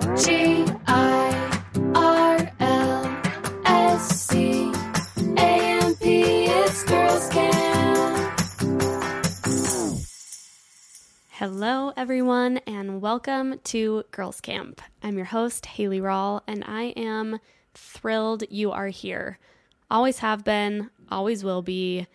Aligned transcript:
G 0.00 0.66
I 0.86 1.62
R 1.94 2.52
L 2.60 3.22
S 3.64 4.28
C 4.28 4.70
A 5.38 5.40
M 5.40 5.94
P. 5.96 6.44
It's 6.44 6.84
Girls 6.84 7.28
Camp. 7.30 8.40
Hello, 11.30 11.94
everyone, 11.96 12.58
and 12.66 13.00
welcome 13.00 13.58
to 13.64 14.04
Girls 14.10 14.42
Camp. 14.42 14.82
I'm 15.02 15.16
your 15.16 15.24
host, 15.24 15.64
Hayley 15.64 16.00
Rawle, 16.02 16.42
and 16.46 16.62
I 16.66 16.88
am 16.96 17.40
thrilled 17.72 18.44
you 18.50 18.72
are 18.72 18.88
here. 18.88 19.38
Always 19.90 20.18
have 20.18 20.44
been, 20.44 20.90
always 21.10 21.42
will 21.42 21.62
be. 21.62 22.06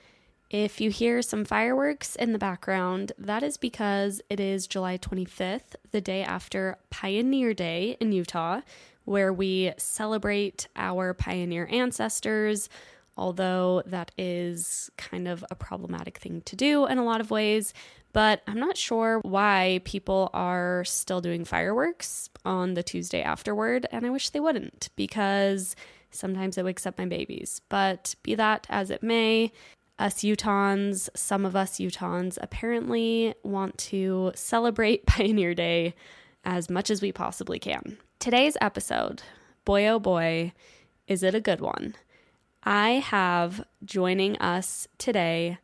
If 0.52 0.81
you 0.81 0.89
hear 0.89 1.21
some 1.21 1.45
fireworks 1.45 2.17
in 2.17 2.34
the 2.34 2.38
background, 2.38 3.13
that 3.17 3.41
is 3.41 3.55
because 3.55 4.21
it 4.29 4.41
is 4.41 4.67
July 4.67 4.97
25th, 4.97 5.77
the 5.91 6.02
day 6.02 6.23
after 6.23 6.77
Pioneer 6.89 7.54
Day 7.54 7.95
in 8.02 8.11
Utah, 8.11 8.59
where 9.05 9.31
we 9.31 9.71
celebrate 9.77 10.67
our 10.76 11.13
pioneer 11.13 11.70
ancestors. 11.71 12.67
Although 13.16 13.84
that 13.85 14.12
is 14.17 14.91
kind 14.98 15.29
of 15.29 15.45
a 15.49 15.55
problematic 15.55 16.17
thing 16.17 16.41
to 16.41 16.57
do 16.57 16.85
in 16.85 16.98
a 16.98 17.05
lot 17.05 17.21
of 17.21 17.31
ways, 17.31 17.73
but 18.12 18.41
I'm 18.45 18.59
not 18.59 18.76
sure 18.76 19.20
why 19.20 19.79
people 19.85 20.29
are 20.34 20.84
still 20.84 21.21
doing 21.21 21.45
fireworks 21.45 22.29
on 22.43 22.73
the 22.73 22.84
Tuesday 22.84 23.21
afterward, 23.21 23.88
and 23.90 24.05
I 24.05 24.09
wish 24.09 24.31
they 24.31 24.41
wouldn't 24.41 24.90
because 24.98 25.77
sometimes 26.09 26.57
it 26.57 26.65
wakes 26.65 26.85
up 26.85 26.98
my 26.98 27.05
babies. 27.05 27.62
But 27.70 28.15
be 28.21 28.35
that 28.35 28.68
as 28.70 28.90
it 28.90 29.02
may, 29.02 29.54
us 30.02 30.16
Utahns, 30.16 31.10
some 31.16 31.46
of 31.46 31.55
us 31.55 31.73
Utahns 31.78 32.38
apparently 32.41 33.36
want 33.44 33.78
to 33.78 34.32
celebrate 34.34 35.05
Pioneer 35.05 35.54
Day 35.54 35.94
as 36.44 36.70
much 36.70 36.90
as 36.90 37.02
we 37.02 37.12
possibly 37.12 37.60
can. 37.60 37.98
Today's 38.18 38.58
episode, 38.60 39.22
boy 39.64 39.88
oh 39.88 40.00
boy, 40.00 40.54
is 41.08 41.21
it 41.21 41.35
a 41.35 41.40
good 41.40 41.62
one. 41.62 41.96
I 42.63 42.93
have 42.93 43.63
joining 43.85 44.38
us 44.38 44.88
today 44.98 45.60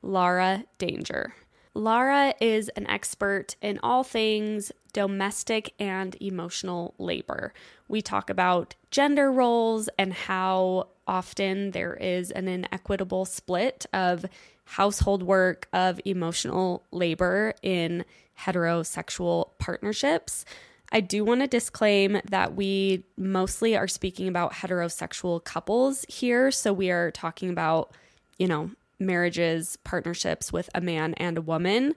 Laura 0.00 0.64
Danger. 0.78 1.34
Laura 1.74 2.34
is 2.40 2.68
an 2.70 2.86
expert 2.86 3.56
in 3.62 3.80
all 3.82 4.04
things 4.04 4.72
domestic 4.92 5.72
and 5.78 6.16
emotional 6.20 6.94
labor. 6.98 7.54
We 7.88 8.02
talk 8.02 8.28
about 8.28 8.74
gender 8.90 9.32
roles 9.32 9.88
and 9.98 10.12
how 10.12 10.88
often 11.06 11.70
there 11.70 11.94
is 11.94 12.30
an 12.30 12.46
inequitable 12.46 13.24
split 13.24 13.86
of 13.92 14.26
household 14.64 15.22
work, 15.22 15.66
of 15.72 16.00
emotional 16.04 16.82
labor 16.90 17.54
in 17.62 18.04
heterosexual 18.40 19.50
partnerships. 19.58 20.44
I 20.90 21.00
do 21.00 21.24
want 21.24 21.40
to 21.40 21.46
disclaim 21.46 22.20
that 22.28 22.54
we 22.54 23.04
mostly 23.16 23.76
are 23.76 23.88
speaking 23.88 24.28
about 24.28 24.52
heterosexual 24.52 25.42
couples 25.42 26.04
here. 26.08 26.50
So 26.50 26.72
we 26.72 26.90
are 26.90 27.10
talking 27.10 27.48
about, 27.48 27.92
you 28.38 28.46
know, 28.46 28.70
marriages, 29.06 29.76
partnerships 29.84 30.52
with 30.52 30.68
a 30.74 30.80
man 30.80 31.14
and 31.14 31.38
a 31.38 31.42
woman. 31.42 31.94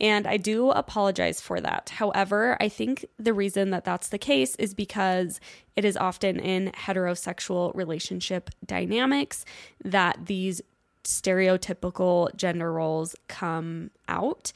And 0.00 0.26
I 0.26 0.36
do 0.36 0.70
apologize 0.70 1.40
for 1.40 1.60
that. 1.60 1.90
However, 1.90 2.56
I 2.60 2.68
think 2.68 3.04
the 3.18 3.32
reason 3.32 3.70
that 3.70 3.84
that's 3.84 4.08
the 4.08 4.18
case 4.18 4.54
is 4.56 4.72
because 4.72 5.40
it 5.74 5.84
is 5.84 5.96
often 5.96 6.38
in 6.38 6.70
heterosexual 6.70 7.74
relationship 7.74 8.50
dynamics 8.64 9.44
that 9.84 10.26
these 10.26 10.62
stereotypical 11.04 12.34
gender 12.36 12.72
roles 12.72 13.16
come 13.26 13.90
out. 14.08 14.52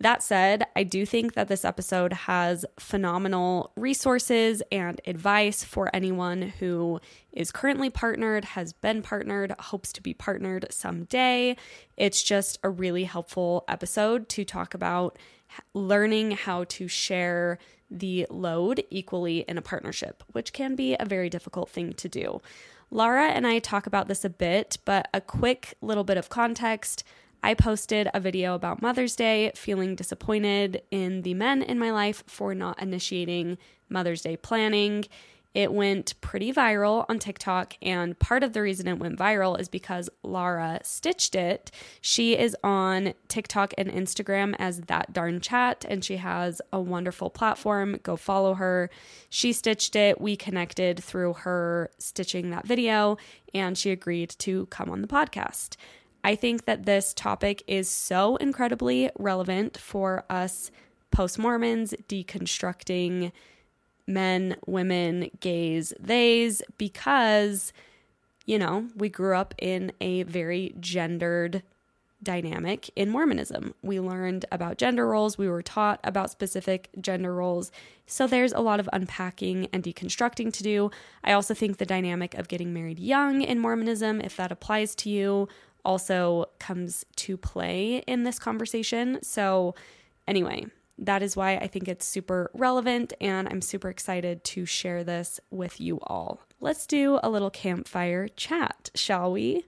That 0.00 0.22
said, 0.22 0.64
I 0.74 0.82
do 0.82 1.04
think 1.04 1.34
that 1.34 1.48
this 1.48 1.62
episode 1.62 2.14
has 2.14 2.64
phenomenal 2.78 3.70
resources 3.76 4.62
and 4.72 4.98
advice 5.06 5.62
for 5.62 5.94
anyone 5.94 6.54
who 6.58 7.00
is 7.32 7.52
currently 7.52 7.90
partnered, 7.90 8.46
has 8.46 8.72
been 8.72 9.02
partnered, 9.02 9.54
hopes 9.58 9.92
to 9.92 10.02
be 10.02 10.14
partnered 10.14 10.66
someday. 10.70 11.54
It's 11.98 12.22
just 12.22 12.58
a 12.62 12.70
really 12.70 13.04
helpful 13.04 13.64
episode 13.68 14.30
to 14.30 14.44
talk 14.44 14.72
about 14.72 15.18
learning 15.74 16.30
how 16.30 16.64
to 16.64 16.88
share 16.88 17.58
the 17.90 18.26
load 18.30 18.82
equally 18.88 19.40
in 19.40 19.58
a 19.58 19.62
partnership, 19.62 20.22
which 20.32 20.54
can 20.54 20.76
be 20.76 20.96
a 20.98 21.04
very 21.04 21.28
difficult 21.28 21.68
thing 21.68 21.92
to 21.92 22.08
do. 22.08 22.40
Laura 22.90 23.26
and 23.26 23.46
I 23.46 23.58
talk 23.58 23.86
about 23.86 24.08
this 24.08 24.24
a 24.24 24.30
bit, 24.30 24.78
but 24.86 25.08
a 25.12 25.20
quick 25.20 25.74
little 25.82 26.04
bit 26.04 26.16
of 26.16 26.30
context. 26.30 27.04
I 27.42 27.54
posted 27.54 28.08
a 28.12 28.20
video 28.20 28.54
about 28.54 28.82
Mother's 28.82 29.16
Day, 29.16 29.52
feeling 29.54 29.94
disappointed 29.94 30.82
in 30.90 31.22
the 31.22 31.34
men 31.34 31.62
in 31.62 31.78
my 31.78 31.90
life 31.90 32.22
for 32.26 32.54
not 32.54 32.80
initiating 32.80 33.56
Mother's 33.88 34.22
Day 34.22 34.36
planning. 34.36 35.06
It 35.52 35.72
went 35.72 36.20
pretty 36.20 36.52
viral 36.52 37.06
on 37.08 37.18
TikTok, 37.18 37.74
and 37.82 38.16
part 38.18 38.44
of 38.44 38.52
the 38.52 38.62
reason 38.62 38.86
it 38.86 39.00
went 39.00 39.18
viral 39.18 39.58
is 39.58 39.68
because 39.68 40.08
Laura 40.22 40.78
stitched 40.84 41.34
it. 41.34 41.72
She 42.00 42.38
is 42.38 42.56
on 42.62 43.14
TikTok 43.26 43.74
and 43.76 43.90
Instagram 43.90 44.54
as 44.60 44.82
That 44.82 45.12
Darn 45.12 45.40
Chat, 45.40 45.84
and 45.88 46.04
she 46.04 46.18
has 46.18 46.62
a 46.72 46.80
wonderful 46.80 47.30
platform. 47.30 47.98
Go 48.04 48.14
follow 48.14 48.54
her. 48.54 48.90
She 49.28 49.52
stitched 49.52 49.96
it. 49.96 50.20
We 50.20 50.36
connected 50.36 51.02
through 51.02 51.32
her 51.32 51.90
stitching 51.98 52.50
that 52.50 52.64
video, 52.64 53.16
and 53.52 53.76
she 53.76 53.90
agreed 53.90 54.30
to 54.38 54.66
come 54.66 54.88
on 54.88 55.02
the 55.02 55.08
podcast. 55.08 55.74
I 56.22 56.34
think 56.34 56.66
that 56.66 56.84
this 56.84 57.14
topic 57.14 57.62
is 57.66 57.88
so 57.88 58.36
incredibly 58.36 59.10
relevant 59.18 59.78
for 59.78 60.24
us 60.28 60.70
post 61.10 61.38
Mormons 61.38 61.94
deconstructing 62.08 63.32
men, 64.06 64.56
women, 64.66 65.30
gays, 65.40 65.92
theys, 66.02 66.62
because, 66.78 67.72
you 68.44 68.58
know, 68.58 68.88
we 68.96 69.08
grew 69.08 69.36
up 69.36 69.54
in 69.58 69.92
a 70.00 70.24
very 70.24 70.74
gendered 70.80 71.62
dynamic 72.22 72.90
in 72.96 73.08
Mormonism. 73.08 73.74
We 73.82 73.98
learned 73.98 74.44
about 74.52 74.76
gender 74.78 75.06
roles, 75.06 75.38
we 75.38 75.48
were 75.48 75.62
taught 75.62 76.00
about 76.04 76.30
specific 76.30 76.90
gender 77.00 77.34
roles. 77.34 77.72
So 78.06 78.26
there's 78.26 78.52
a 78.52 78.60
lot 78.60 78.80
of 78.80 78.90
unpacking 78.92 79.68
and 79.72 79.82
deconstructing 79.82 80.52
to 80.52 80.62
do. 80.62 80.90
I 81.24 81.32
also 81.32 81.54
think 81.54 81.78
the 81.78 81.86
dynamic 81.86 82.34
of 82.34 82.48
getting 82.48 82.74
married 82.74 82.98
young 82.98 83.40
in 83.40 83.58
Mormonism, 83.58 84.20
if 84.20 84.36
that 84.36 84.52
applies 84.52 84.94
to 84.96 85.08
you, 85.08 85.48
also 85.84 86.46
comes 86.58 87.04
to 87.16 87.36
play 87.36 88.02
in 88.06 88.24
this 88.24 88.38
conversation. 88.38 89.22
So, 89.22 89.74
anyway, 90.26 90.66
that 90.98 91.22
is 91.22 91.36
why 91.36 91.56
I 91.56 91.66
think 91.66 91.88
it's 91.88 92.04
super 92.04 92.50
relevant 92.52 93.12
and 93.20 93.48
I'm 93.48 93.62
super 93.62 93.88
excited 93.88 94.44
to 94.44 94.66
share 94.66 95.02
this 95.02 95.40
with 95.50 95.80
you 95.80 95.98
all. 96.02 96.42
Let's 96.60 96.86
do 96.86 97.18
a 97.22 97.30
little 97.30 97.50
campfire 97.50 98.28
chat, 98.28 98.90
shall 98.94 99.32
we? 99.32 99.64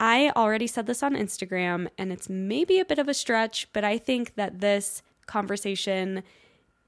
I 0.00 0.32
already 0.34 0.66
said 0.66 0.86
this 0.86 1.02
on 1.02 1.14
Instagram 1.14 1.88
and 1.98 2.10
it's 2.10 2.28
maybe 2.28 2.80
a 2.80 2.84
bit 2.84 2.98
of 2.98 3.08
a 3.08 3.14
stretch, 3.14 3.68
but 3.72 3.84
I 3.84 3.98
think 3.98 4.34
that 4.36 4.60
this 4.60 5.02
conversation 5.26 6.22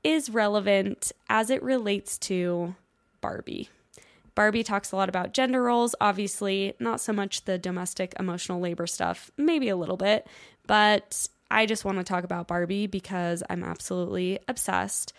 is 0.02 0.30
relevant 0.30 1.12
as 1.28 1.50
it 1.50 1.62
relates 1.62 2.18
to 2.18 2.74
Barbie. 3.20 3.68
Barbie 4.34 4.64
talks 4.64 4.92
a 4.92 4.96
lot 4.96 5.08
about 5.08 5.32
gender 5.32 5.62
roles, 5.62 5.94
obviously, 6.00 6.74
not 6.80 7.00
so 7.00 7.12
much 7.12 7.44
the 7.44 7.58
domestic 7.58 8.14
emotional 8.18 8.60
labor 8.60 8.86
stuff, 8.86 9.30
maybe 9.36 9.68
a 9.68 9.76
little 9.76 9.96
bit, 9.96 10.26
but 10.66 11.28
I 11.50 11.66
just 11.66 11.84
want 11.84 11.98
to 11.98 12.04
talk 12.04 12.24
about 12.24 12.48
Barbie 12.48 12.86
because 12.86 13.42
I'm 13.48 13.62
absolutely 13.62 14.38
obsessed. 14.48 15.12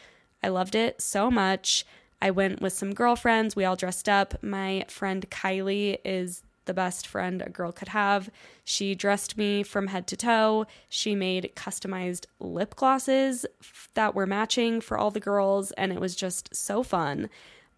I 0.44 0.50
loved 0.50 0.76
it 0.76 1.02
so 1.02 1.32
much. 1.32 1.86
I 2.22 2.32
went 2.32 2.62
with 2.62 2.74
some 2.74 2.94
girlfriends, 2.94 3.56
we 3.56 3.66
all 3.66 3.76
dressed 3.76 4.10
up. 4.10 4.42
My 4.44 4.86
friend 4.90 5.30
Kylie 5.30 5.98
is 6.04 6.44
the 6.66 6.74
best 6.74 7.08
friend 7.08 7.42
a 7.42 7.50
girl 7.50 7.72
could 7.72 7.90
have. 7.90 8.30
She 8.64 8.96
dressed 8.96 9.38
me 9.38 9.64
from 9.64 9.88
head 9.88 10.08
to 10.08 10.18
toe. 10.18 10.66
She 10.90 11.16
made 11.16 11.54
customized 11.56 12.26
lip 12.40 12.76
glosses 12.76 13.46
that 13.94 14.16
were 14.16 14.26
matching 14.26 14.82
for 14.82 14.98
all 14.98 15.12
the 15.12 15.20
girls, 15.20 15.72
and 15.74 15.94
it 15.94 16.00
was 16.00 16.16
just 16.16 16.56
so 16.56 16.84
fun. 16.84 17.30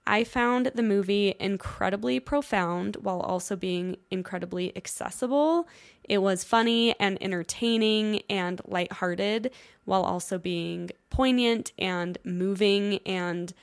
I 0.08 0.24
found 0.24 0.72
the 0.74 0.84
movie 0.84 1.36
incredibly 1.38 2.22
profound 2.22 2.96
while 3.02 3.20
also 3.20 3.58
being 3.58 3.98
incredibly 4.10 4.76
accessible. 4.78 5.68
It 6.06 6.20
was 6.20 6.46
funny 6.46 6.98
and 6.98 7.22
entertaining 7.22 8.22
and 8.30 8.62
lighthearted 8.66 9.52
while 9.84 10.04
also 10.04 10.38
being 10.38 10.92
poignant 11.10 11.74
and 11.78 12.18
moving 12.24 13.00
and 13.06 13.54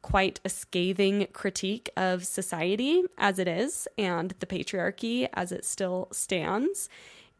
quite 0.00 0.40
a 0.42 0.48
scathing 0.48 1.26
critique 1.34 1.90
of 1.98 2.24
society 2.24 3.02
as 3.18 3.38
it 3.38 3.46
is 3.46 3.86
and 3.98 4.34
the 4.40 4.46
patriarchy 4.46 5.28
as 5.34 5.52
it 5.52 5.66
still 5.66 6.08
stands. 6.12 6.88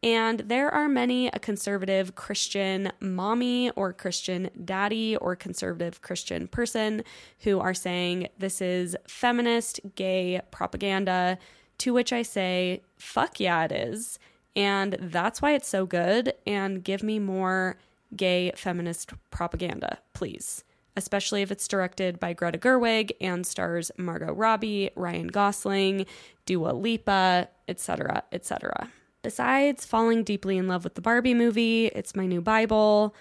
And 0.03 0.39
there 0.39 0.69
are 0.69 0.89
many 0.89 1.27
a 1.27 1.37
conservative 1.37 2.15
Christian 2.15 2.91
mommy 2.99 3.69
or 3.71 3.93
Christian 3.93 4.49
daddy 4.65 5.15
or 5.17 5.35
conservative 5.35 6.01
Christian 6.01 6.47
person 6.47 7.03
who 7.41 7.59
are 7.59 7.75
saying 7.75 8.29
this 8.39 8.61
is 8.61 8.95
feminist 9.07 9.79
gay 9.95 10.41
propaganda, 10.49 11.37
to 11.77 11.93
which 11.93 12.11
I 12.11 12.23
say, 12.23 12.81
fuck 12.97 13.39
yeah, 13.39 13.63
it 13.65 13.71
is. 13.71 14.17
And 14.55 14.97
that's 14.99 15.39
why 15.41 15.53
it's 15.53 15.69
so 15.69 15.85
good. 15.85 16.33
And 16.47 16.83
give 16.83 17.03
me 17.03 17.19
more 17.19 17.77
gay 18.15 18.51
feminist 18.55 19.13
propaganda, 19.29 19.99
please. 20.13 20.63
especially 20.97 21.41
if 21.41 21.51
it's 21.51 21.67
directed 21.67 22.19
by 22.19 22.33
Greta 22.33 22.57
Gerwig 22.57 23.11
and 23.21 23.45
stars 23.45 23.91
Margot 23.97 24.33
Robbie, 24.33 24.89
Ryan 24.95 25.27
Gosling, 25.27 26.05
Dua 26.45 26.71
Lipa, 26.71 27.47
etc., 27.67 28.23
etc. 28.31 28.89
Besides 29.23 29.85
falling 29.85 30.23
deeply 30.23 30.57
in 30.57 30.67
love 30.67 30.83
with 30.83 30.95
the 30.95 31.01
Barbie 31.01 31.35
movie, 31.35 31.87
it's 31.87 32.15
my 32.15 32.25
new 32.25 32.41
Bible. 32.41 33.13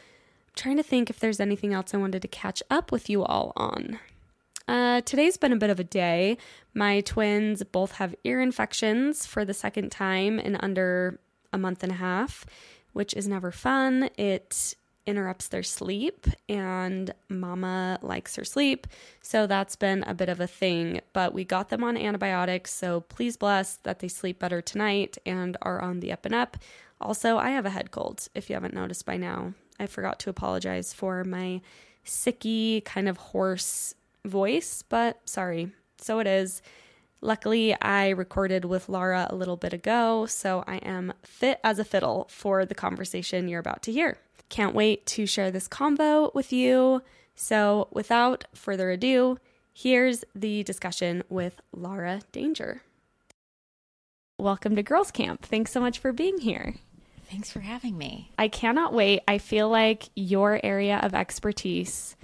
I'm 0.49 0.55
trying 0.57 0.77
to 0.79 0.83
think 0.83 1.11
if 1.11 1.21
there's 1.21 1.41
anything 1.41 1.75
else 1.75 1.93
I 1.93 1.99
wanted 1.99 2.23
to 2.23 2.29
catch 2.29 2.63
up 2.71 2.91
with 2.91 3.11
you 3.11 3.23
all 3.23 3.53
on. 3.55 3.99
Uh, 4.67 5.03
today's 5.03 5.37
been 5.37 5.53
a 5.53 5.57
bit 5.57 5.69
of 5.69 5.79
a 5.79 5.85
day. 5.85 6.39
My 6.73 7.01
twins 7.01 7.63
both 7.65 7.93
have 7.93 8.15
ear 8.25 8.41
infections 8.41 9.27
for 9.27 9.45
the 9.45 9.53
second 9.53 9.91
time 9.91 10.39
in 10.39 10.57
under 10.57 11.19
a 11.53 11.59
month 11.59 11.83
and 11.83 11.93
a 11.93 11.97
half, 11.97 12.47
which 12.93 13.13
is 13.13 13.29
never 13.29 13.51
fun. 13.51 14.09
It 14.17 14.75
interrupts 15.07 15.49
their 15.49 15.63
sleep, 15.63 16.27
and 16.49 17.13
mama 17.29 17.99
likes 18.03 18.37
her 18.37 18.45
sleep. 18.45 18.87
So 19.23 19.47
that's 19.47 19.77
been 19.77 20.03
a 20.05 20.15
bit 20.15 20.29
of 20.29 20.41
a 20.41 20.47
thing. 20.47 21.01
But 21.13 21.33
we 21.33 21.45
got 21.45 21.69
them 21.69 21.83
on 21.83 21.97
antibiotics, 21.97 22.73
so 22.73 23.01
please 23.01 23.37
bless 23.37 23.77
that 23.77 24.01
they 24.01 24.09
sleep 24.09 24.39
better 24.39 24.61
tonight 24.61 25.19
and 25.27 25.57
are 25.63 25.81
on 25.81 26.01
the 26.01 26.13
up 26.13 26.25
and 26.25 26.35
up. 26.35 26.57
Also, 27.01 27.39
I 27.39 27.51
have 27.51 27.67
a 27.67 27.71
head 27.71 27.91
cold, 27.91 28.29
if 28.35 28.51
you 28.51 28.55
haven't 28.55 28.75
noticed 28.75 29.07
by 29.07 29.17
now. 29.17 29.55
I 29.79 29.87
forgot 29.87 30.19
to 30.21 30.31
apologize 30.31 30.93
for 30.93 31.25
my 31.25 31.63
sicky, 32.05 32.85
kind 32.85 33.09
of 33.09 33.17
hoarse 33.17 33.95
voice, 34.25 34.83
but 34.89 35.21
sorry. 35.25 35.73
So 35.99 36.19
it 36.19 36.27
is. 36.27 36.63
Luckily, 37.23 37.79
I 37.81 38.11
recorded 38.11 38.65
with 38.65 38.89
Laura 38.89 39.27
a 39.29 39.35
little 39.35 39.57
bit 39.57 39.75
ago, 39.75 40.25
so 40.27 40.65
I 40.67 40.77
am 40.77 41.13
fit 41.23 41.61
as 41.63 41.79
a 41.79 41.85
fiddle 41.85 42.27
for 42.31 42.65
the 42.65 42.75
conversation 42.75 43.47
you're 43.49 43.61
about 43.61 43.83
to 43.83 43.93
hear. 43.93 44.19
Can't 44.51 44.75
wait 44.75 45.07
to 45.07 45.27
share 45.27 45.53
this 45.53 45.69
combo 45.69 46.33
with 46.35 46.53
you. 46.53 47.03
So, 47.37 47.87
without 47.93 48.45
further 48.53 48.91
ado, 48.91 49.39
here's 49.73 50.25
the 50.35 50.65
discussion 50.65 51.23
with 51.29 51.61
Laura 51.73 52.21
Danger. 52.33 52.83
Welcome 54.39 54.75
to 54.75 54.83
Girls 54.83 55.13
Camp. 55.13 55.43
Thanks 55.43 55.71
so 55.71 55.81
much 55.81 56.01
for 56.01 56.13
being 56.13 56.39
here. 56.39 56.75
Thanks 57.31 57.53
for 57.53 57.61
having 57.61 57.97
me. 57.97 58.33
I 58.37 58.49
cannot 58.49 58.93
wait. 58.93 59.23
I 59.29 59.39
feel 59.39 59.69
like 59.69 60.09
your 60.17 60.59
area 60.65 60.99
of 61.01 61.15
expertise 61.15 62.17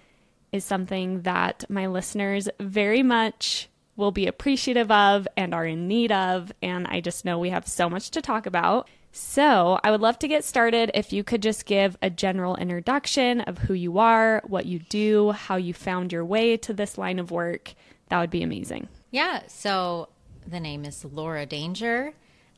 is 0.50 0.64
something 0.64 1.22
that 1.22 1.64
my 1.68 1.86
listeners 1.86 2.48
very 2.58 3.04
much 3.04 3.68
will 3.94 4.10
be 4.10 4.26
appreciative 4.26 4.90
of 4.90 5.28
and 5.36 5.54
are 5.54 5.64
in 5.64 5.86
need 5.86 6.10
of. 6.10 6.50
And 6.60 6.88
I 6.88 7.00
just 7.00 7.24
know 7.24 7.38
we 7.38 7.50
have 7.50 7.68
so 7.68 7.88
much 7.88 8.10
to 8.10 8.20
talk 8.20 8.46
about. 8.46 8.88
So, 9.18 9.80
I 9.82 9.90
would 9.90 10.02
love 10.02 10.18
to 10.18 10.28
get 10.28 10.44
started 10.44 10.90
if 10.92 11.10
you 11.10 11.24
could 11.24 11.42
just 11.42 11.64
give 11.64 11.96
a 12.02 12.10
general 12.10 12.54
introduction 12.56 13.40
of 13.40 13.56
who 13.56 13.72
you 13.72 13.98
are, 13.98 14.42
what 14.46 14.66
you 14.66 14.78
do, 14.78 15.30
how 15.30 15.56
you 15.56 15.72
found 15.72 16.12
your 16.12 16.22
way 16.22 16.58
to 16.58 16.74
this 16.74 16.98
line 16.98 17.18
of 17.18 17.30
work. 17.30 17.72
That 18.10 18.20
would 18.20 18.28
be 18.28 18.42
amazing. 18.42 18.88
Yeah, 19.10 19.40
so 19.46 20.10
the 20.46 20.60
name 20.60 20.84
is 20.84 21.02
Laura 21.02 21.46
Danger. 21.46 22.12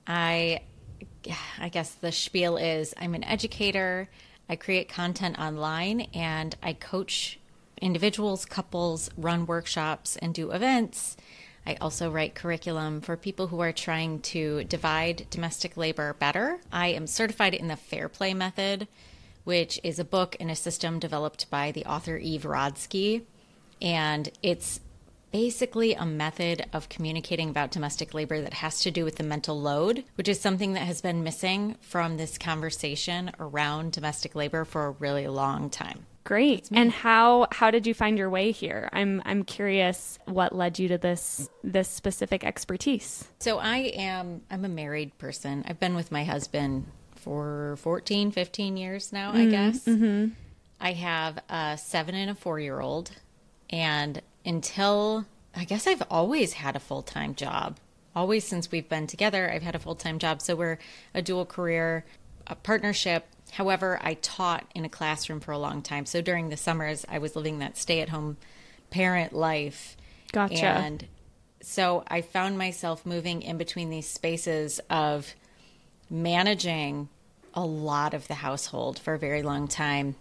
I 0.04 0.62
I 1.60 1.68
guess 1.68 1.92
the 1.94 2.10
spiel 2.10 2.56
is 2.56 2.92
I'm 2.98 3.14
an 3.14 3.22
educator. 3.22 4.08
I 4.48 4.56
create 4.56 4.88
content 4.88 5.38
online 5.38 6.08
and 6.12 6.56
I 6.60 6.72
coach 6.72 7.38
individuals, 7.80 8.44
couples, 8.44 9.10
run 9.16 9.46
workshops 9.46 10.16
and 10.16 10.34
do 10.34 10.50
events 10.50 11.16
I 11.68 11.76
also 11.82 12.10
write 12.10 12.34
curriculum 12.34 13.02
for 13.02 13.14
people 13.14 13.48
who 13.48 13.60
are 13.60 13.72
trying 13.72 14.20
to 14.20 14.64
divide 14.64 15.26
domestic 15.28 15.76
labor 15.76 16.14
better. 16.14 16.60
I 16.72 16.86
am 16.88 17.06
certified 17.06 17.52
in 17.52 17.68
the 17.68 17.76
Fair 17.76 18.08
Play 18.08 18.32
Method, 18.32 18.88
which 19.44 19.78
is 19.84 19.98
a 19.98 20.04
book 20.04 20.34
and 20.40 20.50
a 20.50 20.56
system 20.56 20.98
developed 20.98 21.50
by 21.50 21.70
the 21.70 21.84
author 21.84 22.16
Eve 22.16 22.44
Rodsky. 22.44 23.24
And 23.82 24.30
it's 24.42 24.80
basically 25.30 25.92
a 25.92 26.06
method 26.06 26.64
of 26.72 26.88
communicating 26.88 27.50
about 27.50 27.70
domestic 27.70 28.14
labor 28.14 28.40
that 28.40 28.54
has 28.54 28.80
to 28.80 28.90
do 28.90 29.04
with 29.04 29.16
the 29.16 29.22
mental 29.22 29.60
load, 29.60 30.04
which 30.14 30.26
is 30.26 30.40
something 30.40 30.72
that 30.72 30.86
has 30.86 31.02
been 31.02 31.22
missing 31.22 31.76
from 31.82 32.16
this 32.16 32.38
conversation 32.38 33.30
around 33.38 33.92
domestic 33.92 34.34
labor 34.34 34.64
for 34.64 34.86
a 34.86 34.92
really 34.92 35.28
long 35.28 35.68
time. 35.68 36.06
Great. 36.28 36.68
And 36.70 36.92
how 36.92 37.46
how 37.50 37.70
did 37.70 37.86
you 37.86 37.94
find 37.94 38.18
your 38.18 38.28
way 38.28 38.50
here? 38.50 38.90
I'm 38.92 39.22
I'm 39.24 39.44
curious 39.44 40.18
what 40.26 40.54
led 40.54 40.78
you 40.78 40.86
to 40.88 40.98
this 40.98 41.48
this 41.64 41.88
specific 41.88 42.44
expertise. 42.44 43.26
So 43.38 43.58
I 43.58 43.78
am 43.96 44.42
I'm 44.50 44.62
a 44.66 44.68
married 44.68 45.16
person. 45.16 45.64
I've 45.66 45.80
been 45.80 45.94
with 45.94 46.12
my 46.12 46.24
husband 46.24 46.84
for 47.12 47.76
14, 47.78 48.30
15 48.30 48.76
years 48.76 49.10
now, 49.10 49.32
I 49.32 49.46
guess. 49.46 49.86
Mm-hmm. 49.86 50.34
I 50.78 50.92
have 50.92 51.38
a 51.48 51.78
7 51.78 52.14
and 52.14 52.30
a 52.30 52.34
4-year-old 52.34 53.10
and 53.70 54.20
until 54.44 55.24
I 55.56 55.64
guess 55.64 55.86
I've 55.86 56.02
always 56.10 56.52
had 56.52 56.76
a 56.76 56.80
full-time 56.80 57.36
job. 57.36 57.78
Always 58.14 58.44
since 58.46 58.70
we've 58.70 58.88
been 58.88 59.06
together, 59.06 59.50
I've 59.50 59.62
had 59.62 59.74
a 59.74 59.78
full-time 59.78 60.18
job. 60.18 60.42
So 60.42 60.54
we're 60.56 60.78
a 61.14 61.22
dual 61.22 61.46
career 61.46 62.04
a 62.48 62.54
partnership 62.54 63.26
However, 63.52 63.98
I 64.02 64.14
taught 64.14 64.66
in 64.74 64.84
a 64.84 64.88
classroom 64.88 65.40
for 65.40 65.52
a 65.52 65.58
long 65.58 65.82
time. 65.82 66.06
So 66.06 66.20
during 66.20 66.48
the 66.48 66.56
summers, 66.56 67.04
I 67.08 67.18
was 67.18 67.36
living 67.36 67.58
that 67.58 67.76
stay 67.76 68.00
at 68.00 68.08
home 68.08 68.36
parent 68.90 69.32
life. 69.32 69.96
Gotcha. 70.32 70.66
And 70.66 71.06
so 71.62 72.04
I 72.08 72.20
found 72.20 72.58
myself 72.58 73.04
moving 73.04 73.42
in 73.42 73.58
between 73.58 73.90
these 73.90 74.08
spaces 74.08 74.80
of 74.90 75.34
managing 76.10 77.08
a 77.54 77.64
lot 77.64 78.14
of 78.14 78.28
the 78.28 78.34
household 78.34 78.98
for 78.98 79.14
a 79.14 79.18
very 79.18 79.42
long 79.42 79.68
time. 79.68 80.14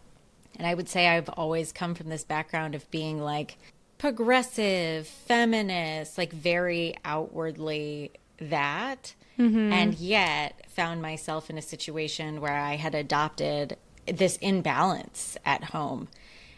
And 0.58 0.66
I 0.66 0.74
would 0.74 0.90
say 0.90 1.08
I've 1.08 1.30
always 1.30 1.72
come 1.72 1.94
from 1.94 2.10
this 2.10 2.24
background 2.24 2.74
of 2.74 2.90
being 2.90 3.22
like 3.22 3.58
progressive, 3.98 5.08
feminist, 5.08 6.18
like 6.18 6.34
very 6.34 6.96
outwardly 7.06 8.12
that. 8.40 9.14
Mm-hmm. 9.38 9.72
And 9.72 9.94
yet 9.96 10.67
found 10.78 11.02
myself 11.02 11.50
in 11.50 11.58
a 11.58 11.62
situation 11.62 12.40
where 12.40 12.54
I 12.54 12.76
had 12.76 12.94
adopted 12.94 13.78
this 14.06 14.38
imbalance 14.38 15.36
at 15.44 15.64
home. 15.64 16.08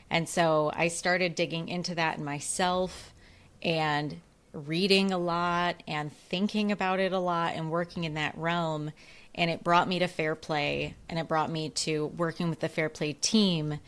And 0.10 0.28
so 0.28 0.72
I 0.76 0.90
started 0.90 1.36
digging 1.36 1.70
into 1.70 1.96
that 1.96 2.18
in 2.18 2.26
myself 2.26 3.14
and 3.64 4.20
reading 4.52 5.14
a 5.14 5.18
lot 5.18 5.82
and 5.88 6.12
thinking 6.12 6.70
about 6.70 7.00
it 7.00 7.14
a 7.14 7.20
lot 7.20 7.56
and 7.56 7.72
working 7.72 8.04
in 8.04 8.16
that 8.16 8.38
realm. 8.38 8.92
And 9.34 9.50
it 9.50 9.64
brought 9.64 9.88
me 9.88 10.00
to 10.00 10.08
Fair 10.08 10.36
Play 10.36 10.96
and 11.08 11.18
it 11.18 11.30
brought 11.30 11.50
me 11.50 11.70
to 11.70 12.08
working 12.08 12.50
with 12.50 12.60
the 12.60 12.68
Fair 12.68 12.90
Play 12.90 13.14
team, 13.14 13.80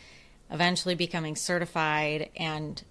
eventually 0.50 0.96
becoming 0.96 1.36
certified. 1.36 2.30
And 2.38 2.82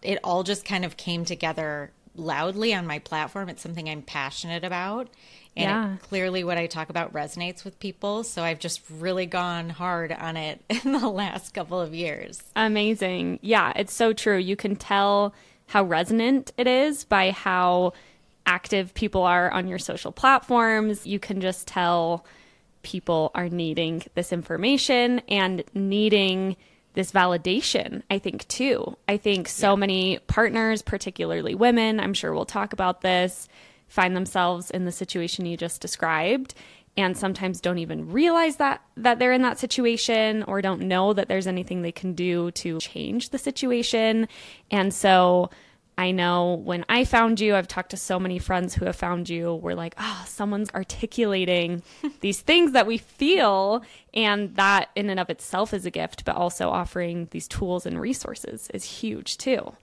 it 0.00 0.20
all 0.22 0.44
just 0.44 0.64
kind 0.64 0.84
of 0.84 0.96
came 0.96 1.24
together 1.24 1.90
loudly 2.14 2.74
on 2.74 2.86
my 2.86 2.98
platform. 2.98 3.48
It's 3.48 3.62
something 3.62 3.88
I'm 3.88 4.02
passionate 4.02 4.64
about. 4.64 5.08
And 5.54 5.64
yeah. 5.64 5.94
it, 5.94 6.02
clearly, 6.02 6.44
what 6.44 6.56
I 6.56 6.66
talk 6.66 6.88
about 6.88 7.12
resonates 7.12 7.64
with 7.64 7.78
people. 7.78 8.24
So 8.24 8.42
I've 8.42 8.58
just 8.58 8.80
really 8.90 9.26
gone 9.26 9.68
hard 9.68 10.12
on 10.12 10.36
it 10.36 10.62
in 10.84 10.92
the 10.92 11.08
last 11.08 11.52
couple 11.52 11.80
of 11.80 11.94
years. 11.94 12.42
Amazing. 12.56 13.38
Yeah, 13.42 13.72
it's 13.76 13.92
so 13.92 14.12
true. 14.12 14.38
You 14.38 14.56
can 14.56 14.76
tell 14.76 15.34
how 15.66 15.84
resonant 15.84 16.52
it 16.56 16.66
is 16.66 17.04
by 17.04 17.30
how 17.30 17.92
active 18.46 18.92
people 18.94 19.22
are 19.22 19.50
on 19.50 19.68
your 19.68 19.78
social 19.78 20.12
platforms. 20.12 21.06
You 21.06 21.18
can 21.18 21.40
just 21.40 21.66
tell 21.66 22.24
people 22.82 23.30
are 23.34 23.48
needing 23.48 24.02
this 24.14 24.32
information 24.32 25.20
and 25.28 25.62
needing 25.74 26.56
this 26.94 27.12
validation, 27.12 28.02
I 28.10 28.18
think, 28.18 28.46
too. 28.48 28.96
I 29.08 29.16
think 29.16 29.48
so 29.48 29.70
yeah. 29.70 29.76
many 29.76 30.18
partners, 30.26 30.82
particularly 30.82 31.54
women, 31.54 32.00
I'm 32.00 32.14
sure 32.14 32.32
we'll 32.32 32.44
talk 32.44 32.72
about 32.72 33.00
this, 33.00 33.48
find 33.88 34.14
themselves 34.14 34.70
in 34.70 34.84
the 34.84 34.92
situation 34.92 35.46
you 35.46 35.56
just 35.56 35.80
described 35.80 36.54
and 36.96 37.16
sometimes 37.16 37.60
don't 37.60 37.78
even 37.78 38.10
realize 38.10 38.56
that 38.56 38.82
that 38.96 39.18
they're 39.18 39.32
in 39.32 39.42
that 39.42 39.58
situation 39.58 40.42
or 40.42 40.60
don't 40.60 40.82
know 40.82 41.12
that 41.12 41.28
there's 41.28 41.46
anything 41.46 41.82
they 41.82 41.92
can 41.92 42.12
do 42.12 42.50
to 42.52 42.78
change 42.80 43.30
the 43.30 43.38
situation. 43.38 44.28
And 44.70 44.92
so 44.92 45.50
I 45.98 46.10
know 46.10 46.54
when 46.54 46.84
I 46.88 47.04
found 47.04 47.38
you, 47.38 47.54
I've 47.54 47.68
talked 47.68 47.90
to 47.90 47.96
so 47.96 48.18
many 48.18 48.38
friends 48.38 48.74
who 48.74 48.86
have 48.86 48.96
found 48.96 49.28
you. 49.28 49.54
We're 49.54 49.74
like, 49.74 49.94
oh, 49.98 50.24
someone's 50.26 50.70
articulating 50.70 51.82
these 52.20 52.40
things 52.40 52.72
that 52.72 52.86
we 52.86 52.98
feel. 52.98 53.82
And 54.14 54.56
that 54.56 54.90
in 54.94 55.10
and 55.10 55.20
of 55.20 55.30
itself 55.30 55.74
is 55.74 55.86
a 55.86 55.90
gift, 55.90 56.24
but 56.24 56.36
also 56.36 56.70
offering 56.70 57.28
these 57.30 57.46
tools 57.46 57.86
and 57.86 58.00
resources 58.00 58.68
is 58.72 58.84
huge 58.84 59.38
too. 59.38 59.74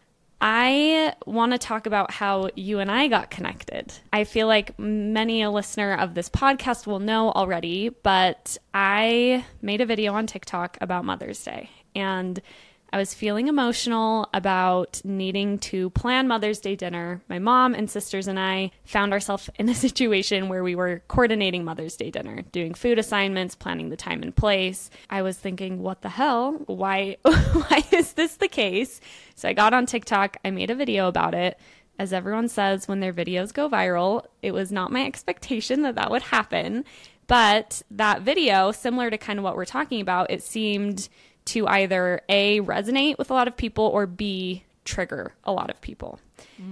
I 0.42 1.16
want 1.25 1.51
to 1.51 1.58
talk 1.58 1.86
about 1.86 2.12
how 2.12 2.50
you 2.56 2.80
and 2.80 2.89
I 2.89 3.10
got 3.10 3.30
connected. 3.30 3.94
I 4.13 4.24
feel 4.24 4.48
like 4.48 4.78
many 4.80 5.42
a 5.42 5.51
listener 5.51 5.94
of 5.96 6.13
this 6.13 6.30
podcast 6.30 6.88
will 6.88 7.00
know 7.00 7.32
already, 7.32 7.89
but 7.89 8.58
I 8.74 9.46
made 9.62 9.82
a 9.82 9.86
video 9.86 10.13
on 10.13 10.28
TikTok 10.28 10.78
about 10.80 11.04
Mother's 11.04 11.44
Day. 11.44 11.70
And 11.94 12.42
I 12.91 12.98
was 12.98 13.13
feeling 13.13 13.48
emotional 13.48 14.27
about 14.34 15.01
needing 15.03 15.60
to 15.60 15.91
plan 15.91 16.27
Mother's 16.27 16.60
Day 16.60 16.75
dinner. 16.75 17.22
My 17.29 17.38
mom 17.38 17.75
and 17.75 17.89
sisters 17.89 18.27
and 18.27 18.39
I 18.39 18.72
found 18.84 19.13
ourselves 19.13 19.50
in 19.60 19.69
a 19.69 19.75
situation 19.89 20.50
where 20.50 20.63
we 20.63 20.75
were 20.75 21.03
coordinating 21.08 21.63
Mother's 21.63 21.96
Day 21.96 22.10
dinner, 22.10 22.41
doing 22.51 22.74
food 22.74 22.98
assignments, 22.98 23.53
planning 23.53 23.89
the 23.89 23.98
time 23.98 24.24
and 24.24 24.36
place. 24.36 24.89
I 25.10 25.22
was 25.22 25.38
thinking, 25.38 25.84
what 25.84 26.01
the 26.01 26.10
hell? 26.10 26.53
Why 26.65 27.17
why 27.22 27.84
is 27.91 28.13
this 28.13 28.38
the 28.38 28.48
case? 28.48 29.00
So 29.36 29.48
I 29.48 29.53
got 29.53 29.74
on 29.74 29.86
TikTok, 29.86 30.38
I 30.43 30.50
made 30.50 30.72
a 30.72 30.75
video 30.75 31.08
about 31.08 31.36
it. 31.36 31.60
As 32.00 32.13
everyone 32.13 32.48
says, 32.48 32.88
when 32.88 33.01
their 33.01 33.13
videos 33.13 33.53
go 33.53 33.69
viral, 33.69 34.25
it 34.41 34.53
was 34.53 34.72
not 34.72 34.91
my 34.91 35.05
expectation 35.05 35.81
that 35.81 35.96
that 35.96 36.10
would 36.10 36.22
happen. 36.22 36.86
But 37.27 37.84
that 37.91 38.24
video, 38.24 38.72
similar 38.72 39.12
to 39.12 39.17
kind 39.17 39.38
of 39.38 39.43
what 39.43 39.55
we're 39.55 39.65
talking 39.65 40.01
about, 40.01 40.31
it 40.31 40.41
seemed 40.41 41.10
to 41.46 41.67
either 41.67 42.22
A, 42.29 42.62
resonate 42.62 43.17
with 43.17 43.31
a 43.31 43.34
lot 43.34 43.48
of 43.48 43.58
people, 43.58 43.86
or 43.86 44.05
B, 44.05 44.63
trigger 44.86 45.34
a 45.43 45.51
lot 45.51 45.69
of 45.69 45.81
people. 45.81 46.19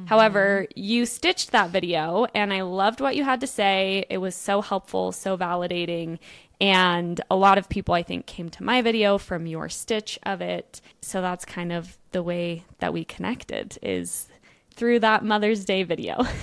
However, 0.05 0.67
you 0.75 1.05
stitched 1.05 1.51
that 1.51 1.69
video, 1.69 2.25
and 2.33 2.53
I 2.53 2.62
loved 2.62 3.00
what 3.01 3.15
you 3.15 3.24
had 3.24 3.41
to 3.41 3.47
say. 3.47 4.05
It 4.09 4.17
was 4.17 4.36
so 4.36 4.62
helpful, 4.62 5.12
so 5.12 5.38
validating. 5.38 6.19
And 6.59 7.21
a 7.29 7.36
lot 7.36 7.57
of 7.57 7.69
people, 7.69 7.93
I 7.93 8.03
think, 8.03 8.25
came 8.25 8.50
to 8.50 8.63
my 8.63 8.81
video 8.81 9.17
from 9.17 9.45
your 9.45 9.69
stitch 9.69 10.17
of 10.24 10.41
it. 10.41 10.81
So 11.01 11.21
that's 11.21 11.45
kind 11.45 11.71
of 11.71 11.97
the 12.12 12.24
way 12.24 12.63
that 12.79 12.93
we 12.93 13.05
connected 13.05 13.77
is 13.81 14.27
through 14.71 15.00
that 15.01 15.24
Mother's 15.24 15.65
Day 15.65 15.83
video. 15.83 16.25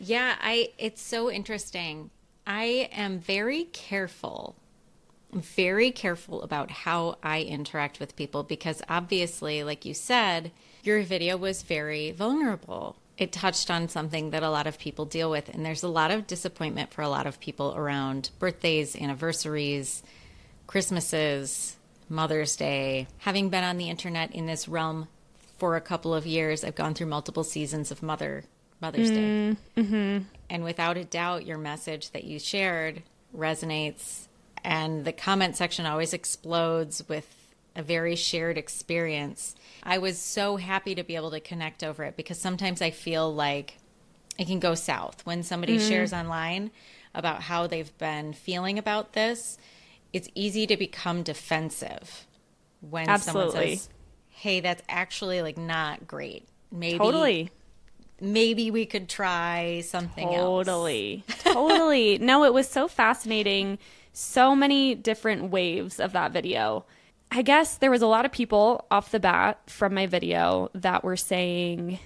Yeah, 0.00 0.34
I 0.40 0.70
it's 0.78 1.02
so 1.02 1.30
interesting. 1.30 2.10
I 2.46 2.88
am 2.90 3.18
very 3.18 3.64
careful 3.64 4.56
very 5.32 5.90
careful 5.90 6.42
about 6.42 6.70
how 6.70 7.16
I 7.22 7.42
interact 7.42 8.00
with 8.00 8.16
people 8.16 8.42
because 8.42 8.82
obviously, 8.88 9.62
like 9.62 9.84
you 9.84 9.94
said, 9.94 10.52
your 10.82 11.02
video 11.02 11.36
was 11.36 11.62
very 11.62 12.10
vulnerable. 12.12 12.96
It 13.18 13.32
touched 13.32 13.70
on 13.70 13.88
something 13.88 14.30
that 14.30 14.42
a 14.42 14.50
lot 14.50 14.66
of 14.66 14.78
people 14.78 15.04
deal 15.04 15.30
with, 15.30 15.48
and 15.50 15.64
there's 15.64 15.82
a 15.82 15.88
lot 15.88 16.10
of 16.10 16.26
disappointment 16.26 16.92
for 16.92 17.02
a 17.02 17.08
lot 17.08 17.26
of 17.26 17.38
people 17.38 17.74
around 17.76 18.30
birthdays, 18.38 18.96
anniversaries, 18.96 20.02
Christmases, 20.66 21.76
Mother's 22.08 22.56
Day. 22.56 23.06
Having 23.18 23.50
been 23.50 23.64
on 23.64 23.76
the 23.76 23.90
internet 23.90 24.34
in 24.34 24.46
this 24.46 24.68
realm 24.68 25.08
for 25.58 25.76
a 25.76 25.80
couple 25.82 26.14
of 26.14 26.26
years, 26.26 26.64
I've 26.64 26.74
gone 26.74 26.94
through 26.94 27.08
multiple 27.08 27.44
seasons 27.44 27.90
of 27.90 28.02
Mother 28.02 28.44
Mother's 28.80 29.10
Day, 29.10 29.16
mm, 29.16 29.56
mm-hmm. 29.76 30.24
and 30.48 30.64
without 30.64 30.96
a 30.96 31.04
doubt, 31.04 31.44
your 31.44 31.58
message 31.58 32.12
that 32.12 32.24
you 32.24 32.38
shared 32.38 33.02
resonates 33.36 34.28
and 34.64 35.04
the 35.04 35.12
comment 35.12 35.56
section 35.56 35.86
always 35.86 36.12
explodes 36.12 37.02
with 37.08 37.40
a 37.76 37.82
very 37.82 38.16
shared 38.16 38.58
experience. 38.58 39.54
I 39.82 39.98
was 39.98 40.18
so 40.18 40.56
happy 40.56 40.94
to 40.94 41.02
be 41.02 41.16
able 41.16 41.30
to 41.30 41.40
connect 41.40 41.82
over 41.82 42.04
it 42.04 42.16
because 42.16 42.38
sometimes 42.38 42.82
I 42.82 42.90
feel 42.90 43.32
like 43.32 43.78
it 44.38 44.46
can 44.46 44.58
go 44.60 44.74
south 44.74 45.24
when 45.24 45.42
somebody 45.42 45.78
mm-hmm. 45.78 45.88
shares 45.88 46.12
online 46.12 46.70
about 47.14 47.42
how 47.42 47.66
they've 47.66 47.96
been 47.98 48.32
feeling 48.32 48.78
about 48.78 49.12
this. 49.12 49.58
It's 50.12 50.28
easy 50.34 50.66
to 50.66 50.76
become 50.76 51.22
defensive 51.22 52.26
when 52.80 53.18
someone 53.18 53.52
says, 53.52 53.88
"Hey, 54.28 54.60
that's 54.60 54.82
actually 54.88 55.42
like 55.42 55.56
not 55.56 56.06
great." 56.06 56.48
Maybe 56.72 56.98
totally. 56.98 57.50
maybe 58.20 58.70
we 58.70 58.86
could 58.86 59.08
try 59.08 59.82
something 59.84 60.26
else. 60.26 60.66
Totally. 60.66 61.24
totally. 61.40 62.18
No, 62.18 62.44
it 62.44 62.54
was 62.54 62.68
so 62.68 62.88
fascinating. 62.88 63.78
So 64.12 64.54
many 64.56 64.94
different 64.94 65.50
waves 65.50 66.00
of 66.00 66.12
that 66.12 66.32
video. 66.32 66.84
I 67.30 67.42
guess 67.42 67.76
there 67.76 67.90
was 67.90 68.02
a 68.02 68.06
lot 68.06 68.24
of 68.24 68.32
people 68.32 68.86
off 68.90 69.12
the 69.12 69.20
bat 69.20 69.60
from 69.66 69.94
my 69.94 70.06
video 70.06 70.70
that 70.74 71.04
were 71.04 71.16
saying 71.16 72.00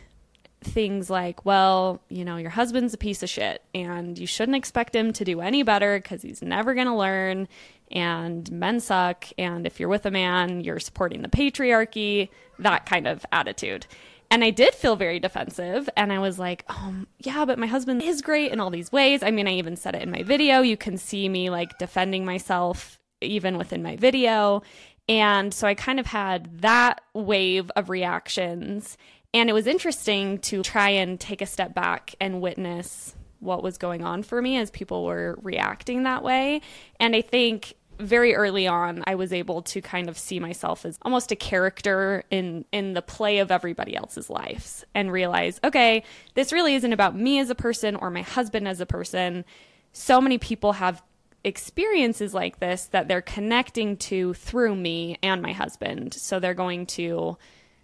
things 0.60 1.08
like, 1.08 1.44
well, 1.44 2.00
you 2.08 2.24
know, 2.24 2.36
your 2.36 2.50
husband's 2.50 2.94
a 2.94 2.98
piece 2.98 3.22
of 3.22 3.28
shit 3.28 3.62
and 3.74 4.18
you 4.18 4.26
shouldn't 4.26 4.56
expect 4.56 4.94
him 4.94 5.12
to 5.12 5.24
do 5.24 5.40
any 5.40 5.62
better 5.62 5.98
because 5.98 6.22
he's 6.22 6.42
never 6.42 6.74
going 6.74 6.86
to 6.86 6.94
learn 6.94 7.48
and 7.90 8.50
men 8.50 8.80
suck. 8.80 9.26
And 9.38 9.66
if 9.66 9.78
you're 9.78 9.88
with 9.88 10.06
a 10.06 10.10
man, 10.10 10.60
you're 10.62 10.80
supporting 10.80 11.22
the 11.22 11.28
patriarchy, 11.28 12.28
that 12.58 12.86
kind 12.86 13.06
of 13.06 13.24
attitude. 13.32 13.86
And 14.30 14.42
I 14.42 14.50
did 14.50 14.74
feel 14.74 14.96
very 14.96 15.20
defensive. 15.20 15.88
And 15.96 16.12
I 16.12 16.18
was 16.18 16.38
like, 16.38 16.64
um, 16.68 17.06
yeah, 17.18 17.44
but 17.44 17.58
my 17.58 17.66
husband 17.66 18.02
is 18.02 18.22
great 18.22 18.52
in 18.52 18.60
all 18.60 18.70
these 18.70 18.90
ways. 18.90 19.22
I 19.22 19.30
mean, 19.30 19.46
I 19.46 19.54
even 19.54 19.76
said 19.76 19.94
it 19.94 20.02
in 20.02 20.10
my 20.10 20.22
video. 20.22 20.60
You 20.60 20.76
can 20.76 20.98
see 20.98 21.28
me 21.28 21.50
like 21.50 21.78
defending 21.78 22.24
myself 22.24 22.98
even 23.20 23.56
within 23.58 23.82
my 23.82 23.96
video. 23.96 24.62
And 25.08 25.52
so 25.52 25.66
I 25.66 25.74
kind 25.74 26.00
of 26.00 26.06
had 26.06 26.62
that 26.62 27.02
wave 27.12 27.70
of 27.76 27.90
reactions. 27.90 28.96
And 29.32 29.50
it 29.50 29.52
was 29.52 29.66
interesting 29.66 30.38
to 30.38 30.62
try 30.62 30.90
and 30.90 31.18
take 31.20 31.42
a 31.42 31.46
step 31.46 31.74
back 31.74 32.14
and 32.20 32.40
witness 32.40 33.14
what 33.40 33.62
was 33.62 33.76
going 33.76 34.02
on 34.02 34.22
for 34.22 34.40
me 34.40 34.56
as 34.56 34.70
people 34.70 35.04
were 35.04 35.38
reacting 35.42 36.04
that 36.04 36.22
way. 36.22 36.62
And 36.98 37.14
I 37.14 37.20
think 37.20 37.74
very 37.98 38.34
early 38.34 38.66
on 38.66 39.02
I 39.06 39.14
was 39.14 39.32
able 39.32 39.62
to 39.62 39.80
kind 39.80 40.08
of 40.08 40.18
see 40.18 40.40
myself 40.40 40.84
as 40.84 40.98
almost 41.02 41.32
a 41.32 41.36
character 41.36 42.24
in 42.30 42.64
in 42.72 42.94
the 42.94 43.02
play 43.02 43.38
of 43.38 43.50
everybody 43.50 43.96
else's 43.96 44.30
lives 44.30 44.84
and 44.94 45.12
realize, 45.12 45.60
okay, 45.64 46.04
this 46.34 46.52
really 46.52 46.74
isn't 46.74 46.92
about 46.92 47.16
me 47.16 47.38
as 47.38 47.50
a 47.50 47.54
person 47.54 47.96
or 47.96 48.10
my 48.10 48.22
husband 48.22 48.68
as 48.68 48.80
a 48.80 48.86
person. 48.86 49.44
So 49.92 50.20
many 50.20 50.38
people 50.38 50.72
have 50.74 51.02
experiences 51.44 52.32
like 52.34 52.58
this 52.58 52.86
that 52.86 53.06
they're 53.06 53.22
connecting 53.22 53.96
to 53.98 54.34
through 54.34 54.74
me 54.74 55.18
and 55.22 55.42
my 55.42 55.52
husband. 55.52 56.14
So 56.14 56.40
they're 56.40 56.54
going 56.54 56.86
to 56.86 57.36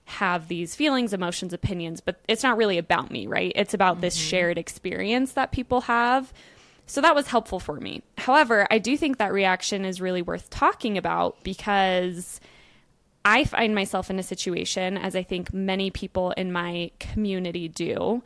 have 0.05 0.49
these 0.49 0.75
feelings, 0.75 1.13
emotions, 1.13 1.53
opinions, 1.53 2.01
but 2.01 2.21
it's 2.27 2.43
not 2.43 2.57
really 2.57 2.79
about 2.79 3.11
me, 3.11 3.27
right? 3.27 3.53
It's 3.55 3.75
about 3.75 4.01
this 4.01 4.19
mm-hmm. 4.19 4.29
shared 4.29 4.59
experience 4.59 5.33
that 5.33 5.53
people 5.53 5.83
have. 5.83 6.33
So 6.91 7.01
that 7.03 7.15
was 7.15 7.29
helpful 7.29 7.61
for 7.61 7.77
me. 7.77 8.03
However, 8.19 8.67
I 8.69 8.79
do 8.79 8.97
think 8.97 9.19
that 9.19 9.33
reaction 9.33 9.85
is 9.85 10.01
really 10.01 10.23
worth 10.23 10.51
talking 10.51 10.99
about 10.99 11.41
because 11.45 12.41
I 13.25 13.45
find 13.45 13.77
myself 13.77 14.11
in 14.11 14.19
a 14.19 14.25
situation, 14.25 14.97
as 14.97 15.15
I 15.15 15.23
think 15.23 15.55
many 15.55 15.93
people 15.93 16.33
in 16.33 16.51
my 16.51 16.91
community 16.99 17.69
do, 17.69 18.25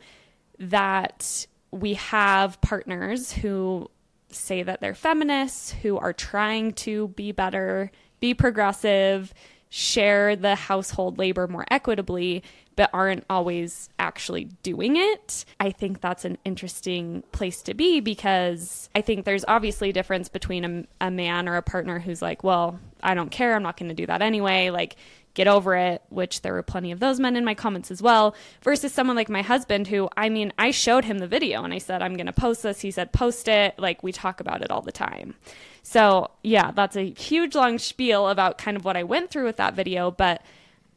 that 0.57 1.45
we 1.69 1.93
have 1.93 2.59
partners 2.61 3.31
who 3.31 3.87
say 4.29 4.63
that 4.63 4.81
they're 4.81 4.95
feminists, 4.95 5.71
who 5.71 5.99
are 5.99 6.11
trying 6.11 6.73
to 6.73 7.09
be 7.09 7.31
better, 7.31 7.91
be 8.19 8.33
progressive, 8.33 9.31
share 9.69 10.35
the 10.35 10.55
household 10.55 11.19
labor 11.19 11.47
more 11.47 11.65
equitably, 11.69 12.41
but 12.75 12.89
aren't 12.93 13.23
always 13.29 13.89
actually 13.99 14.45
doing 14.63 14.97
it. 14.97 15.45
I 15.59 15.71
think 15.71 16.01
that's 16.01 16.25
an 16.25 16.37
interesting 16.43 17.23
place 17.31 17.61
to 17.63 17.73
be 17.73 17.99
because 17.99 18.89
I 18.93 19.01
think 19.01 19.25
there's 19.25 19.45
obviously 19.47 19.89
a 19.89 19.93
difference 19.93 20.29
between 20.29 20.87
a, 21.01 21.07
a 21.07 21.11
man 21.11 21.47
or 21.47 21.55
a 21.55 21.61
partner 21.61 21.99
who's 21.99 22.21
like, 22.21 22.43
well, 22.43 22.79
I 23.01 23.13
don't 23.13 23.31
care. 23.31 23.55
I'm 23.55 23.63
not 23.63 23.77
going 23.77 23.89
to 23.89 23.95
do 23.95 24.05
that 24.07 24.21
anyway. 24.21 24.69
Like, 24.69 24.95
get 25.33 25.47
over 25.49 25.75
it, 25.75 26.01
which 26.09 26.41
there 26.41 26.53
were 26.53 26.63
plenty 26.63 26.91
of 26.93 26.99
those 26.99 27.19
men 27.19 27.35
in 27.35 27.43
my 27.43 27.53
comments 27.53 27.91
as 27.91 28.01
well, 28.01 28.35
versus 28.61 28.93
someone 28.93 29.17
like 29.17 29.29
my 29.29 29.41
husband 29.41 29.85
who, 29.87 30.07
I 30.15 30.29
mean, 30.29 30.53
I 30.57 30.71
showed 30.71 31.03
him 31.03 31.19
the 31.19 31.27
video 31.27 31.63
and 31.63 31.73
I 31.73 31.77
said, 31.77 32.01
I'm 32.01 32.15
going 32.15 32.25
to 32.27 32.33
post 32.33 32.63
this. 32.63 32.79
He 32.79 32.91
said, 32.91 33.11
post 33.11 33.49
it. 33.49 33.77
Like, 33.77 34.01
we 34.01 34.13
talk 34.13 34.39
about 34.39 34.61
it 34.61 34.71
all 34.71 34.81
the 34.81 34.93
time. 34.93 35.35
So, 35.83 36.31
yeah, 36.41 36.71
that's 36.71 36.95
a 36.95 37.11
huge 37.11 37.53
long 37.53 37.79
spiel 37.79 38.29
about 38.29 38.57
kind 38.57 38.77
of 38.77 38.85
what 38.85 38.97
I 38.97 39.03
went 39.03 39.29
through 39.29 39.45
with 39.45 39.57
that 39.57 39.75
video, 39.75 40.09
but 40.09 40.41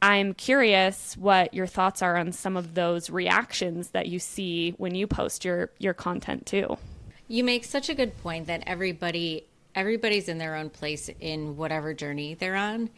I'm 0.00 0.34
curious 0.34 1.16
what 1.16 1.52
your 1.52 1.66
thoughts 1.66 2.02
are 2.02 2.16
on 2.16 2.32
some 2.32 2.56
of 2.56 2.74
those 2.74 3.10
reactions 3.10 3.90
that 3.90 4.06
you 4.06 4.18
see 4.18 4.74
when 4.78 4.94
you 4.94 5.06
post 5.06 5.44
your 5.44 5.70
your 5.78 5.94
content 5.94 6.46
too. 6.46 6.78
You 7.26 7.44
make 7.44 7.64
such 7.64 7.88
a 7.88 7.94
good 7.94 8.16
point 8.18 8.46
that 8.46 8.62
everybody 8.66 9.44
everybody's 9.74 10.28
in 10.28 10.38
their 10.38 10.54
own 10.54 10.70
place 10.70 11.10
in 11.20 11.56
whatever 11.56 11.94
journey 11.94 12.34
they're 12.34 12.56
on. 12.56 12.90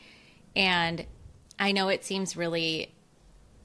And 0.54 1.06
I 1.58 1.72
know 1.72 1.88
it 1.88 2.04
seems 2.04 2.36
really 2.36 2.92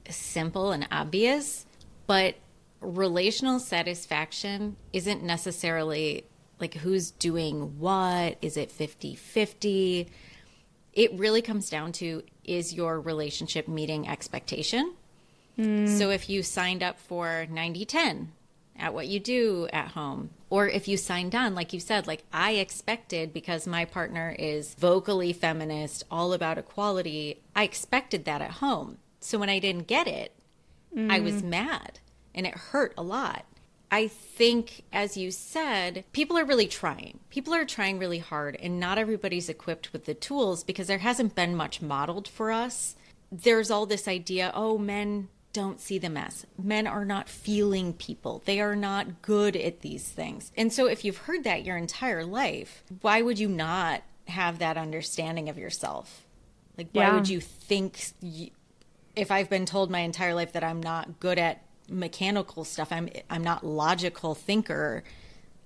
simple 0.08 0.72
and 0.72 0.86
obvious, 0.90 1.66
but 2.06 2.36
relational 2.80 3.58
satisfaction 3.58 4.76
isn't 4.92 5.22
necessarily 5.22 6.24
like 6.60 6.74
who's 6.74 7.10
doing 7.10 7.78
what, 7.78 8.38
is 8.40 8.56
it 8.56 8.70
50-50? 8.70 10.08
It 10.96 11.12
really 11.12 11.42
comes 11.42 11.70
down 11.70 11.92
to 11.92 12.24
is 12.42 12.74
your 12.74 13.00
relationship 13.00 13.68
meeting 13.68 14.08
expectation? 14.08 14.94
Hmm. 15.54 15.86
So 15.86 16.10
if 16.10 16.28
you 16.28 16.42
signed 16.42 16.82
up 16.82 16.98
for 16.98 17.46
90-10 17.50 18.28
at 18.78 18.94
what 18.94 19.06
you 19.06 19.20
do 19.20 19.68
at 19.72 19.88
home, 19.88 20.30
or 20.50 20.68
if 20.68 20.88
you 20.88 20.96
signed 20.96 21.34
on, 21.34 21.54
like 21.54 21.72
you 21.72 21.80
said, 21.80 22.06
like 22.06 22.24
I 22.32 22.52
expected 22.52 23.32
because 23.32 23.66
my 23.66 23.84
partner 23.84 24.34
is 24.38 24.74
vocally 24.74 25.32
feminist, 25.32 26.04
all 26.10 26.32
about 26.32 26.58
equality, 26.58 27.42
I 27.54 27.64
expected 27.64 28.24
that 28.24 28.42
at 28.42 28.52
home. 28.52 28.98
So 29.20 29.38
when 29.38 29.50
I 29.50 29.58
didn't 29.58 29.86
get 29.86 30.08
it, 30.08 30.32
I 30.96 31.20
was 31.20 31.40
hmm. 31.42 31.50
mad 31.50 32.00
and 32.34 32.46
it 32.46 32.54
hurt 32.54 32.94
a 32.96 33.02
lot. 33.02 33.44
I 33.90 34.08
think, 34.08 34.82
as 34.92 35.16
you 35.16 35.30
said, 35.30 36.04
people 36.12 36.36
are 36.36 36.44
really 36.44 36.66
trying. 36.66 37.20
People 37.30 37.54
are 37.54 37.64
trying 37.64 37.98
really 37.98 38.18
hard, 38.18 38.56
and 38.60 38.80
not 38.80 38.98
everybody's 38.98 39.48
equipped 39.48 39.92
with 39.92 40.06
the 40.06 40.14
tools 40.14 40.64
because 40.64 40.88
there 40.88 40.98
hasn't 40.98 41.34
been 41.34 41.54
much 41.56 41.80
modeled 41.80 42.26
for 42.26 42.50
us 42.50 42.96
there's 43.30 43.70
all 43.70 43.86
this 43.86 44.08
idea 44.08 44.52
oh, 44.54 44.78
men 44.78 45.28
don't 45.52 45.80
see 45.80 45.98
the 45.98 46.10
mess. 46.10 46.44
Men 46.62 46.86
are 46.86 47.04
not 47.04 47.30
feeling 47.30 47.94
people. 47.94 48.42
They 48.44 48.60
are 48.60 48.76
not 48.76 49.22
good 49.22 49.56
at 49.56 49.80
these 49.80 50.06
things. 50.06 50.52
And 50.56 50.70
so, 50.72 50.86
if 50.86 51.04
you've 51.04 51.16
heard 51.16 51.44
that 51.44 51.64
your 51.64 51.76
entire 51.78 52.24
life, 52.24 52.84
why 53.00 53.22
would 53.22 53.38
you 53.38 53.48
not 53.48 54.02
have 54.28 54.58
that 54.58 54.76
understanding 54.76 55.48
of 55.48 55.56
yourself? 55.56 56.26
Like, 56.76 56.88
why 56.92 57.04
Yeah. 57.04 57.14
would 57.14 57.28
you 57.28 57.40
think, 57.40 58.12
if 59.14 59.30
I've 59.30 59.48
been 59.48 59.64
told 59.64 59.90
my 59.90 60.00
entire 60.00 60.34
life 60.34 60.52
that 60.52 60.64
I'm 60.64 60.82
not 60.82 61.20
good 61.20 61.38
at 61.38 61.62
mechanical 61.88 62.64
stuff, 62.64 62.92
I'm 62.92 63.08
I'm 63.30 63.44
not 63.44 63.64
logical 63.64 64.34
thinker. 64.34 65.04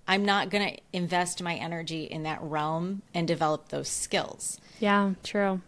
I'm 0.06 0.24
not 0.24 0.50
going 0.50 0.74
to 0.74 0.80
invest 0.92 1.40
my 1.42 1.54
energy 1.54 2.04
in 2.04 2.24
that 2.24 2.42
realm 2.42 3.02
and 3.14 3.28
develop 3.28 3.68
those 3.68 3.88
skills. 3.88 4.58
Yeah, 4.80 5.12
true. 5.22 5.60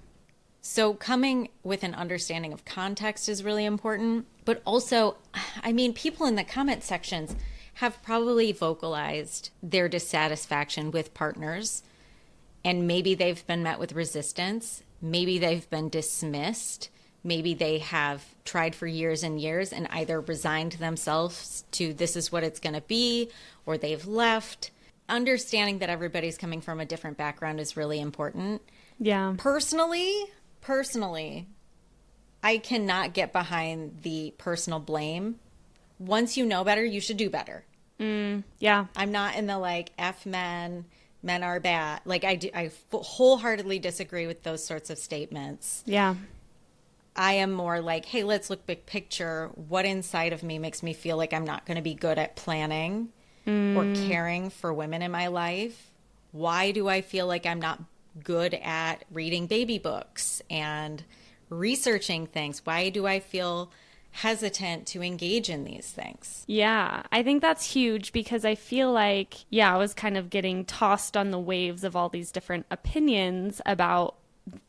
So, 0.60 0.94
coming 0.94 1.48
with 1.62 1.82
an 1.82 1.94
understanding 1.94 2.52
of 2.52 2.64
context 2.64 3.28
is 3.28 3.44
really 3.44 3.64
important. 3.64 4.26
But 4.44 4.62
also, 4.64 5.16
I 5.62 5.72
mean, 5.72 5.92
people 5.92 6.26
in 6.26 6.36
the 6.36 6.44
comment 6.44 6.82
sections 6.82 7.36
have 7.74 8.02
probably 8.02 8.52
vocalized 8.52 9.50
their 9.62 9.88
dissatisfaction 9.88 10.90
with 10.90 11.14
partners, 11.14 11.82
and 12.64 12.86
maybe 12.86 13.14
they've 13.14 13.46
been 13.46 13.62
met 13.62 13.78
with 13.78 13.92
resistance. 13.92 14.82
Maybe 15.00 15.38
they've 15.38 15.68
been 15.68 15.88
dismissed. 15.88 16.90
Maybe 17.24 17.54
they 17.54 17.78
have 17.78 18.24
tried 18.44 18.74
for 18.74 18.86
years 18.86 19.22
and 19.22 19.40
years 19.40 19.72
and 19.72 19.86
either 19.90 20.20
resigned 20.20 20.72
themselves 20.72 21.64
to 21.72 21.92
this 21.94 22.16
is 22.16 22.32
what 22.32 22.42
it's 22.42 22.58
going 22.60 22.74
to 22.74 22.80
be, 22.80 23.30
or 23.66 23.78
they've 23.78 24.04
left. 24.06 24.70
Understanding 25.08 25.78
that 25.78 25.88
everybody's 25.90 26.36
coming 26.38 26.60
from 26.60 26.80
a 26.80 26.84
different 26.86 27.16
background 27.16 27.60
is 27.60 27.76
really 27.76 28.00
important 28.00 28.62
Yeah. 28.98 29.34
personally 29.36 30.10
personally 30.62 31.48
i 32.42 32.56
cannot 32.56 33.12
get 33.12 33.32
behind 33.32 33.98
the 34.02 34.32
personal 34.38 34.78
blame 34.78 35.40
once 35.98 36.36
you 36.36 36.46
know 36.46 36.62
better 36.64 36.84
you 36.84 37.00
should 37.00 37.16
do 37.16 37.28
better 37.28 37.64
mm, 37.98 38.42
Yeah. 38.60 38.86
i'm 38.96 39.10
not 39.12 39.34
in 39.36 39.46
the 39.48 39.58
like 39.58 39.90
f 39.98 40.24
men 40.24 40.84
men 41.22 41.42
are 41.42 41.58
bad 41.60 42.00
like 42.04 42.22
i 42.24 42.36
do 42.36 42.48
i 42.54 42.70
wholeheartedly 42.92 43.80
disagree 43.80 44.26
with 44.28 44.44
those 44.44 44.64
sorts 44.64 44.88
of 44.88 44.98
statements 44.98 45.82
Yeah. 45.84 46.14
I 47.16 47.34
am 47.34 47.52
more 47.52 47.80
like 47.80 48.06
hey 48.06 48.24
let's 48.24 48.50
look 48.50 48.66
big 48.66 48.86
picture. 48.86 49.50
What 49.54 49.84
inside 49.84 50.32
of 50.32 50.42
me 50.42 50.58
makes 50.58 50.82
me 50.82 50.92
feel 50.92 51.16
like 51.16 51.32
i'm 51.32 51.44
not 51.44 51.66
going 51.66 51.76
to 51.76 51.82
be 51.82 51.94
good 51.94 52.18
at 52.18 52.36
planning 52.36 53.10
or 53.46 53.50
hmm. 53.50 54.08
caring 54.08 54.50
for 54.50 54.72
women 54.72 55.02
in 55.02 55.10
my 55.10 55.26
life? 55.26 55.90
Why 56.32 56.70
do 56.72 56.88
i 56.88 57.00
feel 57.00 57.26
like 57.26 57.46
i'm 57.46 57.60
not 57.60 57.80
good 58.22 58.54
at 58.62 59.04
reading 59.10 59.46
baby 59.46 59.78
books 59.78 60.42
and 60.50 61.02
researching 61.48 62.26
things? 62.26 62.64
Why 62.64 62.88
do 62.88 63.06
i 63.06 63.20
feel 63.20 63.70
hesitant 64.12 64.86
to 64.86 65.02
engage 65.02 65.50
in 65.50 65.64
these 65.64 65.90
things? 65.90 66.44
Yeah, 66.46 67.02
I 67.10 67.22
think 67.22 67.42
that's 67.42 67.72
huge 67.72 68.12
because 68.12 68.44
I 68.44 68.54
feel 68.54 68.92
like, 68.92 69.46
yeah, 69.50 69.74
I 69.74 69.78
was 69.78 69.94
kind 69.94 70.16
of 70.16 70.30
getting 70.30 70.64
tossed 70.64 71.16
on 71.16 71.30
the 71.30 71.38
waves 71.38 71.82
of 71.82 71.96
all 71.96 72.08
these 72.08 72.30
different 72.30 72.66
opinions 72.70 73.60
about 73.66 74.16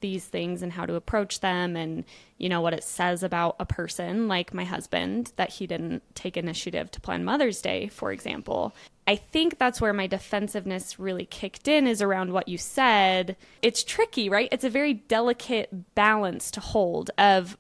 these 0.02 0.26
things 0.26 0.62
and 0.62 0.72
how 0.72 0.86
to 0.86 0.96
approach 0.96 1.40
them 1.40 1.76
and, 1.76 2.04
you 2.38 2.48
know, 2.48 2.62
what 2.62 2.74
it 2.74 2.84
says 2.84 3.24
about 3.24 3.56
a 3.60 3.66
person, 3.66 4.28
like 4.28 4.54
my 4.54 4.64
husband, 4.64 5.34
that 5.36 5.50
he 5.50 5.66
didn't 5.66 6.04
take 6.16 6.38
initiative 6.38 6.92
to 6.92 7.02
plan 7.02 7.24
Mother's 7.24 7.62
Day, 7.62 7.88
for 7.88 8.12
example. 8.12 8.74
I 9.08 9.16
think 9.16 9.58
that's 9.58 9.82
where 9.82 9.94
my 9.94 10.08
defensiveness 10.08 11.00
really 11.00 11.26
kicked 11.26 11.68
in, 11.68 11.88
is 11.88 12.02
around 12.02 12.32
what 12.32 12.48
you 12.48 12.58
said. 12.58 13.36
It's 13.62 13.84
tricky, 13.84 14.30
right? 14.30 14.50
It's 14.52 14.64
a 14.64 14.70
very 14.70 14.94
delicate 14.94 15.96
balance 15.96 16.52
to 16.52 16.60
hold 16.60 17.10
of 17.18 17.58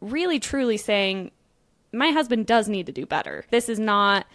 really 0.00 0.38
truly 0.38 0.76
saying, 0.76 1.30
my 1.92 2.10
husband 2.10 2.46
does 2.46 2.68
need 2.68 2.86
to 2.86 2.92
do 2.92 3.06
better. 3.06 3.46
This 3.50 3.68
is 3.68 3.78
not 3.78 4.26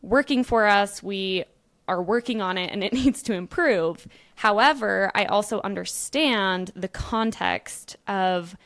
working 0.00 0.42
for 0.42 0.66
us. 0.66 1.02
We 1.02 1.44
are 1.88 2.02
working 2.02 2.40
on 2.40 2.58
it 2.58 2.70
and 2.70 2.82
it 2.82 2.92
needs 3.02 3.22
to 3.24 3.34
improve. 3.34 4.06
However, 4.36 5.10
I 5.14 5.24
also 5.24 5.60
understand 5.62 6.72
the 6.74 6.88
context 6.88 7.96
of 8.06 8.56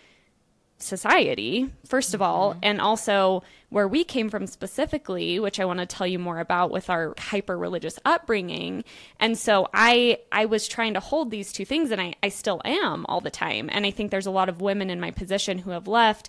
society, 0.78 1.70
first 1.86 2.14
of 2.14 2.20
all, 2.20 2.50
mm-hmm. 2.50 2.60
and 2.62 2.80
also 2.80 3.42
where 3.70 3.88
we 3.88 4.04
came 4.04 4.28
from 4.28 4.46
specifically, 4.46 5.40
which 5.40 5.58
I 5.58 5.64
want 5.64 5.80
to 5.80 5.86
tell 5.86 6.06
you 6.06 6.18
more 6.18 6.38
about 6.38 6.70
with 6.70 6.90
our 6.90 7.14
hyper 7.18 7.56
religious 7.56 7.98
upbringing. 8.04 8.84
And 9.18 9.38
so 9.38 9.68
I 9.72 10.18
I 10.30 10.44
was 10.44 10.68
trying 10.68 10.94
to 10.94 11.00
hold 11.00 11.30
these 11.30 11.52
two 11.52 11.64
things 11.64 11.90
and 11.90 12.00
I, 12.00 12.14
I 12.22 12.28
still 12.28 12.60
am 12.64 13.06
all 13.06 13.20
the 13.20 13.30
time. 13.30 13.68
And 13.72 13.86
I 13.86 13.90
think 13.90 14.10
there's 14.10 14.26
a 14.26 14.30
lot 14.30 14.48
of 14.48 14.60
women 14.60 14.90
in 14.90 15.00
my 15.00 15.10
position 15.10 15.58
who 15.58 15.70
have 15.70 15.88
left 15.88 16.28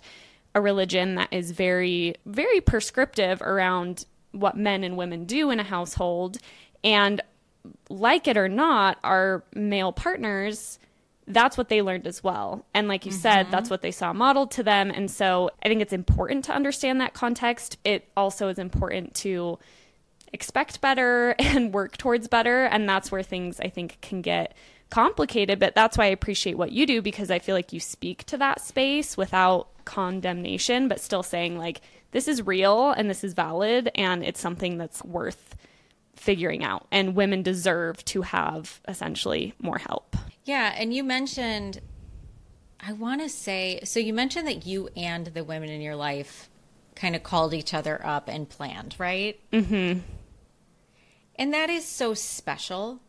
a 0.54 0.60
religion 0.60 1.16
that 1.16 1.28
is 1.30 1.50
very, 1.50 2.14
very 2.24 2.60
prescriptive 2.60 3.42
around 3.42 4.06
what 4.32 4.56
men 4.56 4.84
and 4.84 4.96
women 4.96 5.24
do 5.24 5.50
in 5.50 5.60
a 5.60 5.64
household. 5.64 6.38
And 6.84 7.20
like 7.88 8.28
it 8.28 8.36
or 8.36 8.48
not, 8.48 8.98
our 9.02 9.42
male 9.54 9.92
partners, 9.92 10.78
that's 11.26 11.58
what 11.58 11.68
they 11.68 11.82
learned 11.82 12.06
as 12.06 12.24
well. 12.24 12.64
And 12.74 12.88
like 12.88 13.04
you 13.04 13.12
said, 13.12 13.44
mm-hmm. 13.44 13.52
that's 13.52 13.70
what 13.70 13.82
they 13.82 13.90
saw 13.90 14.12
modeled 14.12 14.50
to 14.52 14.62
them. 14.62 14.90
And 14.90 15.10
so 15.10 15.50
I 15.62 15.68
think 15.68 15.82
it's 15.82 15.92
important 15.92 16.44
to 16.46 16.54
understand 16.54 17.00
that 17.00 17.14
context. 17.14 17.78
It 17.84 18.08
also 18.16 18.48
is 18.48 18.58
important 18.58 19.14
to 19.16 19.58
expect 20.32 20.80
better 20.80 21.34
and 21.38 21.72
work 21.72 21.96
towards 21.96 22.28
better. 22.28 22.64
And 22.64 22.88
that's 22.88 23.12
where 23.12 23.22
things 23.22 23.60
I 23.60 23.68
think 23.68 23.98
can 24.00 24.22
get 24.22 24.56
complicated. 24.90 25.58
But 25.58 25.74
that's 25.74 25.98
why 25.98 26.04
I 26.04 26.08
appreciate 26.08 26.56
what 26.56 26.72
you 26.72 26.86
do 26.86 27.02
because 27.02 27.30
I 27.30 27.38
feel 27.38 27.54
like 27.54 27.72
you 27.72 27.80
speak 27.80 28.24
to 28.24 28.38
that 28.38 28.60
space 28.60 29.16
without 29.16 29.68
condemnation, 29.84 30.88
but 30.88 31.00
still 31.00 31.22
saying, 31.22 31.58
like, 31.58 31.80
this 32.10 32.26
is 32.26 32.46
real 32.46 32.90
and 32.92 33.10
this 33.10 33.22
is 33.22 33.34
valid 33.34 33.90
and 33.94 34.24
it's 34.24 34.40
something 34.40 34.78
that's 34.78 35.04
worth 35.04 35.56
figuring 36.18 36.64
out. 36.64 36.86
And 36.90 37.14
women 37.14 37.42
deserve 37.42 38.04
to 38.06 38.22
have 38.22 38.80
essentially 38.88 39.54
more 39.60 39.78
help. 39.78 40.16
yeah 40.44 40.74
and 40.76 40.92
you 40.94 41.02
mentioned 41.04 41.80
i 42.80 42.92
want 42.92 43.20
to 43.20 43.28
say 43.28 43.80
so 43.84 44.00
you 44.00 44.12
mentioned 44.12 44.46
that 44.46 44.66
you 44.66 44.88
and 44.96 45.26
the 45.28 45.44
women 45.44 45.68
in 45.68 45.80
your 45.80 45.96
life 45.96 46.48
kind 46.94 47.14
of 47.16 47.22
called 47.22 47.52
each 47.54 47.74
other 47.74 48.00
up 48.04 48.28
and 48.28 48.48
planned 48.48 48.94
right 48.98 49.38
mm-hmm 49.52 49.98
and 51.36 51.54
that 51.54 51.70
is 51.70 51.84
so 51.84 52.14
special 52.14 53.00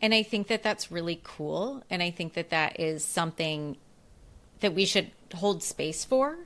and 0.00 0.14
i 0.14 0.22
think 0.22 0.46
that 0.48 0.62
that's 0.62 0.90
really 0.92 1.20
cool 1.24 1.82
and 1.90 2.02
i 2.02 2.10
think 2.10 2.34
that 2.34 2.50
that 2.50 2.78
is 2.78 3.04
something 3.04 3.76
that 4.60 4.74
we 4.74 4.84
should 4.84 5.10
hold 5.34 5.62
space 5.62 6.04
for 6.04 6.38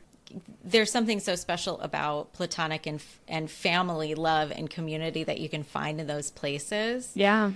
there's 0.64 0.90
something 0.90 1.20
so 1.20 1.34
special 1.34 1.80
about 1.80 2.32
platonic 2.32 2.86
and 2.86 3.02
and 3.28 3.50
family 3.50 4.14
love 4.14 4.50
and 4.50 4.68
community 4.70 5.24
that 5.24 5.38
you 5.40 5.48
can 5.48 5.62
find 5.62 6.00
in 6.00 6.06
those 6.06 6.30
places 6.30 7.10
Yeah. 7.14 7.52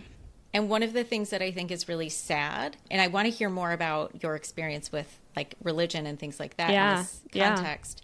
and 0.53 0.69
one 0.69 0.83
of 0.83 0.93
the 0.93 1.05
things 1.05 1.31
that 1.31 1.43
I 1.43 1.51
think 1.53 1.71
is 1.71 1.89
really 1.89 2.09
sad, 2.09 2.77
and 2.91 3.01
I 3.01 3.07
want 3.09 3.27
to 3.27 3.31
hear 3.31 3.49
more 3.51 3.73
about 3.73 4.23
your 4.23 4.35
experience 4.37 4.91
with 4.93 5.19
like 5.37 5.55
religion 5.63 6.07
and 6.07 6.19
things 6.19 6.41
like 6.41 6.57
that 6.57 6.71
Yeah, 6.71 6.93
in 6.93 7.03
this 7.03 7.21
yeah. 7.33 7.55
context. 7.55 8.03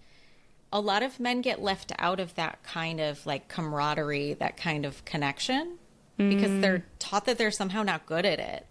A 0.74 0.80
lot 0.80 1.02
of 1.02 1.18
men 1.20 1.40
get 1.42 1.60
left 1.62 1.92
out 1.98 2.18
of 2.20 2.34
that 2.36 2.62
kind 2.62 3.00
of 3.00 3.24
like 3.26 3.48
camaraderie, 3.48 4.34
that 4.34 4.56
kind 4.56 4.84
of 4.86 5.04
connection, 5.04 5.78
because 6.16 6.50
Mm. 6.50 6.60
they're 6.62 6.84
taught 6.98 7.24
that 7.26 7.36
they're 7.38 7.50
somehow 7.50 7.82
not 7.82 8.06
good 8.06 8.24
at 8.24 8.38
it. 8.38 8.66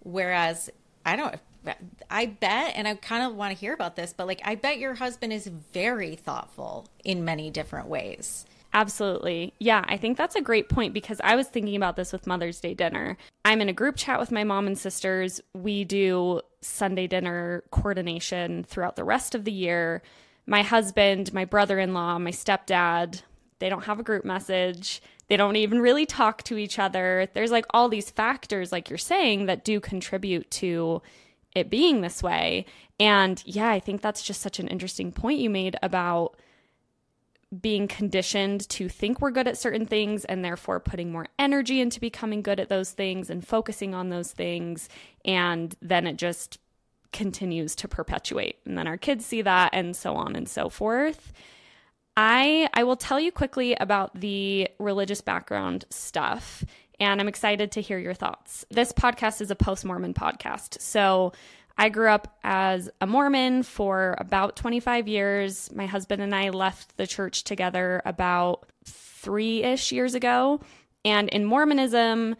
Whereas 0.00 0.68
I 1.06 1.16
don't, 1.16 1.36
I 2.10 2.26
bet, 2.26 2.72
and 2.76 2.88
I 2.88 2.94
kind 2.96 3.24
of 3.24 3.36
want 3.36 3.54
to 3.54 3.58
hear 3.58 3.74
about 3.74 3.96
this, 3.96 4.12
but 4.12 4.26
like 4.26 4.40
I 4.44 4.54
bet 4.54 4.78
your 4.78 4.94
husband 4.94 5.32
is 5.32 5.46
very 5.46 6.16
thoughtful 6.16 6.88
in 7.04 7.24
many 7.24 7.50
different 7.50 7.88
ways. 7.88 8.44
Absolutely. 8.74 9.52
Yeah, 9.58 9.84
I 9.86 9.98
think 9.98 10.16
that's 10.16 10.34
a 10.34 10.40
great 10.40 10.68
point 10.68 10.94
because 10.94 11.20
I 11.22 11.36
was 11.36 11.46
thinking 11.46 11.76
about 11.76 11.96
this 11.96 12.12
with 12.12 12.26
Mother's 12.26 12.58
Day 12.58 12.72
dinner. 12.72 13.18
I'm 13.44 13.60
in 13.60 13.68
a 13.68 13.74
group 13.74 13.96
chat 13.96 14.18
with 14.18 14.32
my 14.32 14.44
mom 14.44 14.66
and 14.66 14.78
sisters. 14.78 15.40
We 15.52 15.84
do 15.84 16.40
Sunday 16.62 17.06
dinner 17.06 17.64
coordination 17.70 18.64
throughout 18.64 18.96
the 18.96 19.04
rest 19.04 19.34
of 19.34 19.44
the 19.44 19.52
year. 19.52 20.02
My 20.46 20.62
husband, 20.62 21.34
my 21.34 21.44
brother 21.44 21.78
in 21.78 21.92
law, 21.92 22.18
my 22.18 22.30
stepdad, 22.30 23.22
they 23.58 23.68
don't 23.68 23.84
have 23.84 24.00
a 24.00 24.02
group 24.02 24.24
message. 24.24 25.02
They 25.28 25.36
don't 25.36 25.56
even 25.56 25.80
really 25.80 26.06
talk 26.06 26.42
to 26.44 26.56
each 26.56 26.78
other. 26.78 27.28
There's 27.34 27.52
like 27.52 27.66
all 27.70 27.88
these 27.88 28.10
factors, 28.10 28.72
like 28.72 28.88
you're 28.88 28.98
saying, 28.98 29.46
that 29.46 29.64
do 29.64 29.80
contribute 29.80 30.50
to 30.52 31.02
it 31.54 31.70
being 31.70 32.00
this 32.00 32.22
way. 32.22 32.66
And 32.98 33.42
yeah, 33.46 33.70
I 33.70 33.80
think 33.80 34.00
that's 34.00 34.22
just 34.22 34.40
such 34.40 34.58
an 34.58 34.68
interesting 34.68 35.12
point 35.12 35.38
you 35.40 35.50
made 35.50 35.76
about 35.82 36.36
being 37.60 37.86
conditioned 37.86 38.66
to 38.70 38.88
think 38.88 39.20
we're 39.20 39.30
good 39.30 39.46
at 39.46 39.58
certain 39.58 39.84
things 39.84 40.24
and 40.24 40.44
therefore 40.44 40.80
putting 40.80 41.12
more 41.12 41.26
energy 41.38 41.80
into 41.80 42.00
becoming 42.00 42.40
good 42.40 42.58
at 42.58 42.70
those 42.70 42.92
things 42.92 43.28
and 43.28 43.46
focusing 43.46 43.94
on 43.94 44.08
those 44.08 44.32
things. 44.32 44.88
And 45.24 45.74
then 45.82 46.06
it 46.06 46.16
just 46.16 46.58
continues 47.12 47.76
to 47.76 47.88
perpetuate. 47.88 48.56
And 48.64 48.78
then 48.78 48.86
our 48.86 48.96
kids 48.96 49.26
see 49.26 49.42
that 49.42 49.70
and 49.74 49.94
so 49.94 50.14
on 50.14 50.34
and 50.34 50.48
so 50.48 50.68
forth. 50.70 51.32
I 52.14 52.68
i 52.74 52.84
will 52.84 52.96
tell 52.96 53.18
you 53.18 53.32
quickly 53.32 53.74
about 53.74 54.20
the 54.20 54.68
religious 54.78 55.22
background 55.22 55.86
stuff 55.88 56.62
and 57.02 57.20
i'm 57.20 57.28
excited 57.28 57.72
to 57.72 57.80
hear 57.80 57.98
your 57.98 58.14
thoughts 58.14 58.64
this 58.70 58.92
podcast 58.92 59.40
is 59.40 59.50
a 59.50 59.56
post-mormon 59.56 60.14
podcast 60.14 60.80
so 60.80 61.32
I 61.76 61.88
grew 61.88 62.08
up 62.08 62.36
as 62.44 62.90
a 63.00 63.06
Mormon 63.06 63.62
for 63.62 64.14
about 64.18 64.56
25 64.56 65.08
years. 65.08 65.72
My 65.74 65.86
husband 65.86 66.20
and 66.20 66.34
I 66.34 66.50
left 66.50 66.96
the 66.98 67.06
church 67.06 67.44
together 67.44 68.02
about 68.04 68.66
three 68.84 69.62
ish 69.62 69.90
years 69.90 70.14
ago. 70.14 70.60
And 71.04 71.28
in 71.30 71.44
Mormonism, 71.44 72.36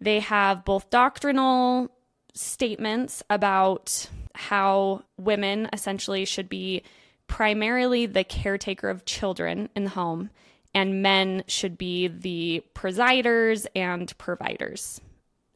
they 0.00 0.20
have 0.20 0.64
both 0.64 0.90
doctrinal 0.90 1.90
statements 2.34 3.22
about 3.30 4.08
how 4.34 5.04
women 5.16 5.68
essentially 5.72 6.24
should 6.24 6.48
be 6.48 6.82
primarily 7.28 8.06
the 8.06 8.24
caretaker 8.24 8.90
of 8.90 9.04
children 9.04 9.68
in 9.74 9.84
the 9.84 9.90
home, 9.90 10.30
and 10.76 11.02
men 11.02 11.42
should 11.46 11.78
be 11.78 12.06
the 12.06 12.62
presiders 12.74 13.66
and 13.74 14.16
providers, 14.18 15.00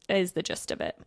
is 0.09 0.31
the 0.31 0.41
gist 0.41 0.71
of 0.71 0.81
it. 0.81 0.97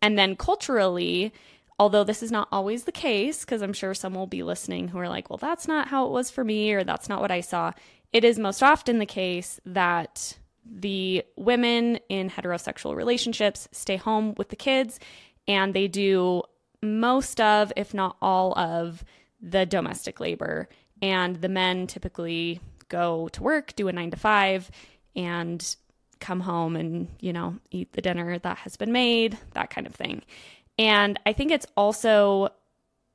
And 0.00 0.18
then 0.18 0.36
culturally, 0.36 1.34
although 1.78 2.02
this 2.02 2.22
is 2.22 2.32
not 2.32 2.48
always 2.50 2.84
the 2.84 2.92
case, 2.92 3.44
because 3.44 3.60
I'm 3.60 3.74
sure 3.74 3.92
some 3.92 4.14
will 4.14 4.26
be 4.26 4.42
listening 4.42 4.88
who 4.88 4.98
are 4.98 5.10
like, 5.10 5.28
well, 5.28 5.36
that's 5.36 5.68
not 5.68 5.88
how 5.88 6.06
it 6.06 6.12
was 6.12 6.30
for 6.30 6.44
me, 6.44 6.72
or 6.72 6.82
that's 6.82 7.10
not 7.10 7.20
what 7.20 7.30
I 7.30 7.42
saw. 7.42 7.72
It 8.10 8.24
is 8.24 8.38
most 8.38 8.62
often 8.62 9.00
the 9.00 9.04
case 9.04 9.60
that 9.66 10.38
the 10.64 11.22
women 11.36 11.98
in 12.08 12.30
heterosexual 12.30 12.96
relationships 12.96 13.68
stay 13.70 13.96
home 13.96 14.34
with 14.38 14.48
the 14.48 14.56
kids 14.56 14.98
and 15.46 15.74
they 15.74 15.88
do 15.88 16.42
most 16.82 17.38
of, 17.38 17.70
if 17.76 17.92
not 17.92 18.16
all 18.22 18.58
of, 18.58 19.04
the 19.42 19.66
domestic 19.66 20.20
labor. 20.20 20.70
And 21.02 21.36
the 21.36 21.50
men 21.50 21.86
typically 21.86 22.60
go 22.88 23.28
to 23.28 23.42
work, 23.42 23.74
do 23.76 23.88
a 23.88 23.92
nine 23.92 24.10
to 24.10 24.16
five, 24.16 24.70
and 25.14 25.76
come 26.20 26.40
home 26.40 26.76
and, 26.76 27.08
you 27.20 27.32
know, 27.32 27.56
eat 27.70 27.92
the 27.92 28.02
dinner 28.02 28.38
that 28.38 28.58
has 28.58 28.76
been 28.76 28.92
made, 28.92 29.38
that 29.54 29.70
kind 29.70 29.86
of 29.86 29.94
thing. 29.94 30.22
And 30.78 31.18
I 31.26 31.32
think 31.32 31.50
it's 31.50 31.66
also 31.76 32.50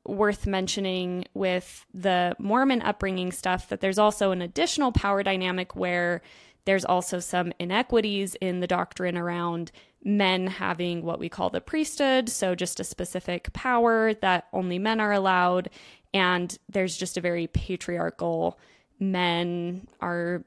worth 0.05 0.45
mentioning 0.45 1.25
with 1.33 1.85
the 1.93 2.35
Mormon 2.37 2.81
upbringing 2.81 3.31
stuff 3.31 3.69
that 3.69 3.79
there's 3.79 3.99
also 3.99 4.31
an 4.31 4.41
additional 4.41 4.91
power 4.91 5.23
dynamic 5.23 5.75
where 5.75 6.21
there's 6.65 6.85
also 6.85 7.19
some 7.19 7.53
inequities 7.59 8.35
in 8.35 8.59
the 8.59 8.67
doctrine 8.67 9.17
around 9.17 9.71
men 10.03 10.47
having 10.47 11.03
what 11.03 11.19
we 11.19 11.29
call 11.29 11.49
the 11.49 11.61
priesthood, 11.61 12.29
so 12.29 12.55
just 12.55 12.79
a 12.79 12.83
specific 12.83 13.51
power 13.53 14.13
that 14.15 14.47
only 14.51 14.79
men 14.79 14.99
are 14.99 15.13
allowed. 15.13 15.69
And 16.13 16.57
there's 16.69 16.97
just 16.97 17.17
a 17.17 17.21
very 17.21 17.47
patriarchal 17.47 18.59
men 18.99 19.87
are 19.99 20.43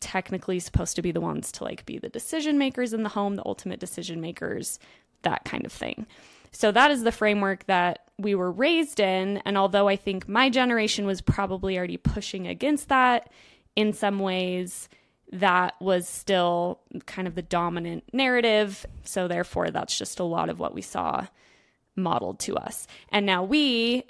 technically 0.00 0.60
supposed 0.60 0.96
to 0.96 1.02
be 1.02 1.12
the 1.12 1.20
ones 1.20 1.50
to 1.52 1.64
like 1.64 1.84
be 1.84 1.98
the 1.98 2.08
decision 2.08 2.58
makers 2.58 2.92
in 2.92 3.02
the 3.02 3.08
home, 3.08 3.36
the 3.36 3.46
ultimate 3.46 3.80
decision 3.80 4.20
makers, 4.20 4.78
that 5.22 5.44
kind 5.44 5.66
of 5.66 5.72
thing. 5.72 6.06
So 6.52 6.72
that 6.72 6.90
is 6.90 7.02
the 7.02 7.12
framework 7.12 7.66
that 7.66 8.08
we 8.18 8.34
were 8.34 8.50
raised 8.50 9.00
in. 9.00 9.38
And 9.38 9.58
although 9.58 9.88
I 9.88 9.96
think 9.96 10.28
my 10.28 10.50
generation 10.50 11.06
was 11.06 11.20
probably 11.20 11.76
already 11.76 11.96
pushing 11.96 12.46
against 12.46 12.88
that 12.88 13.30
in 13.76 13.92
some 13.92 14.18
ways, 14.18 14.88
that 15.30 15.74
was 15.80 16.08
still 16.08 16.80
kind 17.06 17.28
of 17.28 17.34
the 17.34 17.42
dominant 17.42 18.04
narrative. 18.12 18.86
So, 19.04 19.28
therefore, 19.28 19.70
that's 19.70 19.96
just 19.96 20.18
a 20.18 20.24
lot 20.24 20.48
of 20.48 20.58
what 20.58 20.74
we 20.74 20.80
saw 20.80 21.26
modeled 21.94 22.38
to 22.40 22.56
us. 22.56 22.86
And 23.10 23.26
now 23.26 23.44
we 23.44 24.04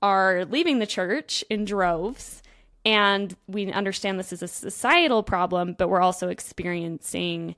are 0.00 0.44
leaving 0.46 0.78
the 0.78 0.86
church 0.86 1.44
in 1.50 1.64
droves, 1.64 2.42
and 2.84 3.34
we 3.46 3.70
understand 3.72 4.18
this 4.18 4.32
is 4.32 4.42
a 4.42 4.48
societal 4.48 5.22
problem, 5.22 5.74
but 5.78 5.88
we're 5.88 6.00
also 6.00 6.28
experiencing 6.28 7.54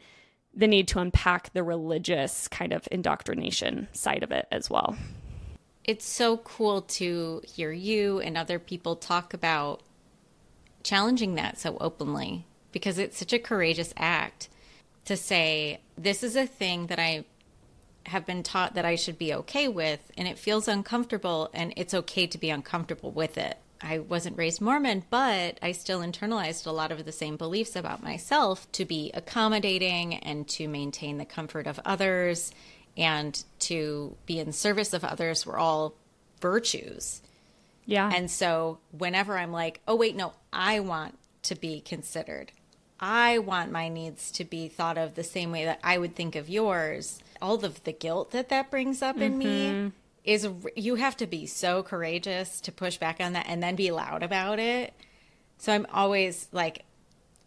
the 0.55 0.69
need 0.69 0.87
to 0.89 1.01
unpack 1.01 1.53
the 1.53 1.63
religious 1.63 2.47
kind 2.49 2.73
of 2.73 2.87
indoctrination 2.93 3.89
side 3.93 4.23
of 4.23 4.31
it 4.31 4.47
as 4.53 4.71
well. 4.71 4.97
It's 5.83 6.05
so 6.05 6.39
cool 6.39 6.83
to 6.83 7.43
hear 7.47 7.73
you 7.73 8.21
and 8.21 8.39
other 8.39 8.59
people 8.59 8.97
talk 8.97 9.35
about 9.35 9.83
challenging 10.83 11.35
that 11.35 11.59
so 11.59 11.77
openly 11.81 12.47
because 12.73 12.99
it's 12.99 13.19
such 13.19 13.33
a 13.33 13.39
courageous 13.39 13.93
act 13.97 14.49
to 15.05 15.17
say, 15.17 15.81
this 15.97 16.23
is 16.23 16.37
a 16.37 16.47
thing 16.47 16.87
that 16.87 16.99
I 16.99 17.25
have 18.07 18.27
been 18.27 18.43
taught 18.43 18.75
that 18.75 18.85
I 18.85 18.97
should 18.97 19.19
be 19.19 19.33
okay 19.35 19.69
with, 19.69 20.01
and 20.17 20.29
it 20.29 20.39
feels 20.39 20.69
uncomfortable, 20.69 21.51
and 21.55 21.73
it's 21.77 21.95
okay 21.95 22.27
to 22.27 22.39
be 22.39 22.51
uncomfortable 22.51 23.11
with 23.11 23.39
it. 23.39 23.59
I 23.85 23.99
wasn't 23.99 24.39
raised 24.39 24.61
Mormon, 24.61 25.05
but 25.11 25.59
I 25.63 25.73
still 25.73 26.01
internalized 26.01 26.67
a 26.67 26.71
lot 26.71 26.91
of 26.91 27.05
the 27.05 27.13
same 27.13 27.37
beliefs 27.37 27.77
about 27.77 28.03
myself 28.03 28.71
to 28.73 28.85
be 28.85 29.11
accommodating 29.13 30.15
and 30.15 30.49
to 30.49 30.67
maintain 30.69 31.19
the 31.19 31.25
comfort 31.25 31.67
of 31.67 31.79
others 31.85 32.51
and 32.97 33.45
to 33.59 34.17
be 34.25 34.39
in 34.39 34.53
service 34.53 34.93
of 34.95 35.05
others 35.05 35.45
were 35.45 35.59
all 35.59 35.95
virtues. 36.41 37.21
Yeah. 37.87 38.11
And 38.13 38.31
so 38.31 38.79
whenever 38.97 39.37
I'm 39.37 39.53
like, 39.53 39.81
oh, 39.87 39.97
wait, 39.97 40.17
no, 40.17 40.33
I 40.53 40.81
want 40.81 41.19
to 41.43 41.55
be 41.55 41.81
considered, 41.81 42.53
I 42.99 43.39
want 43.39 43.71
my 43.71 43.89
needs 43.89 44.31
to 44.33 44.45
be 44.45 44.69
thought 44.69 44.97
of 44.97 45.15
the 45.15 45.25
same 45.25 45.53
way 45.53 45.65
that 45.67 45.81
I 45.85 45.99
would 45.99 46.15
think 46.15 46.37
of 46.37 46.49
yours. 46.49 47.19
All 47.43 47.63
of 47.65 47.85
the 47.85 47.93
guilt 47.93 48.31
that 48.31 48.49
that 48.49 48.71
brings 48.71 49.03
up 49.03 49.19
in 49.19 49.39
Mm-hmm. 49.39 49.85
me 49.87 49.93
is 50.25 50.49
you 50.75 50.95
have 50.95 51.17
to 51.19 51.27
be 51.27 51.47
so 51.47 51.83
courageous 51.83 52.61
to 52.63 52.73
push 52.73 52.97
back 52.97 53.21
on 53.21 53.35
that 53.35 53.47
and 53.49 53.63
then 53.63 53.77
be 53.77 53.91
loud 53.91 54.23
about 54.23 54.59
it. 54.59 54.95
So 55.59 55.73
I'm 55.73 55.87
always 55.93 56.49
like, 56.51 56.85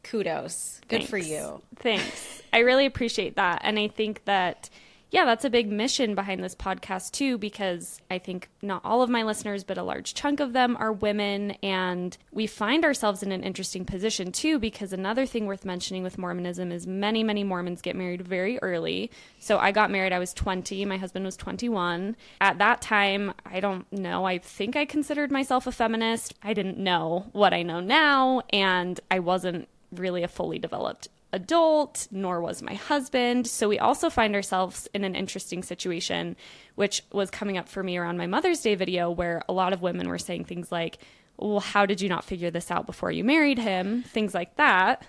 kudos. 0.03 0.79
Good 0.87 1.05
for 1.05 1.17
you. 1.17 1.61
Thanks. 1.77 2.41
I 2.53 2.59
really 2.59 2.85
appreciate 2.85 3.35
that. 3.35 3.61
And 3.63 3.77
I 3.79 3.87
think 3.87 4.23
that, 4.25 4.69
yeah, 5.09 5.23
that's 5.23 5.45
a 5.45 5.49
big 5.49 5.71
mission 5.71 6.15
behind 6.15 6.43
this 6.43 6.55
podcast, 6.55 7.11
too, 7.11 7.37
because 7.37 8.01
I 8.11 8.17
think 8.17 8.49
not 8.61 8.81
all 8.83 9.01
of 9.01 9.09
my 9.09 9.23
listeners, 9.23 9.63
but 9.63 9.77
a 9.77 9.83
large 9.83 10.13
chunk 10.13 10.41
of 10.41 10.51
them 10.51 10.75
are 10.77 10.91
women. 10.91 11.51
And 11.63 12.17
we 12.31 12.45
find 12.45 12.83
ourselves 12.83 13.23
in 13.23 13.31
an 13.31 13.43
interesting 13.43 13.85
position, 13.85 14.33
too, 14.33 14.59
because 14.59 14.91
another 14.91 15.25
thing 15.25 15.45
worth 15.45 15.63
mentioning 15.63 16.03
with 16.03 16.17
Mormonism 16.17 16.73
is 16.73 16.85
many, 16.85 17.23
many 17.23 17.45
Mormons 17.45 17.81
get 17.81 17.95
married 17.95 18.21
very 18.21 18.59
early. 18.59 19.09
So 19.39 19.57
I 19.57 19.71
got 19.71 19.91
married, 19.91 20.11
I 20.11 20.19
was 20.19 20.33
20, 20.33 20.83
my 20.83 20.97
husband 20.97 21.23
was 21.23 21.37
21. 21.37 22.17
At 22.41 22.57
that 22.57 22.81
time, 22.81 23.33
I 23.45 23.61
don't 23.61 23.89
know, 23.93 24.25
I 24.25 24.39
think 24.39 24.75
I 24.75 24.83
considered 24.83 25.31
myself 25.31 25.67
a 25.67 25.71
feminist. 25.71 26.33
I 26.43 26.53
didn't 26.53 26.77
know 26.77 27.27
what 27.31 27.53
I 27.53 27.63
know 27.63 27.79
now, 27.79 28.41
and 28.51 28.99
I 29.09 29.19
wasn't 29.19 29.69
really 29.91 30.23
a 30.23 30.27
fully 30.27 30.59
developed 30.59 31.07
adult, 31.33 32.07
nor 32.11 32.41
was 32.41 32.61
my 32.61 32.75
husband. 32.75 33.47
So 33.47 33.67
we 33.67 33.79
also 33.79 34.09
find 34.09 34.35
ourselves 34.35 34.87
in 34.93 35.03
an 35.03 35.15
interesting 35.15 35.63
situation, 35.63 36.35
which 36.75 37.03
was 37.11 37.29
coming 37.29 37.57
up 37.57 37.67
for 37.67 37.83
me 37.83 37.97
around 37.97 38.17
my 38.17 38.27
Mother's 38.27 38.61
Day 38.61 38.75
video, 38.75 39.11
where 39.11 39.41
a 39.49 39.53
lot 39.53 39.73
of 39.73 39.81
women 39.81 40.07
were 40.07 40.17
saying 40.17 40.45
things 40.45 40.71
like, 40.71 40.99
Well, 41.37 41.59
how 41.59 41.85
did 41.85 42.01
you 42.01 42.09
not 42.09 42.23
figure 42.23 42.51
this 42.51 42.71
out 42.71 42.85
before 42.85 43.11
you 43.11 43.23
married 43.23 43.59
him? 43.59 44.03
Things 44.03 44.33
like 44.33 44.55
that. 44.57 45.05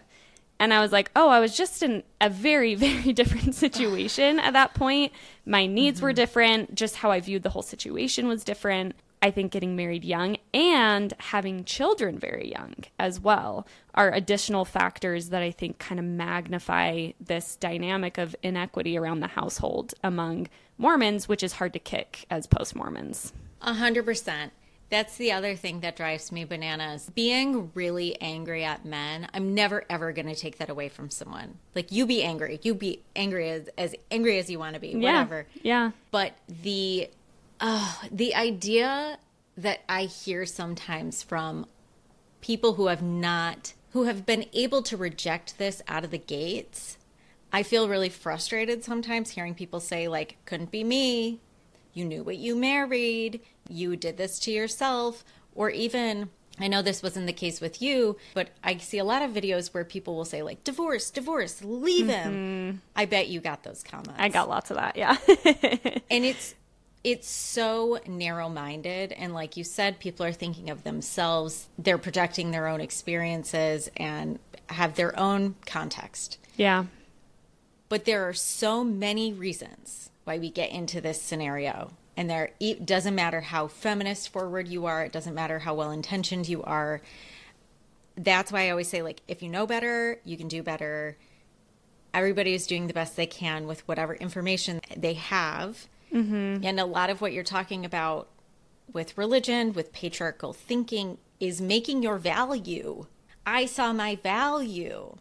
And 0.60 0.74
I 0.74 0.80
was 0.80 0.90
like, 0.90 1.10
oh, 1.14 1.28
I 1.28 1.40
was 1.40 1.56
just 1.56 1.82
in 1.82 2.02
a 2.20 2.28
very, 2.28 2.74
very 2.74 3.12
different 3.12 3.54
situation 3.54 4.38
at 4.38 4.54
that 4.54 4.74
point. 4.74 5.12
My 5.46 5.66
needs 5.66 6.02
were 6.02 6.10
mm-hmm. 6.10 6.16
different. 6.16 6.74
Just 6.74 6.96
how 6.96 7.10
I 7.10 7.20
viewed 7.20 7.42
the 7.42 7.50
whole 7.50 7.62
situation 7.62 8.28
was 8.28 8.44
different. 8.44 8.94
I 9.20 9.30
think 9.30 9.52
getting 9.52 9.74
married 9.76 10.04
young 10.04 10.36
and 10.54 11.12
having 11.18 11.64
children 11.64 12.18
very 12.18 12.50
young 12.50 12.74
as 12.98 13.20
well 13.20 13.66
are 13.94 14.12
additional 14.12 14.64
factors 14.64 15.30
that 15.30 15.42
I 15.42 15.50
think 15.50 15.78
kind 15.78 15.98
of 15.98 16.04
magnify 16.04 17.12
this 17.20 17.56
dynamic 17.56 18.18
of 18.18 18.36
inequity 18.42 18.96
around 18.96 19.20
the 19.20 19.28
household 19.28 19.94
among 20.04 20.48
Mormons, 20.78 21.28
which 21.28 21.42
is 21.42 21.54
hard 21.54 21.72
to 21.72 21.78
kick 21.78 22.26
as 22.30 22.46
post 22.46 22.76
Mormons. 22.76 23.32
A 23.60 23.74
hundred 23.74 24.04
percent. 24.04 24.52
That's 24.90 25.18
the 25.18 25.32
other 25.32 25.54
thing 25.54 25.80
that 25.80 25.96
drives 25.96 26.32
me 26.32 26.44
bananas. 26.44 27.10
Being 27.14 27.70
really 27.74 28.18
angry 28.22 28.64
at 28.64 28.86
men, 28.86 29.28
I'm 29.34 29.52
never 29.52 29.84
ever 29.90 30.12
going 30.12 30.28
to 30.28 30.34
take 30.34 30.58
that 30.58 30.70
away 30.70 30.88
from 30.88 31.10
someone. 31.10 31.58
Like 31.74 31.92
you 31.92 32.06
be 32.06 32.22
angry, 32.22 32.58
you 32.62 32.74
be 32.74 33.02
angry 33.14 33.50
as, 33.50 33.68
as 33.76 33.94
angry 34.10 34.38
as 34.38 34.48
you 34.48 34.58
want 34.58 34.74
to 34.74 34.80
be, 34.80 34.96
whatever. 34.96 35.46
Yeah. 35.62 35.90
But 36.10 36.32
the 36.48 37.10
uh, 37.60 37.94
the 38.10 38.34
idea 38.34 39.18
that 39.56 39.80
I 39.88 40.04
hear 40.04 40.46
sometimes 40.46 41.22
from 41.22 41.66
people 42.40 42.74
who 42.74 42.86
have 42.86 43.02
not 43.02 43.74
who 43.92 44.04
have 44.04 44.26
been 44.26 44.44
able 44.52 44.82
to 44.82 44.96
reject 44.96 45.56
this 45.58 45.82
out 45.88 46.04
of 46.04 46.10
the 46.10 46.18
gates, 46.18 46.98
I 47.52 47.62
feel 47.62 47.88
really 47.88 48.10
frustrated 48.10 48.84
sometimes 48.84 49.30
hearing 49.30 49.54
people 49.54 49.80
say 49.80 50.08
like 50.08 50.36
couldn't 50.44 50.70
be 50.70 50.84
me. 50.84 51.40
You 51.94 52.04
knew 52.04 52.22
what 52.22 52.36
you 52.36 52.54
married. 52.54 53.40
You 53.68 53.96
did 53.96 54.16
this 54.16 54.38
to 54.40 54.52
yourself 54.52 55.24
or 55.54 55.70
even 55.70 56.30
I 56.60 56.68
know 56.68 56.82
this 56.82 57.02
wasn't 57.02 57.26
the 57.26 57.32
case 57.32 57.60
with 57.60 57.80
you, 57.80 58.16
but 58.34 58.50
I 58.64 58.76
see 58.78 58.98
a 58.98 59.04
lot 59.04 59.22
of 59.22 59.30
videos 59.30 59.72
where 59.72 59.84
people 59.84 60.16
will 60.16 60.24
say 60.24 60.42
like 60.42 60.64
divorce, 60.64 61.10
divorce, 61.10 61.62
leave 61.62 62.08
him. 62.08 62.82
I 62.96 63.04
bet 63.04 63.28
you 63.28 63.40
got 63.40 63.62
those 63.62 63.82
comments. 63.82 64.18
I 64.18 64.28
got 64.28 64.48
lots 64.48 64.70
of 64.70 64.76
that. 64.76 64.96
Yeah. 64.96 65.16
and 66.10 66.24
it's 66.24 66.54
it's 67.04 67.28
so 67.28 67.98
narrow-minded 68.06 69.12
and 69.12 69.32
like 69.32 69.56
you 69.56 69.64
said 69.64 69.98
people 69.98 70.26
are 70.26 70.32
thinking 70.32 70.68
of 70.70 70.84
themselves 70.84 71.68
they're 71.78 71.98
projecting 71.98 72.50
their 72.50 72.66
own 72.66 72.80
experiences 72.80 73.90
and 73.96 74.38
have 74.68 74.96
their 74.96 75.18
own 75.18 75.54
context 75.66 76.38
yeah. 76.56 76.84
but 77.88 78.04
there 78.04 78.28
are 78.28 78.34
so 78.34 78.82
many 78.84 79.32
reasons 79.32 80.10
why 80.24 80.38
we 80.38 80.50
get 80.50 80.70
into 80.70 81.00
this 81.00 81.22
scenario 81.22 81.90
And 82.18 82.28
there 82.28 82.50
it 82.58 82.84
doesn't 82.84 83.14
matter 83.14 83.40
how 83.40 83.68
feminist 83.68 84.28
forward 84.30 84.66
you 84.66 84.86
are, 84.86 85.04
it 85.04 85.12
doesn't 85.12 85.34
matter 85.34 85.60
how 85.60 85.74
well 85.74 85.92
intentioned 85.92 86.48
you 86.48 86.64
are. 86.64 87.00
That's 88.16 88.50
why 88.50 88.66
I 88.66 88.70
always 88.70 88.88
say 88.88 89.02
like 89.02 89.22
if 89.28 89.40
you 89.40 89.48
know 89.48 89.66
better, 89.68 90.18
you 90.24 90.36
can 90.36 90.48
do 90.48 90.62
better. 90.64 91.16
Everybody 92.12 92.54
is 92.54 92.66
doing 92.66 92.88
the 92.88 92.92
best 92.92 93.14
they 93.14 93.26
can 93.26 93.68
with 93.68 93.86
whatever 93.86 94.14
information 94.16 94.80
they 94.96 95.14
have. 95.14 95.86
Mm-hmm. 96.12 96.64
And 96.64 96.80
a 96.80 96.84
lot 96.84 97.10
of 97.10 97.20
what 97.20 97.32
you're 97.32 97.44
talking 97.44 97.84
about 97.84 98.28
with 98.92 99.16
religion, 99.18 99.72
with 99.72 99.92
patriarchal 99.92 100.52
thinking, 100.52 101.18
is 101.40 101.60
making 101.60 102.02
your 102.02 102.18
value. 102.18 103.06
I 103.46 103.66
saw 103.66 103.92
my 103.92 104.16
value 104.16 105.16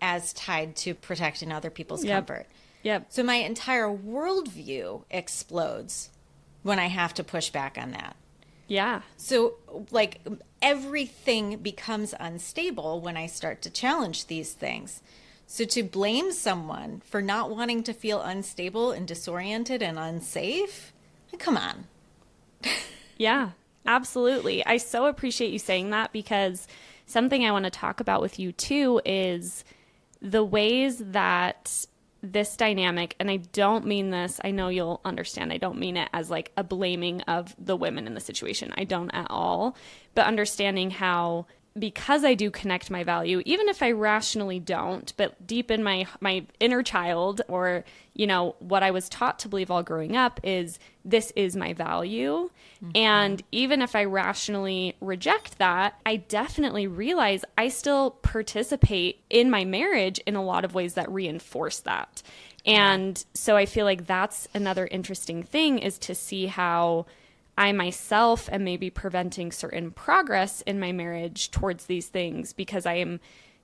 as 0.00 0.32
tied 0.32 0.74
to 0.76 0.94
protecting 0.94 1.52
other 1.52 1.70
people's 1.70 2.04
Yep. 2.04 2.26
comfort. 2.26 2.46
Yep. 2.82 3.06
So 3.10 3.22
my 3.22 3.36
entire 3.36 3.86
worldview 3.88 5.04
explodes 5.10 6.10
when 6.62 6.78
I 6.78 6.86
have 6.86 7.14
to 7.14 7.24
push 7.24 7.50
back 7.50 7.78
on 7.78 7.92
that. 7.92 8.16
Yeah. 8.66 9.02
So, 9.16 9.54
like, 9.90 10.20
everything 10.60 11.58
becomes 11.58 12.14
unstable 12.18 13.00
when 13.00 13.16
I 13.16 13.26
start 13.26 13.60
to 13.62 13.70
challenge 13.70 14.26
these 14.26 14.52
things. 14.52 15.02
So, 15.54 15.66
to 15.66 15.82
blame 15.82 16.32
someone 16.32 17.02
for 17.04 17.20
not 17.20 17.50
wanting 17.50 17.82
to 17.82 17.92
feel 17.92 18.22
unstable 18.22 18.90
and 18.90 19.06
disoriented 19.06 19.82
and 19.82 19.98
unsafe, 19.98 20.94
come 21.38 21.58
on. 21.58 21.88
Yeah, 23.18 23.50
absolutely. 23.84 24.64
I 24.64 24.78
so 24.78 25.04
appreciate 25.04 25.52
you 25.52 25.58
saying 25.58 25.90
that 25.90 26.10
because 26.10 26.66
something 27.04 27.44
I 27.44 27.52
want 27.52 27.66
to 27.66 27.70
talk 27.70 28.00
about 28.00 28.22
with 28.22 28.38
you 28.38 28.50
too 28.50 29.02
is 29.04 29.62
the 30.22 30.42
ways 30.42 30.96
that 30.98 31.84
this 32.22 32.56
dynamic, 32.56 33.14
and 33.20 33.30
I 33.30 33.36
don't 33.36 33.86
mean 33.86 34.08
this, 34.08 34.40
I 34.42 34.52
know 34.52 34.68
you'll 34.68 35.02
understand, 35.04 35.52
I 35.52 35.58
don't 35.58 35.78
mean 35.78 35.98
it 35.98 36.08
as 36.14 36.30
like 36.30 36.50
a 36.56 36.64
blaming 36.64 37.20
of 37.22 37.54
the 37.58 37.76
women 37.76 38.06
in 38.06 38.14
the 38.14 38.20
situation. 38.20 38.72
I 38.78 38.84
don't 38.84 39.10
at 39.10 39.26
all. 39.28 39.76
But 40.14 40.26
understanding 40.26 40.90
how 40.90 41.46
because 41.78 42.24
I 42.24 42.34
do 42.34 42.50
connect 42.50 42.90
my 42.90 43.02
value, 43.02 43.42
even 43.46 43.68
if 43.68 43.82
I 43.82 43.92
rationally 43.92 44.60
don't, 44.60 45.12
but 45.16 45.46
deep 45.46 45.70
in 45.70 45.82
my 45.82 46.06
my 46.20 46.46
inner 46.60 46.82
child 46.82 47.40
or 47.48 47.84
you 48.14 48.26
know 48.26 48.56
what 48.58 48.82
I 48.82 48.90
was 48.90 49.08
taught 49.08 49.38
to 49.40 49.48
believe 49.48 49.70
all 49.70 49.82
growing 49.82 50.16
up 50.16 50.40
is 50.42 50.78
this 51.04 51.32
is 51.34 51.56
my 51.56 51.72
value. 51.72 52.50
Mm-hmm. 52.84 52.90
And 52.94 53.42
even 53.52 53.80
if 53.80 53.96
I 53.96 54.04
rationally 54.04 54.96
reject 55.00 55.58
that, 55.58 55.98
I 56.04 56.16
definitely 56.16 56.86
realize 56.86 57.44
I 57.56 57.68
still 57.68 58.12
participate 58.22 59.22
in 59.30 59.50
my 59.50 59.64
marriage 59.64 60.18
in 60.26 60.36
a 60.36 60.44
lot 60.44 60.64
of 60.64 60.74
ways 60.74 60.94
that 60.94 61.10
reinforce 61.10 61.80
that. 61.80 62.22
And 62.64 63.24
so 63.34 63.56
I 63.56 63.66
feel 63.66 63.84
like 63.84 64.06
that's 64.06 64.46
another 64.54 64.86
interesting 64.86 65.42
thing 65.42 65.78
is 65.78 65.98
to 66.00 66.14
see 66.14 66.46
how 66.46 67.06
I 67.56 67.72
myself 67.72 68.48
am 68.50 68.64
maybe 68.64 68.90
preventing 68.90 69.52
certain 69.52 69.90
progress 69.90 70.62
in 70.62 70.80
my 70.80 70.92
marriage 70.92 71.50
towards 71.50 71.86
these 71.86 72.06
things 72.06 72.52
because 72.52 72.86
I 72.86 72.94
am, 72.94 73.20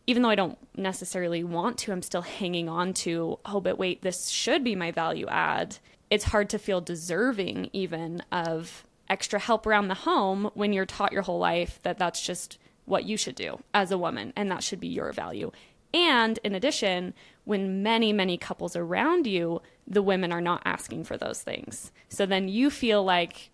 even 0.06 0.22
though 0.22 0.28
I 0.28 0.34
don't 0.34 0.58
necessarily 0.76 1.42
want 1.42 1.78
to, 1.78 1.92
I'm 1.92 2.02
still 2.02 2.22
hanging 2.22 2.68
on 2.68 2.92
to, 2.94 3.38
oh, 3.44 3.60
but 3.60 3.78
wait, 3.78 4.02
this 4.02 4.28
should 4.28 4.62
be 4.62 4.74
my 4.74 4.90
value 4.90 5.26
add. 5.28 5.78
It's 6.10 6.24
hard 6.24 6.50
to 6.50 6.58
feel 6.58 6.80
deserving 6.80 7.70
even 7.72 8.22
of 8.30 8.84
extra 9.08 9.38
help 9.38 9.66
around 9.66 9.88
the 9.88 9.94
home 9.94 10.50
when 10.54 10.72
you're 10.72 10.86
taught 10.86 11.12
your 11.12 11.22
whole 11.22 11.38
life 11.38 11.80
that 11.82 11.98
that's 11.98 12.20
just 12.20 12.58
what 12.84 13.04
you 13.04 13.16
should 13.16 13.34
do 13.34 13.58
as 13.72 13.90
a 13.90 13.98
woman 13.98 14.32
and 14.36 14.50
that 14.50 14.62
should 14.62 14.80
be 14.80 14.88
your 14.88 15.12
value. 15.12 15.50
And 15.94 16.38
in 16.44 16.54
addition, 16.54 17.14
when 17.44 17.82
many, 17.82 18.12
many 18.12 18.36
couples 18.36 18.76
around 18.76 19.26
you, 19.26 19.62
the 19.86 20.02
women 20.02 20.32
are 20.32 20.40
not 20.40 20.62
asking 20.64 21.04
for 21.04 21.16
those 21.16 21.40
things. 21.40 21.92
So 22.10 22.26
then 22.26 22.48
you 22.48 22.68
feel 22.68 23.02
like 23.02 23.50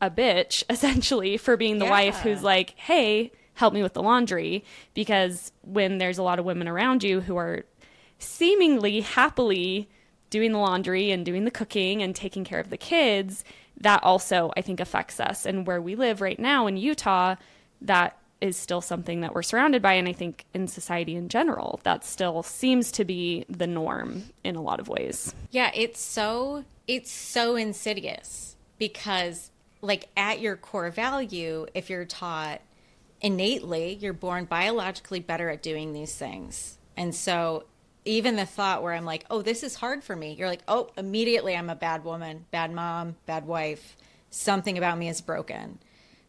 a 0.00 0.10
bitch 0.10 0.64
essentially 0.70 1.36
for 1.36 1.56
being 1.56 1.78
the 1.78 1.86
wife 1.86 2.18
who's 2.18 2.42
like, 2.42 2.74
hey, 2.76 3.32
help 3.54 3.74
me 3.74 3.82
with 3.82 3.94
the 3.94 4.02
laundry. 4.02 4.64
Because 4.94 5.52
when 5.62 5.98
there's 5.98 6.18
a 6.18 6.22
lot 6.22 6.38
of 6.38 6.44
women 6.44 6.68
around 6.68 7.02
you 7.02 7.20
who 7.20 7.36
are 7.36 7.64
seemingly 8.18 9.00
happily 9.00 9.88
doing 10.30 10.52
the 10.52 10.58
laundry 10.58 11.10
and 11.10 11.24
doing 11.26 11.44
the 11.44 11.50
cooking 11.50 12.02
and 12.02 12.14
taking 12.14 12.44
care 12.44 12.60
of 12.60 12.70
the 12.70 12.76
kids, 12.76 13.44
that 13.80 14.02
also 14.02 14.52
I 14.56 14.62
think 14.62 14.80
affects 14.80 15.20
us. 15.20 15.44
And 15.44 15.66
where 15.66 15.80
we 15.80 15.96
live 15.96 16.20
right 16.20 16.38
now 16.38 16.66
in 16.66 16.76
Utah, 16.76 17.36
that 17.82 18.16
is 18.40 18.56
still 18.56 18.80
something 18.80 19.20
that 19.20 19.34
we're 19.34 19.42
surrounded 19.42 19.82
by. 19.82 19.94
And 19.94 20.08
I 20.08 20.12
think 20.12 20.46
in 20.54 20.66
society 20.66 21.14
in 21.14 21.28
general, 21.28 21.80
that 21.82 22.04
still 22.04 22.42
seems 22.42 22.90
to 22.92 23.04
be 23.04 23.44
the 23.48 23.66
norm 23.66 24.24
in 24.44 24.56
a 24.56 24.62
lot 24.62 24.80
of 24.80 24.88
ways. 24.88 25.34
Yeah, 25.50 25.70
it's 25.74 26.00
so 26.00 26.64
it's 26.86 27.10
so 27.10 27.56
insidious 27.56 28.56
because 28.78 29.50
like 29.82 30.08
at 30.16 30.40
your 30.40 30.56
core 30.56 30.90
value, 30.90 31.66
if 31.74 31.90
you're 31.90 32.04
taught 32.04 32.60
innately, 33.20 33.94
you're 33.94 34.12
born 34.12 34.44
biologically 34.44 35.20
better 35.20 35.50
at 35.50 35.62
doing 35.62 35.92
these 35.92 36.14
things. 36.14 36.78
And 36.96 37.14
so 37.14 37.64
even 38.04 38.36
the 38.36 38.46
thought 38.46 38.82
where 38.82 38.94
I'm 38.94 39.04
like, 39.04 39.24
"Oh, 39.30 39.42
this 39.42 39.62
is 39.62 39.76
hard 39.76 40.02
for 40.02 40.16
me." 40.16 40.32
You're 40.32 40.48
like, 40.48 40.62
"Oh, 40.68 40.88
immediately 40.96 41.54
I'm 41.54 41.70
a 41.70 41.74
bad 41.74 42.04
woman, 42.04 42.46
bad 42.50 42.72
mom, 42.72 43.16
bad 43.26 43.46
wife. 43.46 43.96
Something 44.30 44.78
about 44.78 44.98
me 44.98 45.08
is 45.08 45.20
broken." 45.20 45.78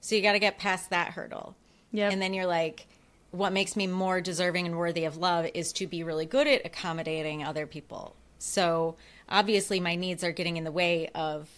So 0.02 0.16
you 0.16 0.22
got 0.22 0.34
to 0.34 0.40
get 0.40 0.58
past 0.58 0.90
that 0.90 1.10
hurdle. 1.10 1.56
Yeah. 1.92 2.10
And 2.10 2.22
then 2.22 2.34
you're 2.34 2.48
like, 2.48 2.88
what 3.32 3.54
makes 3.54 3.76
me 3.76 3.88
more 3.88 4.20
deserving 4.20 4.66
and 4.66 4.78
worthy 4.78 5.06
of 5.06 5.18
love 5.18 5.48
is 5.54 5.72
to 5.74 5.88
be 5.88 6.04
really 6.04 6.26
good 6.26 6.48
at 6.48 6.66
accommodating 6.66 7.44
other 7.44 7.66
people. 7.66 8.16
So 8.38 8.98
obviously, 9.30 9.80
my 9.80 9.96
needs 9.96 10.24
are 10.24 10.32
getting 10.32 10.58
in 10.58 10.64
the 10.64 10.72
way 10.72 11.08
of 11.16 11.50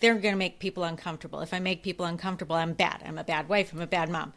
they're 0.00 0.14
going 0.14 0.34
to 0.34 0.38
make 0.38 0.58
people 0.58 0.84
uncomfortable. 0.84 1.40
If 1.40 1.54
I 1.54 1.58
make 1.58 1.82
people 1.82 2.06
uncomfortable, 2.06 2.56
I'm 2.56 2.74
bad. 2.74 3.02
I'm 3.06 3.18
a 3.18 3.24
bad 3.24 3.48
wife. 3.48 3.72
I'm 3.72 3.80
a 3.80 3.86
bad 3.86 4.10
mom. 4.10 4.32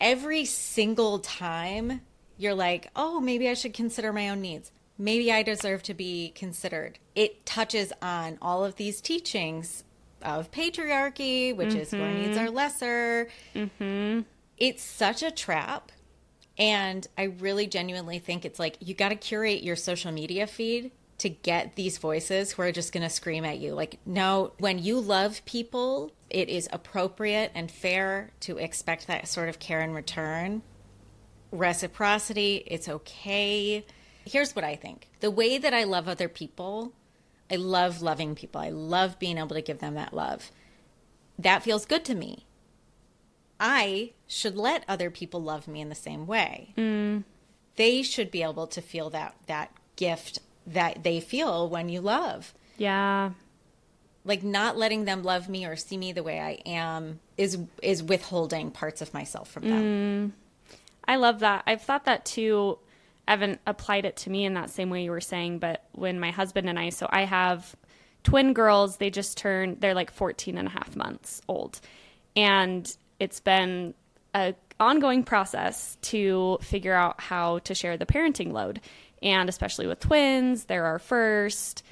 Every 0.00 0.44
single 0.44 1.20
time 1.20 2.00
you're 2.36 2.54
like, 2.54 2.88
oh, 2.96 3.20
maybe 3.20 3.48
I 3.48 3.54
should 3.54 3.72
consider 3.72 4.12
my 4.12 4.28
own 4.28 4.40
needs. 4.40 4.72
Maybe 4.98 5.30
I 5.32 5.42
deserve 5.42 5.82
to 5.84 5.94
be 5.94 6.32
considered. 6.34 6.98
It 7.14 7.46
touches 7.46 7.92
on 8.02 8.38
all 8.42 8.64
of 8.64 8.76
these 8.76 9.00
teachings 9.00 9.84
of 10.22 10.50
patriarchy, 10.50 11.54
which 11.54 11.74
is 11.74 11.92
your 11.92 12.06
mm-hmm. 12.06 12.22
needs 12.22 12.38
are 12.38 12.50
lesser. 12.50 13.28
Mm-hmm. 13.54 14.22
It's 14.58 14.82
such 14.82 15.22
a 15.22 15.30
trap. 15.30 15.92
And 16.58 17.06
I 17.18 17.24
really 17.24 17.66
genuinely 17.66 18.18
think 18.18 18.46
it's 18.46 18.58
like 18.58 18.76
you 18.80 18.94
got 18.94 19.10
to 19.10 19.16
curate 19.16 19.62
your 19.62 19.76
social 19.76 20.10
media 20.12 20.46
feed 20.46 20.90
to 21.18 21.28
get 21.28 21.76
these 21.76 21.98
voices 21.98 22.52
who 22.52 22.62
are 22.62 22.72
just 22.72 22.92
going 22.92 23.02
to 23.02 23.08
scream 23.10 23.44
at 23.44 23.58
you. 23.58 23.74
Like, 23.74 23.98
no, 24.04 24.52
when 24.58 24.78
you 24.78 25.00
love 25.00 25.44
people, 25.44 26.12
it 26.28 26.48
is 26.48 26.68
appropriate 26.72 27.52
and 27.54 27.70
fair 27.70 28.30
to 28.40 28.58
expect 28.58 29.06
that 29.06 29.28
sort 29.28 29.48
of 29.48 29.58
care 29.58 29.80
in 29.80 29.92
return. 29.92 30.62
Reciprocity, 31.50 32.64
it's 32.66 32.88
okay. 32.88 33.84
Here's 34.24 34.54
what 34.54 34.64
I 34.64 34.76
think 34.76 35.08
the 35.20 35.30
way 35.30 35.56
that 35.56 35.72
I 35.72 35.84
love 35.84 36.08
other 36.08 36.28
people, 36.28 36.92
I 37.50 37.56
love 37.56 38.02
loving 38.02 38.34
people, 38.34 38.60
I 38.60 38.70
love 38.70 39.18
being 39.18 39.38
able 39.38 39.54
to 39.54 39.62
give 39.62 39.78
them 39.78 39.94
that 39.94 40.12
love. 40.12 40.50
That 41.38 41.62
feels 41.62 41.86
good 41.86 42.04
to 42.06 42.14
me. 42.14 42.46
I 43.58 44.12
should 44.26 44.56
let 44.56 44.84
other 44.86 45.10
people 45.10 45.40
love 45.40 45.66
me 45.66 45.80
in 45.80 45.88
the 45.88 45.94
same 45.94 46.26
way. 46.26 46.74
Mm. 46.76 47.24
They 47.76 48.02
should 48.02 48.30
be 48.30 48.42
able 48.42 48.66
to 48.66 48.82
feel 48.82 49.08
that 49.10 49.34
that 49.46 49.70
gift 49.96 50.40
that 50.66 51.02
they 51.02 51.20
feel 51.20 51.68
when 51.68 51.88
you 51.88 52.00
love. 52.00 52.54
Yeah. 52.76 53.30
Like 54.24 54.42
not 54.42 54.76
letting 54.76 55.04
them 55.04 55.22
love 55.22 55.48
me 55.48 55.66
or 55.66 55.76
see 55.76 55.96
me 55.96 56.12
the 56.12 56.22
way 56.22 56.40
I 56.40 56.58
am 56.68 57.20
is 57.36 57.58
is 57.82 58.02
withholding 58.02 58.70
parts 58.70 59.00
of 59.00 59.14
myself 59.14 59.50
from 59.50 59.68
them. 59.68 60.32
Mm. 60.32 60.76
I 61.06 61.16
love 61.16 61.40
that. 61.40 61.62
I've 61.66 61.82
thought 61.82 62.06
that 62.06 62.24
too. 62.24 62.78
I 63.28 63.32
haven't 63.32 63.60
applied 63.66 64.04
it 64.04 64.16
to 64.18 64.30
me 64.30 64.44
in 64.44 64.54
that 64.54 64.70
same 64.70 64.90
way 64.90 65.04
you 65.04 65.10
were 65.10 65.20
saying, 65.20 65.58
but 65.58 65.84
when 65.92 66.20
my 66.20 66.30
husband 66.30 66.68
and 66.68 66.78
I, 66.78 66.90
so 66.90 67.08
I 67.10 67.24
have 67.24 67.74
twin 68.22 68.52
girls, 68.52 68.96
they 68.96 69.10
just 69.10 69.36
turned, 69.36 69.80
they're 69.80 69.94
like 69.94 70.10
14 70.12 70.58
and 70.58 70.68
a 70.68 70.70
half 70.70 70.94
months 70.94 71.40
old. 71.48 71.80
And 72.36 72.96
it's 73.18 73.40
been 73.40 73.94
a 74.34 74.54
ongoing 74.78 75.24
process 75.24 75.96
to 76.02 76.58
figure 76.60 76.94
out 76.94 77.20
how 77.20 77.60
to 77.60 77.74
share 77.74 77.96
the 77.96 78.06
parenting 78.06 78.52
load. 78.52 78.80
And 79.22 79.48
especially 79.48 79.86
with 79.86 80.00
twins, 80.00 80.64
they're 80.64 80.84
our 80.84 80.98
first. 80.98 81.82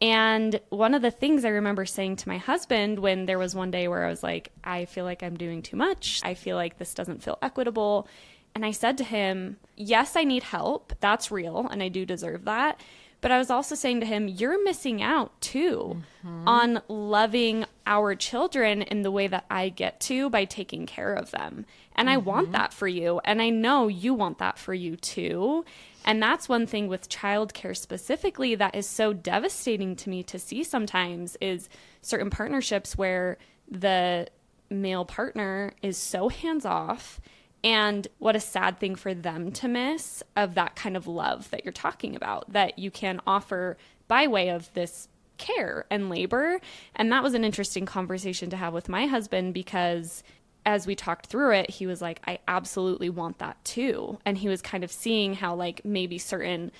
And 0.00 0.60
one 0.68 0.94
of 0.94 1.02
the 1.02 1.10
things 1.10 1.44
I 1.44 1.50
remember 1.50 1.86
saying 1.86 2.16
to 2.16 2.28
my 2.28 2.38
husband 2.38 2.98
when 2.98 3.26
there 3.26 3.38
was 3.38 3.54
one 3.54 3.70
day 3.70 3.88
where 3.88 4.04
I 4.04 4.10
was 4.10 4.22
like, 4.22 4.50
I 4.62 4.84
feel 4.84 5.04
like 5.04 5.22
I'm 5.22 5.36
doing 5.36 5.62
too 5.62 5.76
much. 5.76 6.20
I 6.24 6.34
feel 6.34 6.56
like 6.56 6.78
this 6.78 6.94
doesn't 6.94 7.22
feel 7.22 7.38
equitable. 7.40 8.08
And 8.54 8.64
I 8.64 8.70
said 8.70 8.98
to 8.98 9.04
him, 9.04 9.56
Yes, 9.76 10.16
I 10.16 10.24
need 10.24 10.42
help. 10.42 10.92
That's 11.00 11.30
real. 11.30 11.68
And 11.70 11.82
I 11.82 11.88
do 11.88 12.04
deserve 12.04 12.44
that. 12.44 12.80
But 13.20 13.32
I 13.32 13.38
was 13.38 13.48
also 13.48 13.74
saying 13.74 14.00
to 14.00 14.06
him, 14.06 14.28
You're 14.28 14.62
missing 14.62 15.02
out 15.02 15.40
too 15.40 16.02
mm-hmm. 16.24 16.46
on 16.46 16.82
loving 16.88 17.64
our 17.86 18.14
children 18.14 18.82
in 18.82 19.02
the 19.02 19.10
way 19.10 19.26
that 19.26 19.46
I 19.50 19.70
get 19.70 20.00
to 20.00 20.28
by 20.28 20.44
taking 20.44 20.86
care 20.86 21.14
of 21.14 21.30
them. 21.30 21.66
And 21.96 22.10
I 22.10 22.18
want 22.18 22.46
mm-hmm. 22.46 22.52
that 22.52 22.72
for 22.72 22.86
you. 22.86 23.20
And 23.24 23.40
I 23.40 23.50
know 23.50 23.88
you 23.88 24.14
want 24.14 24.38
that 24.38 24.58
for 24.58 24.74
you 24.74 24.96
too. 24.96 25.64
And 26.04 26.22
that's 26.22 26.48
one 26.48 26.66
thing 26.66 26.88
with 26.88 27.08
childcare 27.08 27.76
specifically 27.76 28.54
that 28.54 28.74
is 28.74 28.88
so 28.88 29.12
devastating 29.12 29.96
to 29.96 30.10
me 30.10 30.22
to 30.24 30.38
see 30.38 30.62
sometimes 30.62 31.36
is 31.40 31.68
certain 32.02 32.30
partnerships 32.30 32.96
where 32.96 33.38
the 33.70 34.28
male 34.70 35.04
partner 35.04 35.72
is 35.82 35.96
so 35.96 36.28
hands 36.28 36.64
off 36.64 37.20
and 37.62 38.06
what 38.18 38.36
a 38.36 38.40
sad 38.40 38.78
thing 38.78 38.94
for 38.94 39.14
them 39.14 39.50
to 39.52 39.68
miss 39.68 40.22
of 40.36 40.54
that 40.54 40.76
kind 40.76 40.96
of 40.96 41.06
love 41.06 41.50
that 41.50 41.64
you're 41.64 41.72
talking 41.72 42.14
about 42.14 42.52
that 42.52 42.78
you 42.78 42.90
can 42.90 43.20
offer 43.26 43.78
by 44.06 44.26
way 44.26 44.50
of 44.50 44.72
this 44.74 45.08
care 45.38 45.86
and 45.90 46.10
labor. 46.10 46.60
And 46.94 47.10
that 47.10 47.22
was 47.22 47.34
an 47.34 47.44
interesting 47.44 47.86
conversation 47.86 48.50
to 48.50 48.56
have 48.56 48.74
with 48.74 48.88
my 48.88 49.06
husband 49.06 49.54
because 49.54 50.22
as 50.66 50.86
we 50.86 50.94
talked 50.94 51.26
through 51.26 51.52
it, 51.52 51.70
he 51.70 51.86
was 51.86 52.00
like, 52.00 52.20
I 52.26 52.38
absolutely 52.48 53.10
want 53.10 53.38
that 53.38 53.62
too. 53.64 54.18
And 54.24 54.38
he 54.38 54.48
was 54.48 54.62
kind 54.62 54.84
of 54.84 54.90
seeing 54.90 55.34
how, 55.34 55.54
like, 55.54 55.84
maybe 55.84 56.18
certain, 56.18 56.72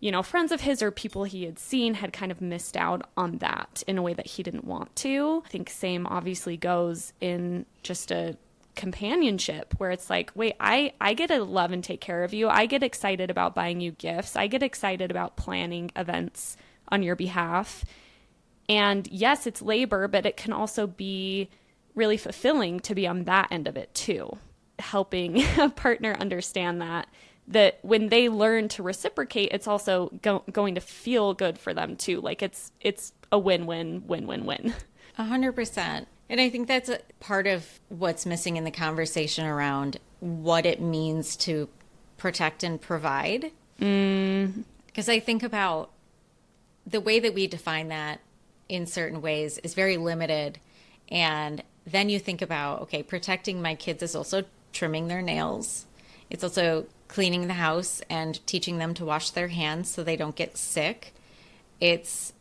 you 0.00 0.10
know, 0.10 0.22
friends 0.22 0.52
of 0.52 0.62
his 0.62 0.82
or 0.82 0.90
people 0.90 1.24
he 1.24 1.44
had 1.44 1.58
seen 1.58 1.94
had 1.94 2.12
kind 2.12 2.32
of 2.32 2.40
missed 2.40 2.76
out 2.76 3.08
on 3.16 3.38
that 3.38 3.82
in 3.86 3.98
a 3.98 4.02
way 4.02 4.14
that 4.14 4.26
he 4.26 4.42
didn't 4.42 4.64
want 4.64 4.94
to. 4.96 5.42
I 5.44 5.48
think 5.48 5.68
same 5.70 6.06
obviously 6.06 6.56
goes 6.56 7.12
in 7.20 7.66
just 7.82 8.10
a 8.10 8.36
companionship 8.78 9.74
where 9.78 9.90
it's 9.90 10.08
like 10.08 10.30
wait 10.36 10.54
i 10.60 10.92
i 11.00 11.12
get 11.12 11.26
to 11.26 11.42
love 11.42 11.72
and 11.72 11.82
take 11.82 12.00
care 12.00 12.22
of 12.22 12.32
you 12.32 12.48
i 12.48 12.64
get 12.64 12.80
excited 12.80 13.28
about 13.28 13.52
buying 13.52 13.80
you 13.80 13.90
gifts 13.90 14.36
i 14.36 14.46
get 14.46 14.62
excited 14.62 15.10
about 15.10 15.34
planning 15.34 15.90
events 15.96 16.56
on 16.90 17.02
your 17.02 17.16
behalf 17.16 17.84
and 18.68 19.08
yes 19.08 19.48
it's 19.48 19.60
labor 19.60 20.06
but 20.06 20.24
it 20.24 20.36
can 20.36 20.52
also 20.52 20.86
be 20.86 21.48
really 21.98 22.16
fulfilling 22.16 22.80
to 22.80 22.94
be 22.94 23.06
on 23.06 23.24
that 23.24 23.48
end 23.50 23.68
of 23.68 23.76
it 23.76 23.92
too 23.94 24.38
helping 24.78 25.42
a 25.58 25.68
partner 25.68 26.16
understand 26.18 26.80
that 26.80 27.06
that 27.46 27.78
when 27.82 28.08
they 28.08 28.28
learn 28.28 28.68
to 28.68 28.82
reciprocate 28.82 29.50
it's 29.52 29.66
also 29.66 30.10
go- 30.22 30.44
going 30.52 30.74
to 30.74 30.80
feel 30.80 31.34
good 31.34 31.58
for 31.58 31.74
them 31.74 31.96
too 31.96 32.20
like 32.20 32.42
it's 32.42 32.72
it's 32.80 33.12
a 33.32 33.38
win-win 33.38 34.02
win-win-win 34.06 34.72
A 35.18 35.24
hundred 35.24 35.52
percent. 35.52 36.06
And 36.30 36.40
I 36.40 36.48
think 36.48 36.68
that's 36.68 36.88
a 36.88 37.00
part 37.20 37.46
of 37.46 37.80
what's 37.88 38.24
missing 38.24 38.56
in 38.56 38.64
the 38.64 38.70
conversation 38.70 39.44
around 39.46 39.98
what 40.20 40.64
it 40.64 40.80
means 40.80 41.36
to 41.38 41.68
protect 42.16 42.62
and 42.62 42.80
provide. 42.80 43.50
Mm. 43.80 44.64
Because 44.86 45.08
I 45.08 45.18
think 45.18 45.42
about 45.42 45.90
the 46.86 47.00
way 47.00 47.18
that 47.18 47.34
we 47.34 47.46
define 47.46 47.88
that 47.88 48.20
in 48.68 48.86
certain 48.86 49.20
ways 49.20 49.58
is 49.58 49.74
very 49.74 49.96
limited. 49.96 50.60
And 51.08 51.62
then 51.90 52.08
you 52.08 52.18
think 52.18 52.42
about, 52.42 52.82
okay, 52.82 53.02
protecting 53.02 53.60
my 53.62 53.74
kids 53.74 54.02
is 54.02 54.14
also 54.14 54.44
trimming 54.72 55.08
their 55.08 55.22
nails. 55.22 55.86
It's 56.30 56.44
also 56.44 56.86
cleaning 57.08 57.46
the 57.48 57.54
house 57.54 58.02
and 58.10 58.44
teaching 58.46 58.78
them 58.78 58.94
to 58.94 59.04
wash 59.04 59.30
their 59.30 59.48
hands 59.48 59.88
so 59.90 60.02
they 60.02 60.16
don't 60.16 60.36
get 60.36 60.58
sick. 60.58 61.14
It's 61.80 62.32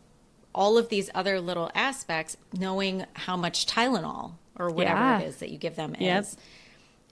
all 0.53 0.77
of 0.77 0.89
these 0.89 1.09
other 1.13 1.39
little 1.39 1.71
aspects, 1.75 2.35
knowing 2.51 3.05
how 3.13 3.37
much 3.37 3.65
Tylenol 3.65 4.33
or 4.57 4.69
whatever 4.69 4.99
Yeah. 4.99 5.19
it 5.19 5.27
is 5.27 5.37
that 5.37 5.49
you 5.49 5.57
give 5.57 5.75
them 5.75 5.95
Yep. 5.99 6.23
is. 6.23 6.37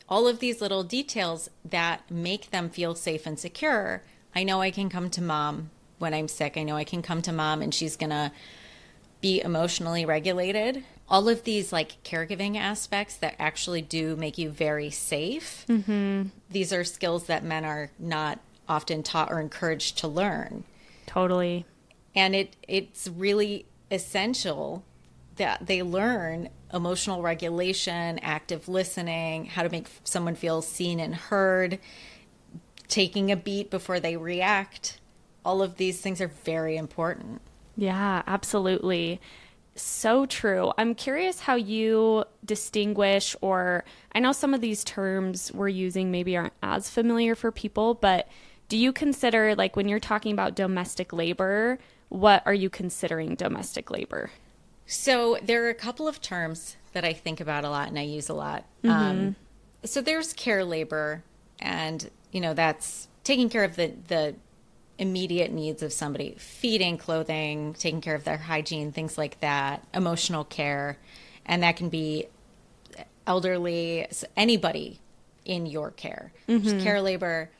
All 0.09 0.27
of 0.27 0.39
these 0.39 0.61
little 0.61 0.83
details 0.83 1.49
that 1.63 2.09
make 2.11 2.51
them 2.51 2.69
feel 2.69 2.95
safe 2.95 3.25
and 3.25 3.39
secure. 3.39 4.03
I 4.35 4.43
know 4.43 4.61
I 4.61 4.71
can 4.71 4.89
come 4.89 5.09
to 5.11 5.21
mom 5.21 5.69
when 5.99 6.13
I'm 6.13 6.27
sick. 6.27 6.57
I 6.57 6.63
know 6.63 6.75
I 6.75 6.83
can 6.83 7.01
come 7.01 7.21
to 7.21 7.31
mom 7.31 7.61
and 7.61 7.73
she's 7.73 7.95
going 7.95 8.09
to 8.09 8.31
be 9.21 9.41
emotionally 9.41 10.05
regulated. 10.05 10.83
All 11.07 11.29
of 11.29 11.43
these 11.43 11.71
like 11.71 12.03
caregiving 12.03 12.57
aspects 12.57 13.15
that 13.17 13.35
actually 13.37 13.81
do 13.81 14.15
make 14.15 14.37
you 14.37 14.49
very 14.49 14.89
safe. 14.89 15.65
Mm-hmm. 15.69 16.29
These 16.49 16.73
are 16.73 16.83
skills 16.83 17.25
that 17.27 17.43
men 17.43 17.63
are 17.63 17.91
not 17.99 18.39
often 18.67 19.03
taught 19.03 19.31
or 19.31 19.39
encouraged 19.39 19.97
to 19.99 20.07
learn 20.07 20.63
totally 21.05 21.65
and 22.15 22.35
it 22.35 22.55
it's 22.67 23.07
really 23.07 23.65
essential 23.91 24.83
that 25.35 25.67
they 25.67 25.83
learn 25.83 26.49
emotional 26.73 27.21
regulation 27.21 28.19
active 28.19 28.67
listening 28.67 29.45
how 29.45 29.63
to 29.63 29.69
make 29.69 29.87
someone 30.03 30.35
feel 30.35 30.61
seen 30.61 30.99
and 30.99 31.15
heard 31.15 31.79
taking 32.87 33.31
a 33.31 33.35
beat 33.35 33.69
before 33.69 33.99
they 33.99 34.17
react 34.17 34.99
all 35.43 35.61
of 35.61 35.77
these 35.77 36.01
things 36.01 36.19
are 36.19 36.31
very 36.43 36.75
important 36.75 37.41
Yeah, 37.77 38.23
absolutely. 38.25 39.19
So 39.75 40.25
true. 40.25 40.71
I'm 40.77 40.95
curious 40.95 41.41
how 41.41 41.55
you 41.55 42.23
distinguish, 42.45 43.35
or 43.41 43.83
I 44.13 44.19
know 44.19 44.31
some 44.31 44.53
of 44.53 44.61
these 44.61 44.83
terms 44.83 45.51
we're 45.53 45.67
using 45.67 46.11
maybe 46.11 46.38
aren't 46.38 46.53
as 46.63 46.89
familiar 46.89 47.35
for 47.35 47.51
people, 47.51 47.93
but 47.93 48.27
do 48.69 48.77
you 48.77 48.93
consider, 48.93 49.53
like, 49.53 49.75
when 49.75 49.88
you're 49.89 49.99
talking 49.99 50.31
about 50.31 50.55
domestic 50.55 51.11
labor, 51.11 51.77
what 52.09 52.41
are 52.45 52.53
you 52.53 52.69
considering 52.69 53.35
domestic 53.35 53.91
labor? 53.91 54.31
So 54.88 55.38
there 55.43 55.65
are 55.65 55.69
a 55.69 55.75
couple 55.75 56.07
of 56.07 56.21
terms 56.21 56.77
that 56.93 57.03
I 57.03 57.13
think 57.13 57.41
about 57.41 57.65
a 57.65 57.69
lot 57.69 57.89
and 57.89 57.99
I 57.99 58.03
use 58.03 58.29
a 58.29 58.33
lot. 58.33 58.65
Um, 58.85 59.35
so 59.83 60.01
there's 60.01 60.31
care 60.33 60.63
labor, 60.63 61.23
and 61.59 62.09
you 62.31 62.39
know 62.39 62.53
that's 62.53 63.07
taking 63.23 63.49
care 63.49 63.63
of 63.63 63.75
the 63.75 63.93
the 64.07 64.35
immediate 64.97 65.51
needs 65.51 65.84
of 65.84 65.91
somebody, 65.91 66.36
feeding, 66.38 66.97
clothing, 66.97 67.73
taking 67.73 68.01
care 68.01 68.15
of 68.15 68.23
their 68.23 68.38
hygiene, 68.38 68.91
things 68.91 69.17
like 69.17 69.39
that, 69.41 69.86
emotional 69.93 70.43
care, 70.43 70.97
and 71.45 71.63
that 71.63 71.75
can 71.75 71.89
be 71.89 72.27
elderly, 73.27 74.08
anybody 74.38 74.99
in 75.43 75.65
your 75.65 75.91
care. 75.91 76.31
Just 76.47 76.65
mm-hmm. 76.65 76.84
care 76.84 77.01
labor. 77.01 77.51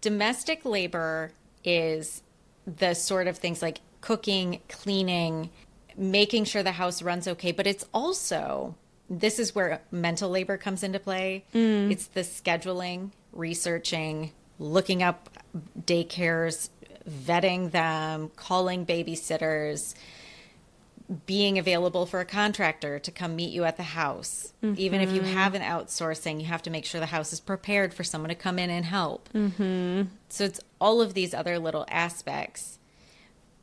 Domestic 0.00 0.64
labor 0.64 1.32
is 1.64 2.22
the 2.66 2.94
sort 2.94 3.26
of 3.26 3.36
things 3.38 3.62
like 3.62 3.80
cooking, 4.00 4.60
cleaning, 4.68 5.50
making 5.96 6.44
sure 6.44 6.62
the 6.62 6.72
house 6.72 7.02
runs 7.02 7.28
okay, 7.28 7.52
but 7.52 7.66
it's 7.66 7.84
also 7.92 8.74
this 9.08 9.40
is 9.40 9.54
where 9.54 9.82
mental 9.90 10.30
labor 10.30 10.56
comes 10.56 10.82
into 10.84 11.00
play. 11.00 11.44
Mm. 11.52 11.90
It's 11.90 12.06
the 12.06 12.20
scheduling, 12.20 13.10
researching, 13.32 14.32
looking 14.60 15.02
up 15.02 15.28
daycares, 15.84 16.68
vetting 17.08 17.72
them, 17.72 18.30
calling 18.36 18.86
babysitters, 18.86 19.94
being 21.26 21.58
available 21.58 22.06
for 22.06 22.20
a 22.20 22.24
contractor 22.24 23.00
to 23.00 23.10
come 23.10 23.34
meet 23.34 23.50
you 23.50 23.64
at 23.64 23.76
the 23.76 23.82
house. 23.82 24.52
Even 24.62 25.00
if 25.00 25.12
you 25.12 25.22
have 25.22 25.54
an 25.54 25.62
outsourcing, 25.62 26.38
you 26.38 26.46
have 26.46 26.62
to 26.62 26.70
make 26.70 26.84
sure 26.84 27.00
the 27.00 27.06
house 27.06 27.32
is 27.32 27.40
prepared 27.40 27.92
for 27.92 28.04
someone 28.04 28.28
to 28.28 28.36
come 28.36 28.60
in 28.60 28.70
and 28.70 28.84
help. 28.84 29.28
Mm-hmm. 29.34 30.02
So 30.28 30.44
it's 30.44 30.60
all 30.80 31.00
of 31.00 31.14
these 31.14 31.34
other 31.34 31.58
little 31.58 31.84
aspects. 31.88 32.78